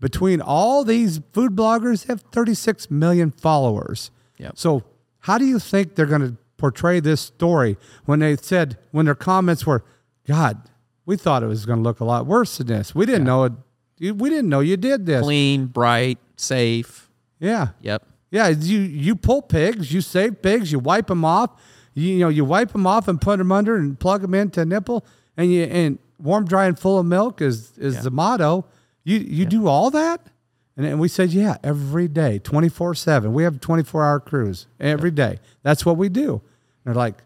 [0.00, 4.10] between all these food bloggers, they have 36 million followers.
[4.38, 4.52] Yep.
[4.56, 4.84] So
[5.20, 9.14] how do you think they're going to portray this story when they said, when their
[9.14, 9.84] comments were,
[10.26, 10.60] God,
[11.06, 12.94] we thought it was going to look a lot worse than this.
[12.94, 13.52] We didn't know it.
[14.00, 15.22] We didn't know you did this.
[15.22, 17.10] Clean, bright, safe.
[17.40, 17.68] Yeah.
[17.80, 18.04] Yep.
[18.30, 21.50] Yeah, you you pull pigs, you save pigs, you wipe them off.
[21.94, 24.60] You, you know, you wipe them off and put them under and plug them into
[24.60, 25.04] a nipple,
[25.36, 28.64] and you and warm, dry, and full of milk is is the motto.
[29.04, 30.20] You you do all that,
[30.76, 33.32] and, and we said, yeah, every day, twenty four seven.
[33.32, 35.38] We have twenty four hour crews every day.
[35.62, 36.42] That's what we do.
[36.84, 37.16] And they're like,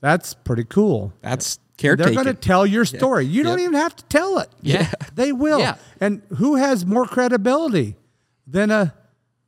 [0.00, 1.12] that's pretty cool.
[1.20, 1.58] that's
[2.04, 3.24] They're going to tell your story.
[3.24, 4.50] You don't even have to tell it.
[4.60, 4.90] Yeah.
[5.14, 5.60] They will.
[5.60, 5.76] Yeah.
[6.00, 7.96] And who has more credibility
[8.46, 8.94] than a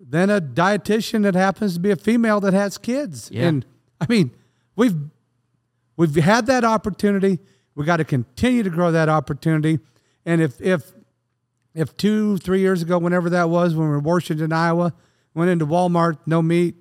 [0.01, 3.31] than a dietitian that happens to be a female that has kids?
[3.33, 3.49] Yeah.
[3.49, 3.67] And
[4.03, 4.31] I mean,
[4.77, 4.97] we've
[5.97, 7.39] we've had that opportunity.
[7.75, 9.79] We got to continue to grow that opportunity.
[10.27, 10.93] And if if
[11.75, 14.93] if two, three years ago, whenever that was, when we were in Washington, Iowa,
[15.35, 16.75] went into Walmart, no meat,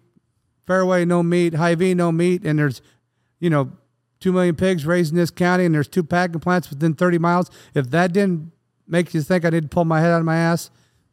[0.67, 2.81] Fairway, no meat, Hy-Vee, no meat, and there's,
[3.39, 3.71] you know,
[4.19, 7.49] two million pigs raised in this county, and there's two packing plants within 30 miles.
[7.73, 8.51] If that didn't
[8.87, 10.69] make you think I need to pull my head out of my ass,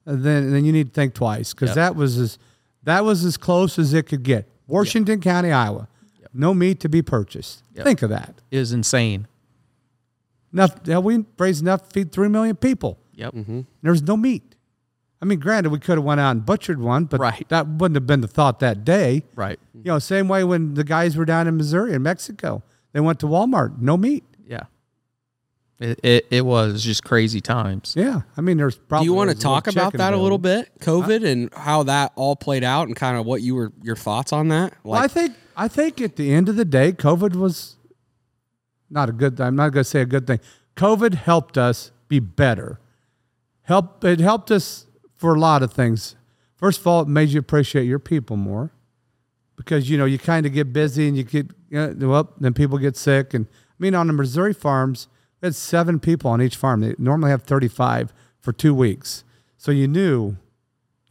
[0.07, 1.77] uh, then then you need to think twice because Yep.
[1.77, 2.39] that was as
[2.83, 4.49] that was as close as it could get.
[4.67, 5.87] Washington County, Iowa,
[6.35, 7.63] no meat to be purchased.
[7.75, 7.85] Yep.
[7.85, 8.35] Think of that.
[8.51, 9.27] It is insane.
[10.53, 12.99] Enough, yeah, we raised enough to feed three million people.
[13.15, 13.35] Yep.
[13.35, 13.61] Mm-hmm.
[13.83, 14.55] There was no meat.
[15.21, 17.47] I mean, granted, we could have went out and butchered one, but Right.
[17.49, 19.25] that wouldn't have been the thought that day.
[19.35, 19.59] Right.
[19.75, 23.19] You know, same way when the guys were down in Missouri and Mexico, they went
[23.21, 24.25] to Walmart, no meat.
[25.79, 25.89] Yeah.
[25.89, 27.95] It, it, it was just crazy times.
[27.97, 29.05] Yeah, I mean, there's probably.
[29.05, 32.11] do you want to talk about chicken that a little bit covid and how that
[32.17, 35.07] all played out and kind of what you were your thoughts on that Well, I
[35.07, 37.77] think I think at the end of the day, COVID was
[38.91, 39.41] not a good.
[39.41, 40.41] I'm not going to say a good thing.
[40.77, 42.81] COVID helped us be better.
[43.63, 44.87] Help it helped us
[45.17, 46.17] for a lot of things.
[46.57, 48.73] First of all, it made you appreciate your people more
[49.57, 52.55] because you know you kind of get busy and you get you know, well then
[52.55, 55.09] people get sick and I mean on the Missouri farms
[55.41, 56.81] we had seven people on each farm.
[56.81, 59.25] They normally have 35 for two weeks,
[59.57, 60.37] so you knew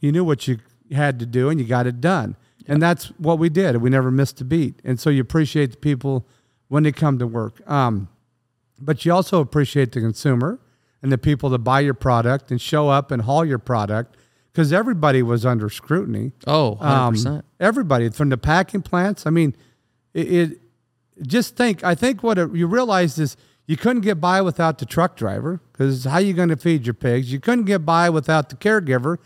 [0.00, 0.58] you knew what you
[0.92, 2.36] had to do and you got it done.
[2.66, 3.76] And that's what we did.
[3.78, 4.80] We never missed a beat.
[4.84, 6.26] And so you appreciate the people
[6.68, 7.68] when they come to work.
[7.68, 8.08] Um,
[8.78, 10.60] but you also appreciate the consumer
[11.02, 14.16] and the people that buy your product and show up and haul your product
[14.52, 16.32] because everybody was under scrutiny.
[16.46, 17.26] Oh, 100%.
[17.26, 19.26] Um, everybody from the packing plants.
[19.26, 19.56] I mean,
[20.12, 20.60] it, it
[21.26, 21.82] just think.
[21.82, 23.36] I think what it, you realize is
[23.68, 26.86] you couldn't get by without the truck driver because how are you going to feed
[26.86, 27.30] your pigs?
[27.30, 29.18] You couldn't get by without the caregiver.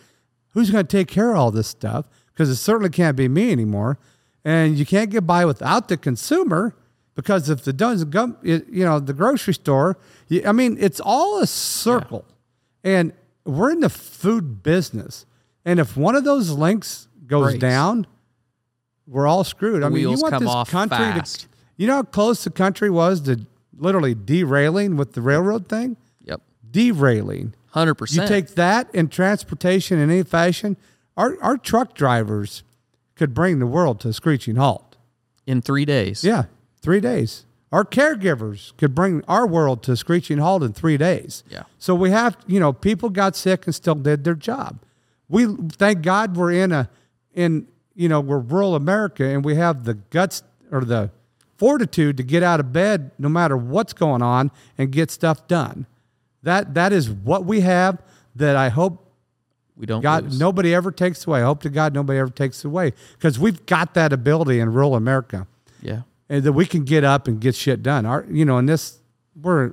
[0.51, 2.09] Who's going to take care of all this stuff?
[2.33, 3.99] Because it certainly can't be me anymore.
[4.45, 6.75] And you can't get by without the consumer
[7.15, 9.97] because if the doesn't go, you know, the grocery store.
[10.27, 12.25] You, I mean, it's all a circle,
[12.83, 13.13] and
[13.45, 15.27] we're in the food business.
[15.65, 17.61] And if one of those links goes Breaks.
[17.61, 18.07] down,
[19.07, 19.85] we're all screwed.
[19.85, 21.41] I mean, wheels you want come this off country fast.
[21.43, 21.49] to.
[21.77, 23.47] You know how close the country was to
[23.83, 25.97] literally derailing with the railroad thing?
[26.25, 26.41] Yep.
[26.71, 27.55] Derailing.
[27.75, 28.15] 100%.
[28.15, 30.77] You take that in transportation in any fashion,
[31.17, 32.63] our, our truck drivers
[33.17, 34.97] could bring the world to a screeching halt.
[35.47, 36.25] in three days.
[36.25, 36.45] Yeah,
[36.81, 37.45] three days.
[37.71, 41.43] Our caregivers could bring our world to a screeching halt in three days.
[41.49, 41.63] Yeah.
[41.79, 44.79] So we have, you know, people got sick and still did their job.
[45.29, 46.91] We thank God we're in a,
[47.33, 51.11] in you know, we're rural America and we have the guts or the
[51.63, 55.87] fortitude to get out of bed no matter what's going on and get stuff done.
[56.43, 58.03] That that is what we have.
[58.35, 59.07] That I hope
[59.77, 60.01] We don't.
[60.03, 60.41] God, lose.
[60.41, 61.41] nobody ever takes away.
[61.41, 64.97] I hope to God nobody ever takes away because we've got that ability in rural
[64.97, 65.47] America,
[65.81, 66.03] Yeah.
[66.29, 68.07] and that we can get up and get shit done.
[68.07, 68.99] Our, you know, in this,
[69.41, 69.73] we're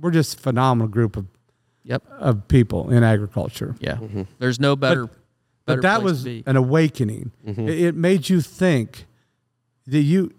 [0.00, 1.26] we're just a phenomenal group of,
[1.82, 2.02] Yep.
[2.20, 3.74] of people in agriculture.
[3.80, 3.96] Yeah.
[3.96, 4.22] Mm-hmm.
[4.38, 5.06] There's no better.
[5.06, 5.16] But
[5.66, 6.42] better that place was to be.
[6.46, 7.32] an awakening.
[7.46, 7.68] Mm-hmm.
[7.68, 9.06] It, it made you think
[9.88, 10.32] that you,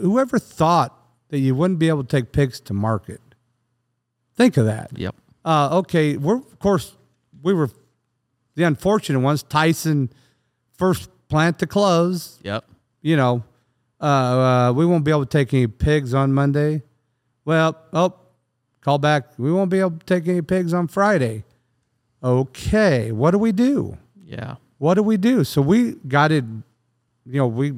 [0.00, 0.98] whoever thought
[1.28, 3.20] that you wouldn't be able to take pigs to market.
[4.36, 4.90] Think of that.
[4.96, 5.14] Yep.
[5.44, 6.96] Uh, okay, we're of course
[7.42, 7.70] we were
[8.54, 9.42] the unfortunate ones.
[9.42, 10.10] Tyson,
[10.76, 12.38] first plant to close.
[12.42, 12.64] Yep.
[13.02, 13.44] You know,
[14.00, 16.82] uh, uh, we won't be able to take any pigs on Monday.
[17.44, 18.14] Well, oh,
[18.80, 19.38] call back.
[19.38, 21.44] We won't be able to take any pigs on Friday.
[22.22, 23.98] Okay, what do we do?
[24.24, 24.56] Yeah.
[24.78, 25.44] What do we do?
[25.44, 26.44] So we got it.
[27.26, 27.74] You know, we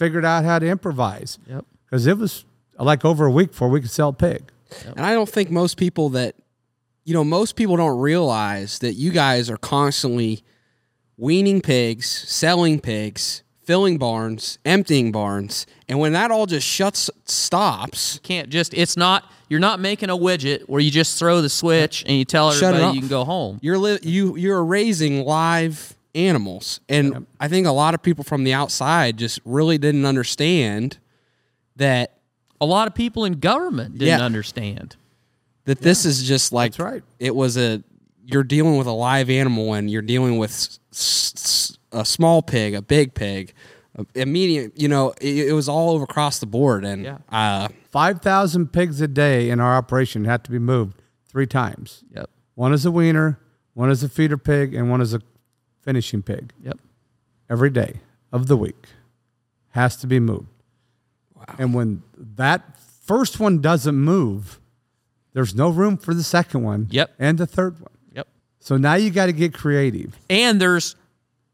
[0.00, 1.64] figured out how to improvise Yep.
[1.84, 2.44] because it was
[2.78, 4.42] uh, like over a week before we could sell a pig.
[4.96, 6.34] And I don't think most people that,
[7.04, 10.42] you know, most people don't realize that you guys are constantly
[11.16, 15.66] weaning pigs, selling pigs, filling barns, emptying barns.
[15.88, 18.72] And when that all just shuts, stops, Can't just.
[18.74, 19.30] It's not.
[19.48, 22.94] You're not making a widget where you just throw the switch and you tell everybody
[22.94, 23.58] you can go home.
[23.62, 28.42] you're li- you you're raising live animals and i think a lot of people from
[28.44, 30.98] the outside just really didn't understand
[31.76, 32.16] that
[32.60, 34.24] A lot of people in government didn't Yeah.
[34.24, 34.96] understand.
[35.66, 37.02] that this is just like That's right.
[37.18, 37.82] it was a
[38.24, 42.74] you're dealing with a live animal and you're dealing with s- s- a small pig
[42.74, 43.52] a big pig
[43.96, 47.18] a, a medium you know it, it was all over across the board and Yeah.
[47.30, 52.04] uh Five thousand pigs a day in our operation had to be moved three times.
[52.14, 52.30] Yep.
[52.54, 53.38] One is a weaner,
[53.74, 55.20] one is a feeder pig, and one is a
[55.82, 56.52] finishing pig.
[56.62, 56.78] Yep.
[57.48, 58.00] Every day
[58.32, 58.86] of the week
[59.70, 60.46] has to be moved.
[61.34, 61.54] Wow.
[61.58, 64.60] And when that first one doesn't move,
[65.32, 66.88] there's no room for the second one.
[66.90, 67.14] Yep.
[67.18, 67.92] And the third one.
[68.14, 68.28] Yep.
[68.58, 70.18] So now you got to get creative.
[70.28, 70.96] And there's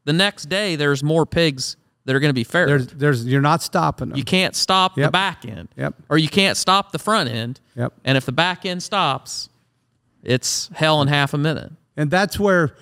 [0.04, 0.76] the next day.
[0.76, 2.66] There's more pigs that are going to be farrowed.
[2.66, 4.18] There's, there's, you're not stopping them.
[4.18, 5.68] you can't stop the back end.
[5.76, 5.94] Yep.
[6.08, 7.60] Or you can't stop the front end.
[7.76, 7.92] Yep.
[8.04, 9.48] And if the back end stops,
[10.22, 11.72] it's hell in half a minute.
[11.96, 12.76] And that's where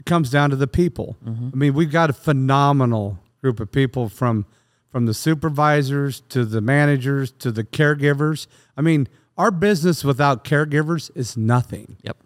[0.00, 1.18] it comes down to the people.
[1.24, 1.50] Mm-hmm.
[1.52, 4.46] I mean, we've got a phenomenal group of people from
[4.88, 8.48] from the supervisors to the managers to the caregivers.
[8.76, 9.08] I mean,
[9.38, 11.98] our business without caregivers is nothing.
[12.02, 12.16] Yep.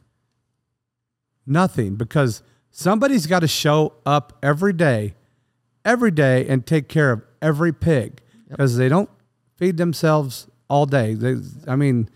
[1.46, 5.14] Nothing because somebody's got to show up every day,
[5.84, 9.10] every day and take care of every pig because they don't
[9.58, 11.12] feed themselves all day.
[11.12, 11.36] They,
[11.68, 12.08] I mean,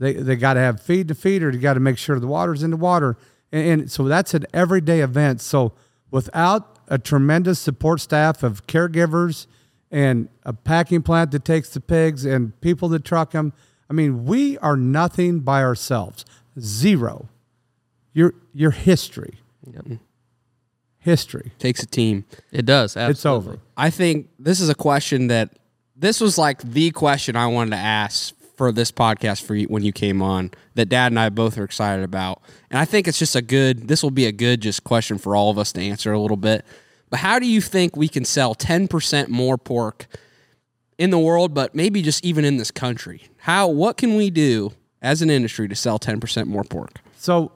[0.00, 1.50] they, they got to have feed to feeder.
[1.50, 3.16] You got to make sure the water's in the water.
[3.54, 5.40] And, and so that's an everyday event.
[5.40, 5.72] So
[6.10, 9.46] without a tremendous support staff of caregivers
[9.90, 13.52] and a packing plant that takes the pigs and people that truck them,
[13.88, 16.24] I mean, we are nothing by ourselves.
[16.58, 17.28] Zero.
[18.12, 19.38] Your your history.
[20.98, 21.52] History.
[21.58, 22.96] takes a team It does.
[22.96, 23.10] Absolutely.
[23.10, 23.58] It's over.
[23.76, 25.58] I think this is a question that
[25.94, 29.82] this was like the question I wanted to ask for this podcast for you when
[29.82, 33.18] you came on that Dad and I both are excited about, and I think it's
[33.18, 33.88] just a good.
[33.88, 36.36] This will be a good just question for all of us to answer a little
[36.36, 36.64] bit.
[37.10, 40.06] But how do you think we can sell ten percent more pork
[40.98, 43.22] in the world, but maybe just even in this country?
[43.38, 44.72] How what can we do
[45.02, 47.00] as an industry to sell ten percent more pork?
[47.16, 47.52] So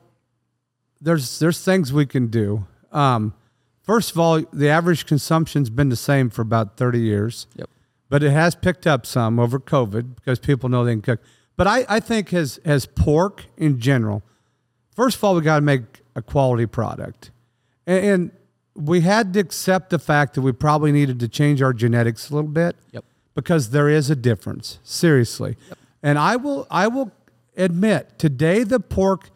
[1.00, 2.66] there's there's things we can do.
[2.92, 3.34] Um,
[3.82, 7.46] first of all, the average consumption's been the same for about 30 years.
[7.56, 7.70] Yep.
[8.08, 11.20] But it has picked up some over COVID because people know they can cook.
[11.56, 14.22] But I, I think as as pork in general,
[14.94, 15.82] first of all, we got to make
[16.14, 17.30] a quality product,
[17.86, 18.30] and, and
[18.74, 22.34] we had to accept the fact that we probably needed to change our genetics a
[22.34, 22.76] little bit.
[22.92, 23.04] Yep.
[23.34, 25.56] Because there is a difference, seriously.
[26.02, 27.12] And I will I will
[27.56, 29.30] admit today the pork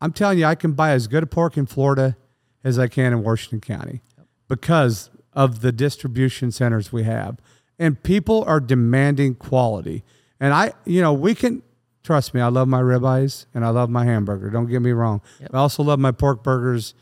[0.00, 2.16] I'm telling you, I can buy as good a pork in Florida
[2.62, 4.02] as I can in Washington County
[4.48, 7.38] because of the distribution centers we have.
[7.78, 10.02] And people are demanding quality.
[10.40, 11.62] And I, you know, we can
[12.02, 14.48] trust me, I love my ribeyes and I love my hamburger.
[14.48, 15.20] Don't get me wrong.
[15.52, 16.94] I also love my pork burgers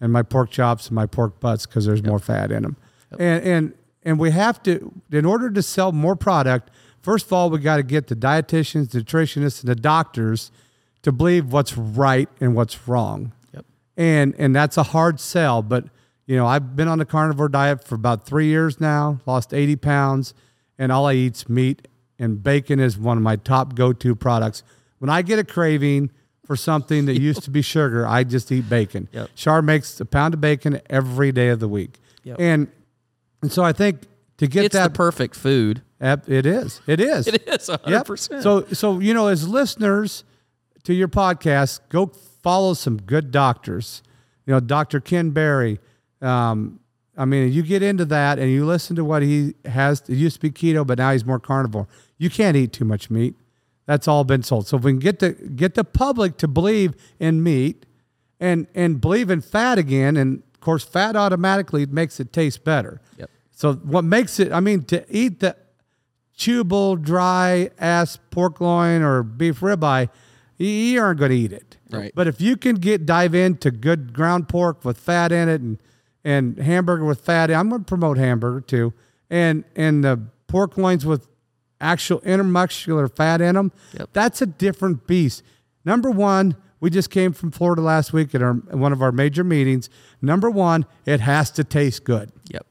[0.00, 2.76] and my pork chops and my pork butts because there's more fat in them.
[3.18, 3.74] And and
[4.04, 6.70] and we have to in order to sell more product.
[7.02, 10.50] First of all, we got to get the dietitians, the nutritionists, and the doctors
[11.02, 13.32] to believe what's right and what's wrong.
[13.52, 13.66] Yep.
[13.96, 15.84] And and that's a hard sell, but
[16.26, 19.76] you know I've been on the carnivore diet for about three years now, lost 80
[19.76, 20.34] pounds,
[20.78, 21.88] and all I eat's meat
[22.18, 24.62] and bacon is one of my top go-to products.
[24.98, 26.10] When I get a craving
[26.46, 29.08] for something that used to be sugar, I just eat bacon.
[29.12, 29.30] Yep.
[29.34, 32.36] Char makes a pound of bacon every day of the week, Yep.
[32.40, 32.68] and
[33.42, 34.02] and so I think
[34.38, 35.82] to get It's that the perfect food.
[36.00, 36.80] It is.
[36.86, 37.26] It is.
[37.28, 38.06] It is hundred Yep.
[38.06, 38.42] percent.
[38.42, 40.24] So so you know, as listeners
[40.84, 42.06] to your podcast, go
[42.42, 44.02] follow some good doctors.
[44.46, 44.98] You know, Dr.
[45.00, 45.78] Ken Berry.
[46.22, 46.80] Um,
[47.16, 50.02] I mean, you get into that and you listen to what he has.
[50.08, 51.88] It used to be keto, but now he's more carnivore.
[52.16, 53.34] You can't eat too much meat.
[53.86, 54.66] That's all been sold.
[54.66, 57.84] So if we can get the get the public to believe in meat
[58.40, 63.00] and and believe in fat again, and of course, fat automatically makes it taste better.
[63.18, 63.30] Yep.
[63.50, 64.52] So what makes it?
[64.52, 65.56] I mean, to eat the
[66.38, 70.08] chewable, dry ass pork loin or beef ribeye,
[70.58, 71.76] you, you aren't going to eat it.
[71.90, 72.12] Right.
[72.14, 75.82] But if you can get dive into good ground pork with fat in it and
[76.24, 78.92] and hamburger with fat, I'm going to promote hamburger too,
[79.30, 81.26] and and the pork loins with
[81.80, 83.72] actual intermuscular fat in them.
[83.98, 84.10] Yep.
[84.12, 85.42] That's a different beast.
[85.84, 89.42] Number one, we just came from Florida last week at our one of our major
[89.44, 89.90] meetings.
[90.20, 92.66] Number one, it has to taste good Yep.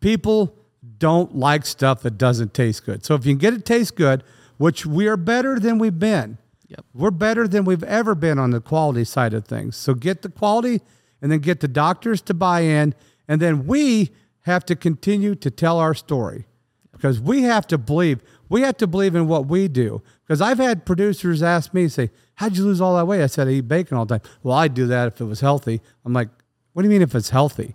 [0.00, 0.56] people
[0.98, 3.04] don't like stuff that doesn't taste good.
[3.04, 4.22] So if you can get it taste good,
[4.58, 6.38] which we are better than we've been.
[6.68, 6.84] Yep.
[6.94, 9.76] We're better than we've ever been on the quality side of things.
[9.76, 10.80] So get the quality
[11.24, 12.94] and then get the doctors to buy in
[13.28, 14.10] and then we
[14.40, 16.44] have to continue to tell our story.
[16.92, 20.02] Because we have to believe, we have to believe in what we do.
[20.22, 23.22] Because I've had producers ask me, say, How'd you lose all that weight?
[23.22, 24.30] I said, I eat bacon all the time.
[24.42, 25.80] Well, I'd do that if it was healthy.
[26.04, 26.28] I'm like,
[26.74, 27.74] What do you mean if it's healthy?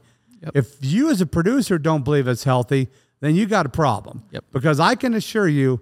[0.53, 2.87] If you as a producer don't believe it's healthy,
[3.19, 4.23] then you got a problem.
[4.31, 4.45] Yep.
[4.51, 5.81] Because I can assure you,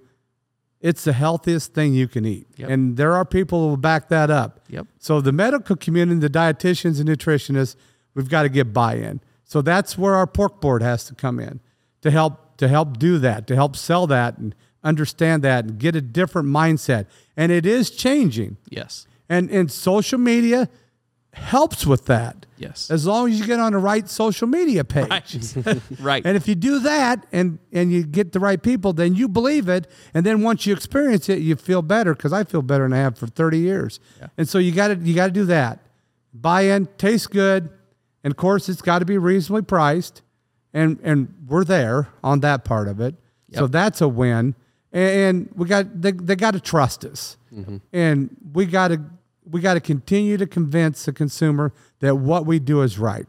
[0.80, 2.48] it's the healthiest thing you can eat.
[2.58, 2.70] Yep.
[2.70, 4.60] And there are people who will back that up.
[4.70, 4.88] Yep.
[5.00, 7.76] So the medical community, the dietitians and nutritionists,
[8.14, 9.22] we've got to get buy-in.
[9.44, 11.60] So that's where our pork board has to come in
[12.02, 15.96] to help to help do that, to help sell that and understand that and get
[15.96, 17.06] a different mindset.
[17.36, 18.58] And it is changing.
[18.70, 19.08] Yes.
[19.30, 20.70] And in social media
[21.38, 22.46] helps with that.
[22.58, 22.90] Yes.
[22.90, 25.10] As long as you get on the right social media page.
[25.10, 25.82] Right.
[26.00, 26.26] right.
[26.26, 29.70] And if you do that and and you get the right people, then you believe
[29.70, 29.88] it.
[30.14, 32.98] And then once you experience it, you feel better because I feel better than I
[32.98, 34.00] have for 30 years.
[34.20, 34.28] Yeah.
[34.38, 35.80] And so you got to you got to do that.
[36.34, 37.70] Buy in, tastes good,
[38.24, 40.22] and of course it's got to be reasonably priced.
[40.74, 43.16] And and we're there on that part of it.
[43.54, 44.56] So that's a win.
[44.92, 47.38] And, and we got they, they got to trust us.
[47.54, 47.78] Mm-hmm.
[47.94, 49.02] And we got to
[49.50, 53.26] we got to continue to convince the consumer that what we do is right.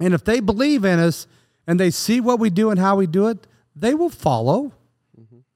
[0.00, 1.26] And if they believe in us
[1.66, 4.72] and they see what we do and how we do it, they will follow.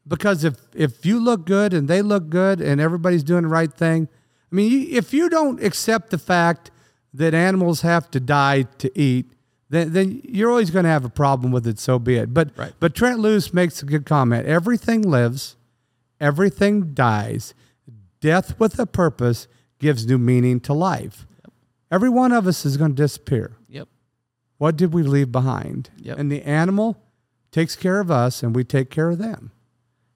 [0.07, 3.73] Because if if you look good and they look good and everybody's doing the right
[3.73, 4.09] thing,
[4.51, 6.71] I mean, you, if you don't accept the fact
[7.15, 9.31] that animals have to die to eat,
[9.71, 11.79] then then you're always going to have a problem with it.
[11.79, 12.35] So be it.
[12.35, 12.73] But Right.
[12.81, 14.47] but Trent Lewis makes a good comment.
[14.47, 15.57] Everything lives,
[16.21, 17.55] everything dies.
[18.21, 19.47] Death with a purpose
[19.83, 21.27] gives new meaning to life.
[21.91, 23.87] Every one of us is going to disappear yep.
[24.57, 25.91] what did we leave behind?
[25.99, 26.19] Yep.
[26.19, 26.97] And the animal
[27.51, 29.51] takes care of us and we take care of them.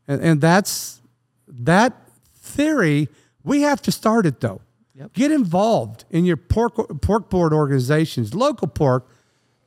[0.08, 1.02] And, and that's
[1.46, 1.92] that
[2.32, 3.08] theory.
[3.44, 4.62] We have to start it though.
[4.94, 5.12] Yep.
[5.12, 9.06] Get involved in your pork, pork board organizations, local pork.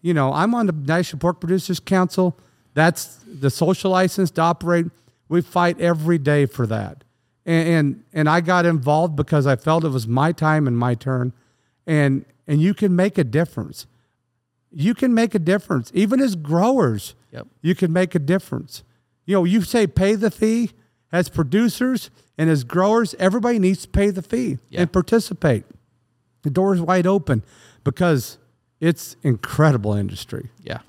[0.01, 2.39] You know, I'm on the National Pork Producers Council.
[2.73, 4.87] That's the social license to operate.
[5.27, 7.03] We fight every day for that.
[7.49, 10.93] And, and and I got involved because I felt it was my time and my
[10.95, 11.33] turn.
[11.87, 13.87] And and you can make a difference
[14.71, 15.91] you can make a difference.
[15.93, 17.47] Even as growers, Yep.
[17.61, 18.83] you can make a difference.
[19.25, 20.71] You know, you say pay the fee
[21.11, 24.81] as producers and as growers, everybody needs to pay the fee Yeah.
[24.81, 25.65] and participate.
[26.43, 27.43] The door is wide open
[27.83, 28.37] because
[28.79, 30.49] it's incredible industry.
[30.63, 30.79] Yeah.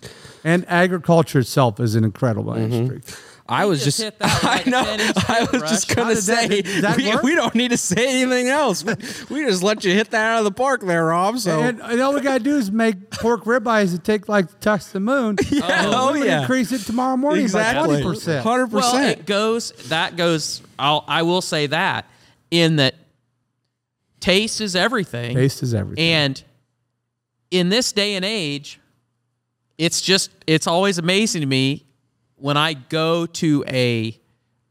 [0.45, 2.73] And agriculture itself is an incredible mm-hmm.
[2.73, 3.17] industry.
[3.53, 4.81] I was just just, I know.
[5.29, 5.71] I was Rush.
[5.71, 8.85] just gonna did that- say that we, we don't need to say anything else.
[8.85, 8.95] We,
[9.29, 11.39] we just let you hit that out of the park there, Rob.
[11.39, 14.87] So And, and all we gotta do is make pork ribeyes that take like touch
[14.93, 15.37] the moon.
[15.51, 16.43] Yeah, oh, yeah.
[16.43, 18.43] increase it tomorrow morning exactly, by twenty percent.
[18.45, 18.93] hundred percent.
[18.93, 19.19] Well, percent.
[19.21, 19.71] it goes.
[19.89, 20.63] That goes.
[20.79, 21.05] I'll.
[21.09, 22.07] I will say that
[22.53, 22.95] in that
[24.21, 25.35] taste is everything.
[25.35, 26.05] Taste is everything.
[26.05, 26.43] And
[27.51, 28.79] in this day and age,
[29.77, 31.85] it's just it's always amazing to me
[32.41, 34.19] when I go to a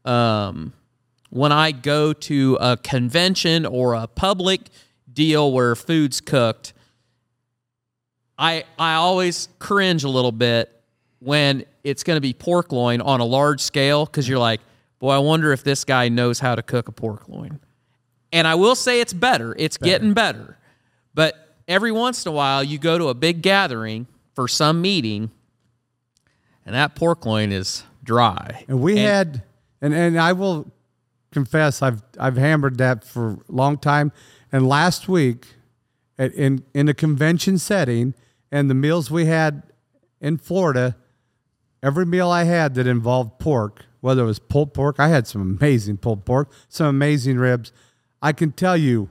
[0.04, 0.72] um
[1.30, 4.62] when I go to a convention or a public
[5.12, 6.72] deal where food's cooked
[8.38, 10.70] I I always cringe a little bit
[11.20, 14.60] when it's going to be pork loin on a large scale because you're like,
[14.98, 17.60] boy, I wonder if this guy knows how to cook a pork loin.
[18.32, 19.54] And I will say it's better.
[19.58, 20.56] It's getting better.
[21.14, 21.34] But
[21.68, 25.30] every once in a while, you go to a big gathering for some meeting,
[26.70, 28.64] and that pork loin is dry.
[28.68, 29.42] And we had,
[29.82, 30.70] and, and I will
[31.32, 34.12] confess, I've I've hammered that for a long time.
[34.52, 35.46] And last week,
[36.16, 38.14] at, in in a convention setting,
[38.52, 39.64] and the meals we had
[40.20, 40.94] in Florida,
[41.82, 45.42] every meal I had that involved pork, whether it was pulled pork, I had some
[45.42, 47.72] amazing pulled pork, some amazing ribs.
[48.22, 49.10] I can tell you,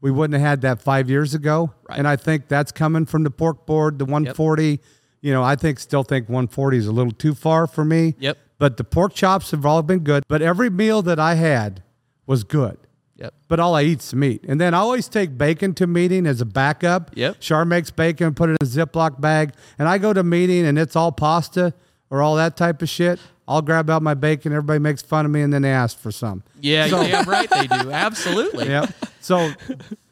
[0.00, 1.74] we wouldn't have had that five years ago.
[1.88, 1.98] Right.
[1.98, 4.78] And I think that's coming from the pork board, the 140.
[5.20, 8.14] You know, I think still think 140 is a little too far for me.
[8.18, 8.38] Yep.
[8.58, 10.24] But the pork chops have all been good.
[10.28, 11.82] But every meal that I had
[12.26, 12.78] was good.
[13.16, 13.34] Yep.
[13.48, 14.44] But all I eat's meat.
[14.46, 17.10] And then I always take bacon to meeting as a backup.
[17.14, 17.40] Yep.
[17.40, 19.54] Char makes bacon, put it in a Ziploc bag.
[19.78, 21.74] And I go to meeting and it's all pasta
[22.10, 23.18] or all that type of shit.
[23.48, 24.52] I'll grab out my bacon.
[24.52, 26.42] Everybody makes fun of me and then they ask for some.
[26.60, 27.48] Yeah, so, yeah, right.
[27.50, 28.66] They do absolutely.
[28.68, 28.92] Yep.
[29.20, 29.50] So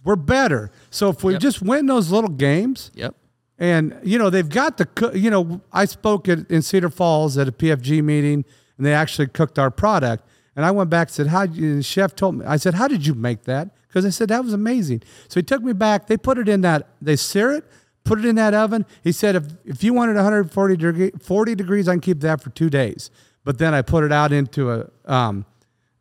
[0.04, 0.70] we're better.
[0.90, 1.42] So if we Yep.
[1.42, 3.14] just win those little games, Yep.
[3.58, 7.48] And you know they've got the you know I spoke at, in Cedar Falls at
[7.48, 8.44] a PFG meeting,
[8.76, 10.24] and they actually cooked our product.
[10.54, 12.46] And I went back and said, "How?" did you-" The chef told me.
[12.46, 15.02] I said, "How did you make that?" Because I said that was amazing.
[15.28, 16.06] So he took me back.
[16.06, 16.88] They put it in that.
[17.00, 17.64] They sear it,
[18.04, 18.84] put it in that oven.
[19.02, 22.50] He said, "If if you wanted 140 degree, 40 degrees, I can keep that for
[22.50, 23.10] two days."
[23.44, 25.46] But then I put it out into a um,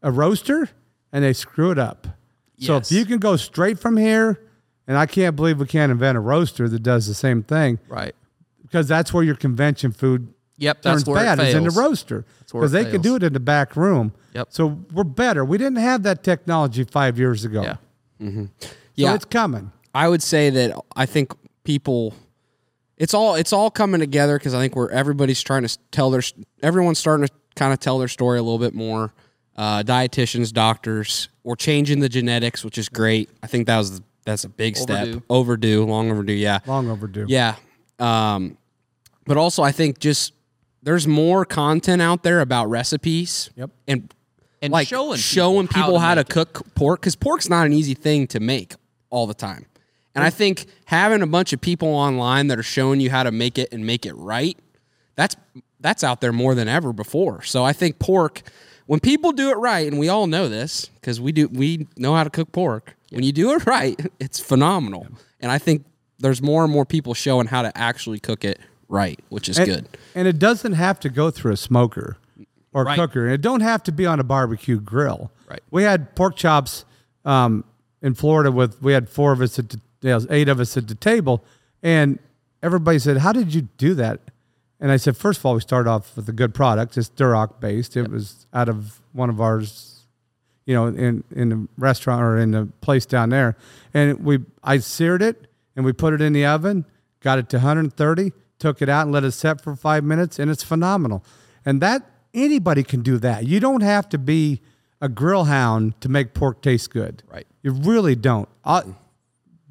[0.01, 0.69] a roaster,
[1.11, 2.07] and they screw it up.
[2.57, 4.39] So if you can go straight from here,
[4.87, 8.13] and I can't believe we can't invent a roaster that does the same thing Right.
[8.61, 10.81] because that's where your convention food Yep.
[10.83, 13.33] That's turns where bad is in the roaster because it they can do it in
[13.33, 14.13] the back room.
[14.33, 14.47] Yep.
[14.51, 15.43] So we're better.
[15.43, 17.61] We didn't have that technology five years ago.
[17.61, 17.75] Yeah.
[18.21, 18.47] So
[18.95, 19.15] Yeah.
[19.15, 19.73] it's coming.
[19.93, 21.33] I would say that I think
[21.65, 22.13] people
[22.97, 26.21] it's all it's all coming together because I think we're everybody's trying to tell their
[26.63, 29.13] everyone's starting to kind of tell their story a little bit more.
[29.57, 33.29] Uh, dietitians, doctors, we're changing the genetics, which is great.
[33.43, 35.21] I think that was that's a big step.
[35.29, 36.33] Overdue, long overdue.
[36.33, 37.25] Yeah, Long overdue.
[37.29, 37.55] yeah.
[37.99, 38.57] Um,
[39.25, 40.33] but also I think just
[40.83, 43.49] there's more content out there about recipes.
[43.55, 43.69] Yep.
[43.87, 44.13] and
[44.61, 47.65] And like showing showing people people, how how, to to, cook pork because pork's not
[47.65, 48.73] an easy thing to make
[49.09, 49.65] all the time.
[50.13, 53.31] And I think having a bunch of people online that are showing you how to
[53.31, 54.57] make it and make it right,
[55.15, 55.35] that's
[55.81, 57.41] that's out there more than ever before.
[57.43, 58.41] So I think pork,
[58.85, 62.15] when people do it right, and we all know this because we do we know
[62.15, 62.95] how to cook pork.
[63.11, 65.07] When you do it right, it's phenomenal.
[65.39, 65.85] And I think
[66.19, 69.67] there's more and more people showing how to actually cook it right, which is and,
[69.67, 69.87] good.
[70.13, 72.17] And it doesn't have to go through a smoker
[72.73, 72.97] or Right.
[72.97, 73.27] cooker.
[73.27, 75.31] It don't have to be on a barbecue grill.
[75.49, 75.61] Right.
[75.71, 76.85] We had pork chops
[77.23, 77.63] um,
[78.01, 80.87] in Florida with we had four of us at the, yeah, eight of us at
[80.87, 81.43] the table,
[81.81, 82.19] and
[82.61, 84.19] everybody said, "How did you do that?"
[84.79, 86.97] And I said, first of all, we started off with a good product.
[86.97, 87.95] It's Duroc based.
[87.95, 89.94] It was out of one of ours
[90.65, 93.55] you know, in in the restaurant or in the place down there.
[93.93, 96.85] And we I seared it and we put it in the oven,
[97.19, 100.49] got it to 130, took it out and let it set for five minutes, and
[100.49, 101.23] it's phenomenal.
[101.65, 103.45] And that anybody can do that.
[103.45, 104.61] You don't have to be
[105.01, 107.23] a grill hound to make pork taste good.
[107.27, 107.47] Right.
[107.61, 108.49] You really don't.
[108.63, 108.91] Uh, mm-hmm.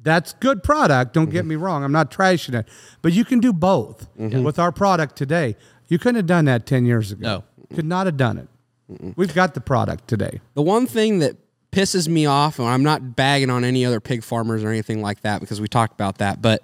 [0.01, 1.13] that's good product.
[1.13, 1.49] Don't get mm-hmm.
[1.49, 1.83] me wrong.
[1.83, 2.67] I'm not trashing it,
[3.01, 4.43] but you can do both mm-hmm.
[4.43, 5.55] with our product today.
[5.87, 7.21] You couldn't have done that 10 years ago.
[7.21, 7.43] No.
[7.75, 8.47] Could not have done it.
[8.87, 10.41] We've got the product today.
[10.53, 11.37] The one thing that
[11.71, 15.21] pisses me off, and I'm not bagging on any other pig farmers or anything like
[15.21, 16.63] that because we talked about that, but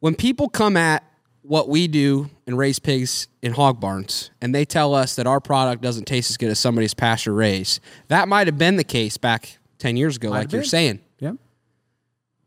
[0.00, 1.02] when people come at
[1.42, 5.40] what we do and raise pigs in hog barns and they tell us that our
[5.40, 9.16] product doesn't taste as good as somebody's pasture raised, that might have been the case
[9.16, 10.68] back 10 years ago, Might like you're been.
[10.68, 11.00] saying.
[11.20, 11.32] Yeah.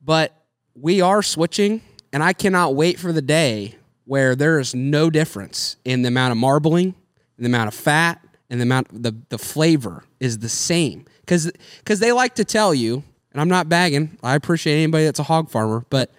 [0.03, 0.35] But
[0.75, 1.81] we are switching,
[2.13, 6.31] and I cannot wait for the day where there is no difference in the amount
[6.31, 6.95] of marbling,
[7.37, 11.05] in the amount of fat, and the amount the the flavor is the same.
[11.21, 14.17] Because because they like to tell you, and I'm not bagging.
[14.23, 16.11] I appreciate anybody that's a hog farmer, but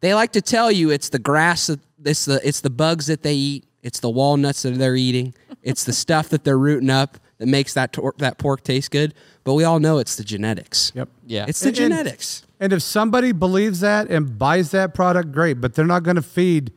[0.00, 3.22] they like to tell you it's the grass that it's the it's the bugs that
[3.22, 7.18] they eat, it's the walnuts that they're eating, it's the stuff that they're rooting up
[7.38, 9.14] that makes that tor- that pork taste good.
[9.44, 10.92] But we all know it's the genetics.
[10.94, 11.08] Yep.
[11.26, 11.44] Yeah.
[11.48, 12.42] It's the And- and- genetics.
[12.58, 15.60] And if somebody believes that and buys that product, great.
[15.60, 16.72] But they're not going to feed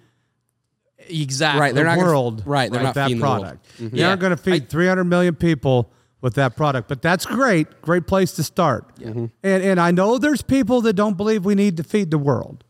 [1.10, 1.62] exactly.
[1.62, 3.42] Right, they're the not gonna- world right, they're with not that feeding the world.
[3.42, 3.68] product.
[3.76, 3.90] Mm-hmm.
[3.96, 4.10] They Yeah.
[4.10, 5.92] aren't going to feed 300 million people
[6.22, 6.88] with that product.
[6.90, 7.82] But that's great.
[7.82, 8.96] Great place to start.
[8.98, 9.26] Mm-hmm.
[9.44, 12.64] And and I know there's people that don't believe we need to feed the world,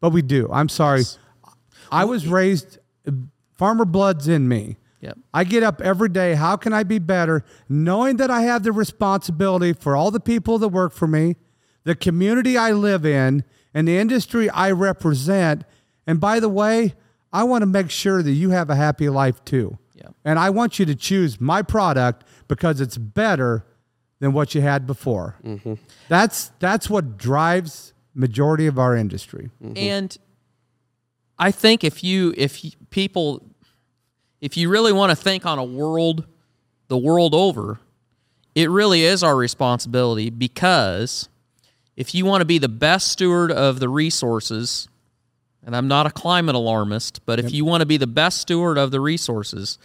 [0.00, 0.48] but we do.
[0.52, 1.02] I'm sorry.
[1.90, 2.78] I was raised
[3.56, 4.76] farmer blood's in me.
[5.00, 5.18] Yep.
[5.34, 6.34] I get up every day.
[6.34, 7.44] How can I be better?
[7.68, 11.34] Knowing that I have the responsibility for all the people that work for me,
[11.84, 13.42] the community I live in,
[13.74, 15.64] and the industry I represent.
[16.06, 16.94] And by the way,
[17.32, 19.78] I want to make sure that you have a happy life too.
[19.94, 20.08] Yeah.
[20.24, 23.64] And I want you to choose my product because it's better
[24.20, 25.36] than what you had before.
[25.44, 25.74] Mm-hmm.
[26.08, 29.50] That's that's what drives majority of our industry.
[29.62, 29.76] Mm-hmm.
[29.76, 30.18] And
[31.38, 33.42] I think if you if you, people
[34.40, 36.26] if you really want to think on a world
[36.88, 37.80] the world over,
[38.54, 41.28] it really is our responsibility because
[41.96, 44.88] if you want to be the best steward of the resources,
[45.64, 48.78] and I'm not a climate alarmist, but if you want to be the best steward
[48.78, 49.78] of the resources,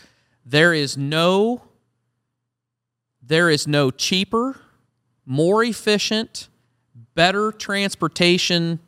[0.46, 1.62] there is no
[3.22, 4.56] there is no cheaper,
[5.26, 6.48] more efficient,
[7.14, 8.80] better transportation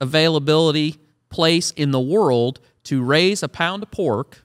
[0.00, 0.98] availability
[1.28, 4.42] place in the world to raise a pound of pork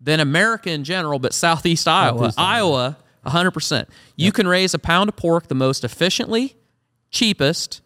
[0.00, 2.18] than America in general, but Southeast Iowa.
[2.18, 2.96] Southeast Iowa,
[3.26, 3.86] 100%.
[4.16, 6.56] You can raise a pound of pork the most efficiently,
[7.10, 7.82] cheapest,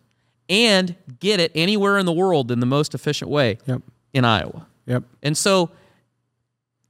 [0.51, 3.81] and get it anywhere in the world in the most efficient way Yep.
[4.13, 4.67] in Iowa.
[4.87, 5.05] Yep.
[5.23, 5.71] And so,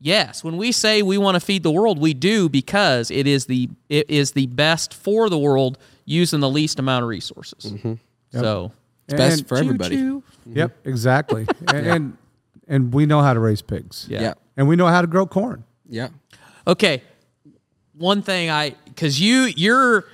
[0.00, 3.46] yes, when we say we want to feed the world, we do because it is
[3.46, 7.72] the it is the best for the world using the least amount of resources.
[7.72, 7.94] Mm-hmm.
[8.32, 8.72] So
[9.06, 9.96] It's best And- for everybody.
[9.96, 10.22] choo-choo.
[10.48, 10.58] Mm-hmm.
[10.58, 11.46] Yep, exactly.
[11.68, 12.16] and, and
[12.66, 14.06] and we know how to raise pigs.
[14.08, 14.20] Yeah.
[14.22, 14.34] Yeah.
[14.56, 15.64] And we know how to grow corn.
[15.88, 16.08] Yeah.
[16.66, 17.02] Okay.
[17.94, 20.06] One thing I cuz you you're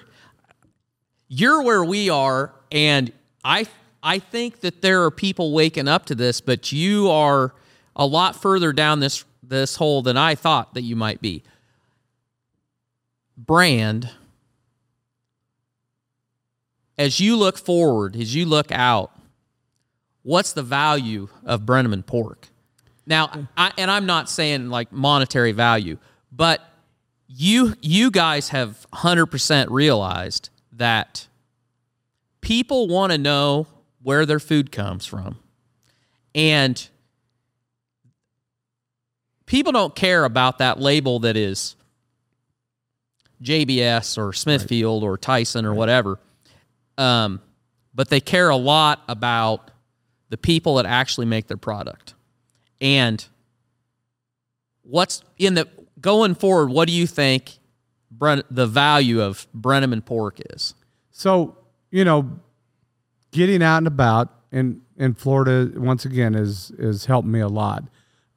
[1.29, 3.13] you're where we are and
[3.47, 3.67] I
[4.03, 7.55] I think that there are people waking up to this, but you are
[7.95, 11.45] a lot further down this this hole than I thought that you might be.
[13.39, 14.11] Brand
[16.99, 19.13] as you look forward, as you look out,
[20.23, 22.49] what's the value of Brenneman pork?
[23.07, 25.99] Now, I, and I'm not saying like monetary value,
[26.33, 26.63] but
[27.29, 31.29] you you guys have 100% realized that
[32.47, 33.67] people want to know
[34.05, 35.37] where their food comes from.
[36.33, 36.89] And
[39.47, 41.75] people don't care about that label that is
[43.43, 46.21] JBS or Smithfield or Tyson or whatever.
[46.97, 47.43] Um,
[47.93, 49.73] but they care a lot about
[50.29, 52.15] the people that actually make their product.
[52.81, 53.27] And
[54.83, 55.67] what's in the
[56.01, 57.59] going forward, what do you think
[58.17, 60.75] Bren, the value of Brenneman pork is?
[61.11, 61.57] So,
[61.91, 62.39] you know,
[63.31, 67.85] getting out and about in, in Florida once again is is helped me a lot.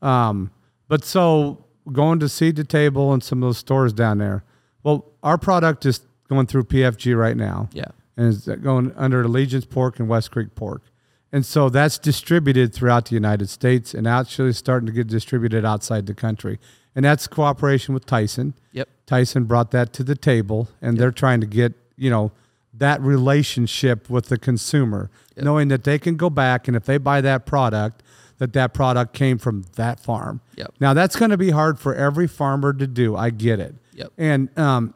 [0.01, 0.51] Um,
[0.87, 4.43] but so going to seed to table and some of those stores down there.
[4.83, 7.69] Well, our product is going through PFG right now.
[7.73, 7.85] Yeah.
[8.15, 10.83] and is going under Allegiance Pork and West Creek Pork.
[11.31, 16.05] And so that's distributed throughout the United States and actually starting to get distributed outside
[16.07, 16.59] the country.
[16.95, 18.55] And that's cooperation with Tyson.
[18.71, 18.89] Yep.
[19.05, 22.31] Tyson brought that to the table and they're trying to get, you know,
[22.79, 27.21] that relationship with the consumer, knowing that they can go back and if they buy
[27.21, 28.03] that product,
[28.39, 30.41] that that product came from that farm.
[30.55, 30.73] Yep.
[30.79, 33.15] Now that's going to be hard for every farmer to do.
[33.15, 33.75] I get it.
[33.93, 34.13] Yep.
[34.17, 34.93] And um,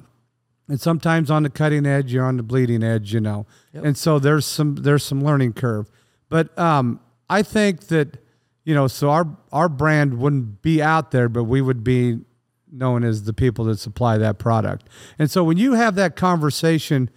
[0.67, 3.45] and sometimes on the cutting edge, you're on the bleeding edge, you know.
[3.73, 3.85] Yep.
[3.85, 5.89] And so there's some there's some learning curve.
[6.29, 6.99] But um,
[7.29, 8.17] I think that
[8.63, 12.19] you know, so our our brand wouldn't be out there, but we would be
[12.71, 14.89] known as the people that supply that product.
[15.19, 17.09] And so when you have that conversation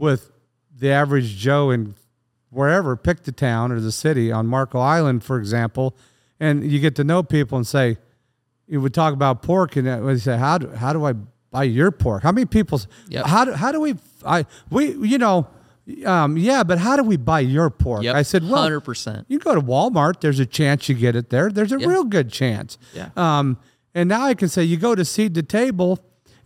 [0.00, 0.30] with
[0.76, 1.94] the average Joe in
[2.48, 5.94] wherever, pick the town or the city on Marco Island, for example,
[6.40, 7.98] and you get to know people and say,
[8.66, 11.12] you would talk about pork and they say, how do, how do I
[11.50, 12.22] buy your pork?
[12.22, 13.26] How many people, Yep.
[13.26, 13.94] how do, how do we,
[14.24, 15.46] I, we, you know,
[16.06, 18.02] um, yeah, but how do we buy your pork?
[18.04, 18.14] Yep.
[18.14, 19.24] I said, well, 100%.
[19.28, 21.50] you go to Walmart, there's a chance you get it there.
[21.50, 21.86] There's a Yeah.
[21.88, 22.78] real good chance.
[22.94, 23.10] Yeah.
[23.16, 23.58] Um,
[23.94, 25.98] and now I can say you go to seed to table,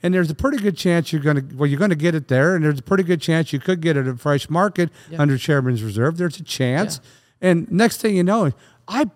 [0.04, 2.28] and there's a pretty good chance you're going to well you're going to get it
[2.28, 5.36] there, and there's a pretty good chance you could get it at Fresh Market under
[5.36, 6.16] Chairman's Reserve.
[6.18, 7.00] There's a chance,
[7.40, 8.52] and next thing you know,
[8.86, 9.10] I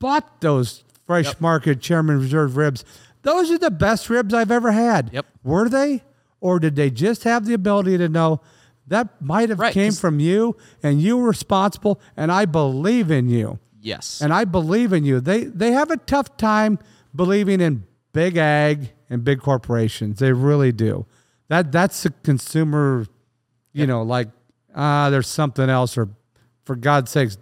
[0.00, 2.84] bought those Fresh Market Chairman's Reserve ribs.
[3.22, 5.10] Those are the best ribs I've ever had.
[5.12, 5.26] Yep.
[5.44, 6.02] Were they,
[6.40, 8.40] or did they just have the ability to know?
[8.86, 13.28] That might have Right, came from you, and you were responsible, and I believe in
[13.30, 14.20] you Yes.
[14.20, 15.20] and I believe in you.
[15.20, 16.78] They they have a tough time
[17.14, 20.18] believing in big ag and big corporations.
[20.18, 21.06] They really do.
[21.48, 23.06] That that's a consumer,
[23.72, 24.28] you know, like
[24.74, 26.08] ah, there's something else, or
[26.64, 27.36] for God's sakes,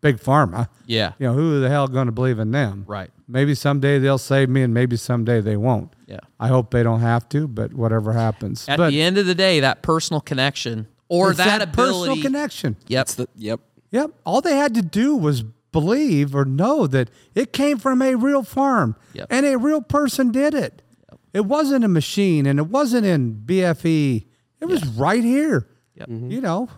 [0.00, 0.68] big pharma.
[0.86, 1.12] yeah.
[1.18, 2.84] You know, who the hell going to believe in them?
[2.86, 3.10] Right.
[3.28, 5.92] Maybe someday they'll save me, and maybe someday they won't.
[6.06, 6.20] Yeah.
[6.38, 8.68] I hope they don't have to, but whatever happens.
[8.68, 12.08] At but the end of the day, that personal connection or that, that ability.
[12.10, 12.76] personal connection.
[12.88, 12.98] Yep.
[12.98, 13.60] That's the yep.
[13.90, 14.10] Yep.
[14.24, 18.42] All they had to do was believe or know that it came from a real
[18.42, 19.26] farm Yep.
[19.30, 20.82] and a real person did it.
[21.36, 24.24] It wasn't a machine and it wasn't in BFE.
[24.58, 25.68] It was right here.
[25.96, 26.08] Yep.
[26.08, 26.40] You mm-hmm.
[26.40, 26.70] know,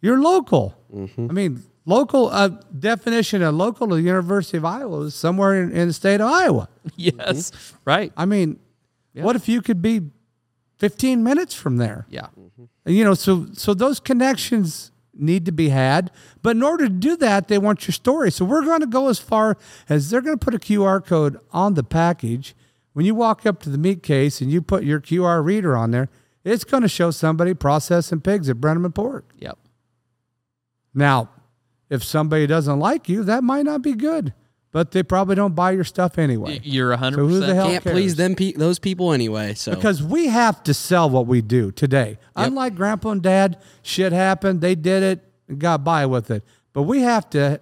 [0.00, 0.78] you're local.
[0.94, 1.26] Mm-hmm.
[1.30, 5.72] I mean, local uh, definition of local to the University of Iowa is somewhere in,
[5.72, 6.68] in the state of Iowa.
[6.96, 7.76] yes, mm-hmm.
[7.84, 8.12] right.
[8.16, 8.60] I mean,
[9.14, 10.02] what if you could be
[10.78, 12.06] 15 minutes from there?
[12.08, 12.28] Yeah.
[12.86, 16.12] You know, so so those connections need to be had.
[16.40, 18.30] But in order to do that, they want your story.
[18.30, 19.56] So we're going to go as far
[19.88, 22.54] as they're going to put a QR code on the package.
[22.94, 25.90] When you walk up to the meat case and you put your QR reader on
[25.90, 26.08] there,
[26.44, 29.32] it's going to show somebody processing pigs at Brenneman Pork.
[29.38, 29.58] Yep.
[30.94, 31.30] Now,
[31.90, 34.32] if somebody doesn't like you, that might not be good,
[34.70, 36.60] but they probably don't buy your stuff anyway.
[36.62, 37.14] You're 100%.
[37.14, 37.94] So who the hell- Can't cares?
[37.94, 39.54] please them pe- those people anyway.
[39.54, 42.18] So Because we have to sell what we do today.
[42.36, 46.44] Unlike grandpa and dad, shit happened, they did it and got by with it.
[46.72, 47.60] But we have to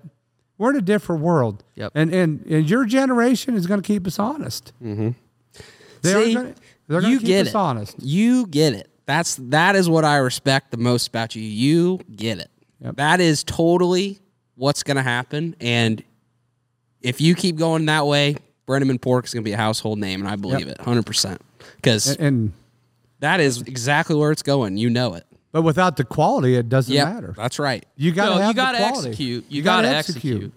[0.59, 1.65] we're in a different world.
[1.75, 1.93] Yep.
[1.95, 4.73] And and, and your generation is gonna keep us honest.
[4.83, 5.11] Mm-hmm.
[6.03, 6.55] They See, are gonna,
[6.89, 7.57] they're gonna you keep get us it.
[7.57, 7.97] honest.
[8.03, 8.89] You get it.
[9.07, 11.43] That's that is what I respect the most about you.
[11.43, 12.51] You get it.
[12.81, 12.97] Yep.
[12.97, 14.21] That is totally
[14.55, 15.57] what's going to happen.
[15.61, 16.03] And
[17.01, 20.21] if you keep going that way, Brenneman Pork is going to be a household name,
[20.21, 21.39] and I believe it 100%.
[21.77, 22.53] Because And, and
[23.21, 24.77] that is exactly where it's going.
[24.77, 25.25] You know it.
[25.53, 27.35] but without the quality, it doesn't Yeah, matter.
[27.37, 27.85] that's right.
[27.97, 29.09] You got to No, have you gotta quality.
[29.11, 29.45] execute.
[29.49, 30.53] You gotta gotta execute.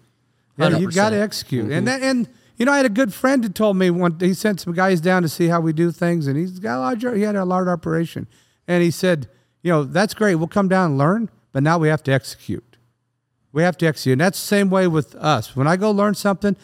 [0.58, 1.64] Yeah, you got to execute.
[1.66, 1.86] And mm-hmm.
[1.86, 2.28] that, and
[2.58, 4.18] you know, I had a good friend who told me one.
[4.20, 6.80] He sent some guys down to see how we do things, and he's got a
[6.80, 7.04] large.
[7.18, 8.28] He had a large operation,
[8.68, 9.28] and he said,
[9.62, 10.36] you know, that's great.
[10.36, 12.78] We'll come down and learn, but now we have to execute.
[13.52, 15.56] We have to execute, and that's the same way with us.
[15.56, 16.56] When I go learn something,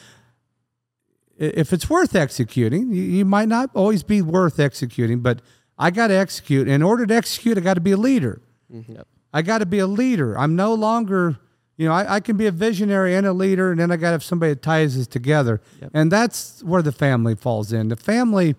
[1.38, 5.42] if it's worth executing, you, might not always be worth executing, but
[5.78, 6.68] I got to execute.
[6.68, 8.42] In order to execute, I got to be a leader.
[8.72, 8.94] Mm-hmm.
[8.94, 9.08] Yep.
[9.34, 10.38] I got to be a leader.
[10.38, 11.40] I'm no longer,
[11.82, 14.10] you know, I, I can be a visionary and a leader, and then I got
[14.10, 15.60] to have somebody that ties us together.
[15.96, 17.88] And that's where the family falls in.
[17.88, 18.56] The family,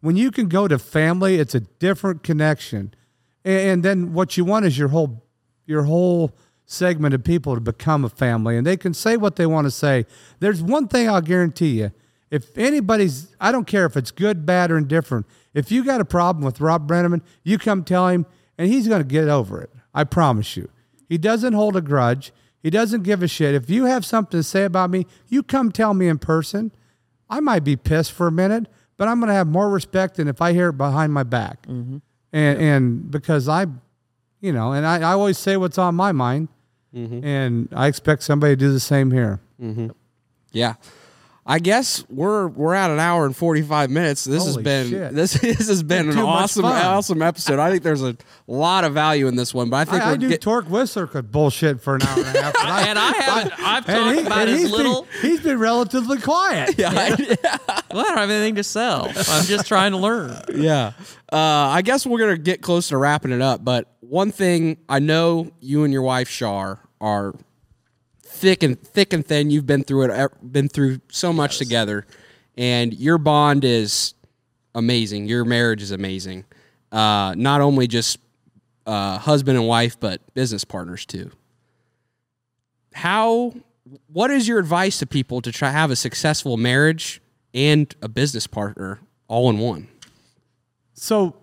[0.00, 2.94] when you can go to family, it's a different connection.
[3.44, 5.22] And, and then what you want is your whole,
[5.66, 6.32] your whole
[6.64, 9.70] segment of people to become a family, and they can say what they want to
[9.70, 10.06] say.
[10.40, 11.92] There's one thing I'll guarantee you:
[12.30, 15.26] if anybody's, I don't care if it's good, bad, or indifferent.
[15.52, 18.24] If you got a problem with Rob Brenneman, you come tell him,
[18.56, 19.68] and he's going to get over it.
[19.92, 20.70] I promise you.
[21.06, 22.32] He doesn't hold a grudge.
[22.62, 23.54] He doesn't give a shit.
[23.54, 26.70] If you have something to say about me, you come tell me in person.
[27.28, 28.66] I might be pissed for a minute,
[28.96, 31.66] but I'm going to have more respect than if I hear it behind my back.
[31.66, 31.98] Mm-hmm.
[32.32, 33.66] And and because I,
[34.40, 36.48] you know, and I, I always say what's on my mind,
[36.94, 37.24] mm-hmm.
[37.24, 39.40] and I expect somebody to do the same here.
[39.60, 39.88] Mm-hmm.
[40.52, 40.74] Yeah.
[41.44, 44.24] I guess we're we're at an hour and forty five minutes.
[44.24, 45.12] This has been shit.
[45.14, 47.58] this this has been an awesome awesome episode.
[47.58, 48.16] I think there's a
[48.46, 50.70] lot of value in this one, but I think I, I we're do get- Torque
[50.70, 52.54] Whistler could bullshit for an hour and a half.
[52.60, 53.52] and I- And I haven't.
[53.60, 55.02] I've talked he- about and as he's little.
[55.02, 56.76] Been, he's been relatively quiet.
[57.92, 59.06] Well, I don't have anything to sell.
[59.08, 60.34] I'm just trying to learn.
[60.54, 60.92] yeah.
[61.30, 63.62] Uh, I guess we're gonna get close to wrapping it up.
[63.62, 67.34] But one thing I know you and your wife Char are
[68.42, 69.50] thick and thick and thin.
[69.50, 72.04] You've been through it, been through so much together,
[72.58, 74.14] and your bond is
[74.74, 75.28] amazing.
[75.28, 76.44] Your marriage is amazing.
[76.90, 78.18] Uh, not only just
[78.84, 81.30] uh, husband and wife, but business partners too.
[82.92, 83.54] How?
[84.08, 87.22] What is your advice to people to try have a successful marriage
[87.54, 88.98] and a business partner
[89.28, 89.86] all in one?
[90.94, 91.36] So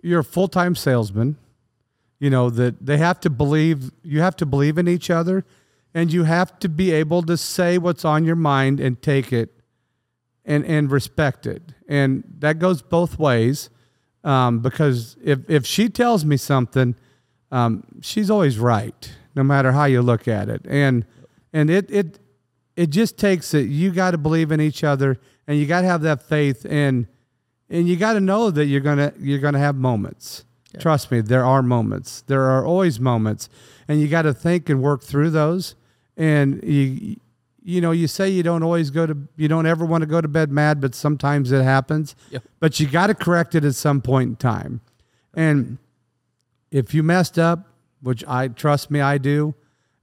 [0.00, 1.36] you're a full time salesman.
[2.20, 3.90] You know that they have to believe.
[4.04, 5.44] You have to believe in each other,
[5.94, 9.50] and you have to be able to say what's on your mind and take it,
[10.44, 11.62] and and respect it.
[11.88, 13.70] And that goes both ways,
[14.24, 16.94] um, because if if she tells me something,
[17.50, 20.64] um, she's always right, no matter how you look at it.
[20.68, 21.04] And
[21.52, 22.18] and it it
[22.76, 23.68] it just takes it.
[23.68, 27.06] You got to believe in each other, and you got to have that faith and
[27.68, 30.44] and you got to know that you're gonna you're gonna have moments.
[30.78, 32.22] Trust me, there are moments.
[32.22, 33.48] There are always moments,
[33.88, 35.74] and you got to think and work through those.
[36.20, 37.16] And you
[37.62, 40.20] you know you say you don't always go to you don't ever want to go
[40.20, 42.14] to bed mad, but sometimes it happens.
[42.30, 42.42] Yep.
[42.60, 44.82] But you got to correct it at some point in time.
[45.32, 45.78] And
[46.70, 47.66] if you messed up,
[48.02, 49.54] which I trust me, I do,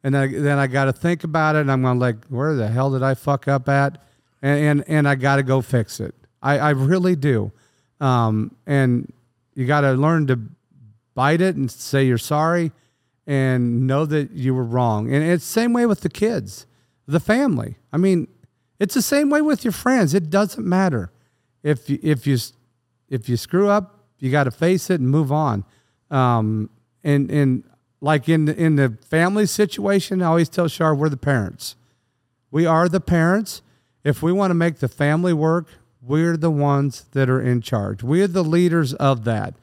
[0.04, 2.68] and I, then I got to think about it, and I'm going like, where the
[2.68, 4.02] hell did I fuck up at?
[4.42, 6.16] And and, and I got to go fix it.
[6.42, 7.52] I, I really do.
[8.02, 9.14] Um, and
[9.54, 10.40] you got to learn to
[11.14, 12.72] bite it and say you're sorry,
[13.28, 15.14] and know that you were wrong.
[15.14, 16.66] And it's the same way with the kids,
[17.06, 17.78] the family.
[17.92, 18.30] I mean,
[18.80, 20.14] it's the same way with your friends.
[20.14, 21.12] It doesn't matter
[21.62, 22.38] if you, if you
[23.10, 25.66] if you screw up, you got to face it and move on.
[26.10, 26.70] Um,
[27.04, 27.64] and and
[28.00, 31.76] like in in the family situation, I always tell Char we're the parents.
[32.50, 33.62] We are the parents.
[34.04, 35.68] If we want to make the family work,
[36.02, 38.04] we're the ones that are in charge.
[38.04, 39.56] We're the leaders of that.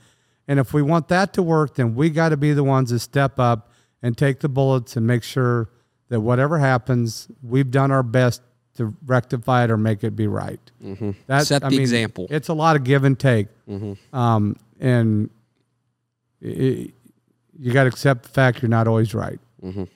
[0.47, 2.99] And if we want that to work, then we got to be the ones that
[3.01, 3.71] step up
[4.03, 5.71] and take the bullets and make sure
[6.09, 8.43] that whatever happens, we've done our best
[8.77, 10.61] to rectify it or make it be right.
[10.83, 11.13] Mm-hmm.
[11.27, 12.27] That's Set the example.
[12.29, 13.47] It's a lot of give and take,
[14.13, 15.31] um, and
[16.41, 16.93] it,
[17.59, 19.39] you got to accept the fact you're not always right.
[19.63, 19.87] That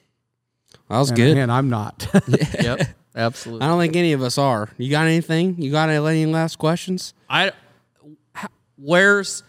[0.89, 1.37] was And, good.
[1.37, 2.07] and I'm not.
[2.63, 2.81] Yep,
[3.15, 3.65] absolutely.
[3.67, 4.71] I don't think any of us are.
[4.79, 5.61] You got anything?
[5.61, 7.13] You got any last questions?
[7.29, 8.47] I h-
[8.77, 9.43] where's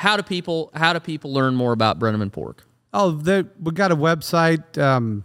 [0.00, 2.64] how do people how do people learn more about Brenneman Pork?
[2.92, 4.76] Oh, they, we got a website.
[4.78, 5.24] Um,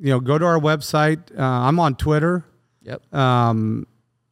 [0.00, 1.18] you know, go to our website.
[1.38, 2.44] Uh, I'm on Twitter,
[2.82, 3.14] Yep.
[3.14, 3.86] um,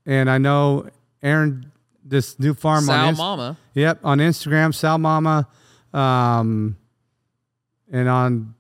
[0.06, 0.88] and I know
[1.22, 1.70] Aaron.
[2.08, 3.56] This new farm Sal on Inst- Mama.
[3.74, 5.48] Yep, on Instagram, Sal Mama,
[5.92, 6.76] um,
[7.90, 8.54] and on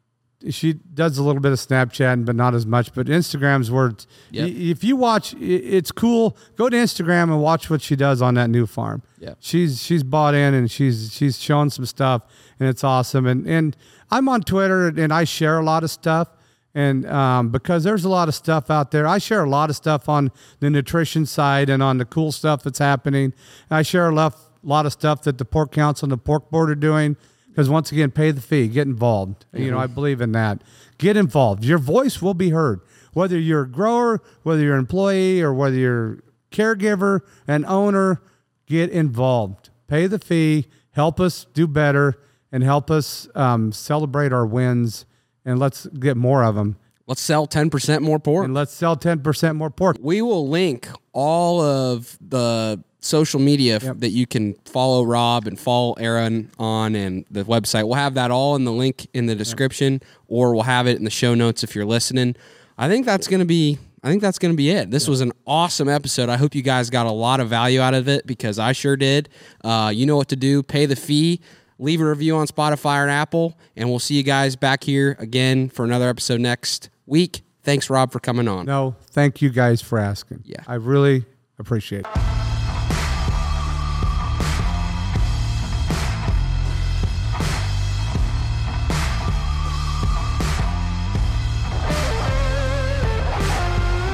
[0.50, 2.92] she does a little bit of Snapchat, but not as much.
[2.92, 3.92] But Instagram's where
[4.32, 4.48] Yep.
[4.50, 6.36] if you watch, it's cool.
[6.56, 9.02] Go to Instagram and watch what she does on that new farm.
[9.26, 9.38] Yep.
[9.40, 12.22] she's she's bought in and she's she's showing some stuff,
[12.60, 13.26] and it's awesome.
[13.26, 13.76] And and
[14.10, 16.28] I'm on Twitter and I share a lot of stuff.
[16.74, 19.76] And um, because there's a lot of stuff out there, I share a lot of
[19.76, 20.30] stuff on
[20.60, 23.32] the nutrition side and on the cool stuff that's happening.
[23.70, 26.68] I share a lot, lot of stuff that the Pork Council and the Pork Board
[26.68, 27.16] are doing.
[27.48, 29.46] Because once again, pay the fee, get involved.
[29.54, 30.60] You know, I believe in that.
[30.98, 31.64] Get involved.
[31.64, 32.82] Your voice will be heard,
[33.14, 36.18] whether you're a grower, whether you're an employee, or whether you're
[36.52, 38.20] caregiver, an owner.
[38.66, 39.70] Get involved.
[39.86, 40.66] Pay the fee.
[40.90, 42.18] Help us do better,
[42.50, 45.04] and help us um, celebrate our wins.
[45.44, 46.76] And let's get more of them.
[47.06, 48.44] Let's sell 10% more pork.
[48.44, 49.96] And let's sell ten percent more pork.
[50.00, 55.58] We will link all of the social media f- that you can follow Rob and
[55.58, 57.84] follow Aaron on and the website.
[57.84, 61.04] We'll have that all in the link in the description or we'll have it in
[61.04, 62.34] the show notes if you're listening.
[62.76, 64.92] I think that's going to be I think that's going to be it.
[64.92, 66.28] This was an awesome episode.
[66.28, 68.96] I hope you guys got a lot of value out of it because I sure
[68.96, 69.28] did.
[69.64, 70.62] Uh, you know what to do.
[70.62, 71.40] Pay the fee.
[71.80, 75.68] Leave a review on Spotify or Apple, and we'll see you guys back here again
[75.68, 77.42] for another episode next week.
[77.64, 78.66] Thanks, Rob, for coming on.
[78.66, 80.42] No, thank you guys for asking.
[80.44, 80.62] Yeah.
[80.68, 81.24] I really
[81.58, 82.55] appreciate it.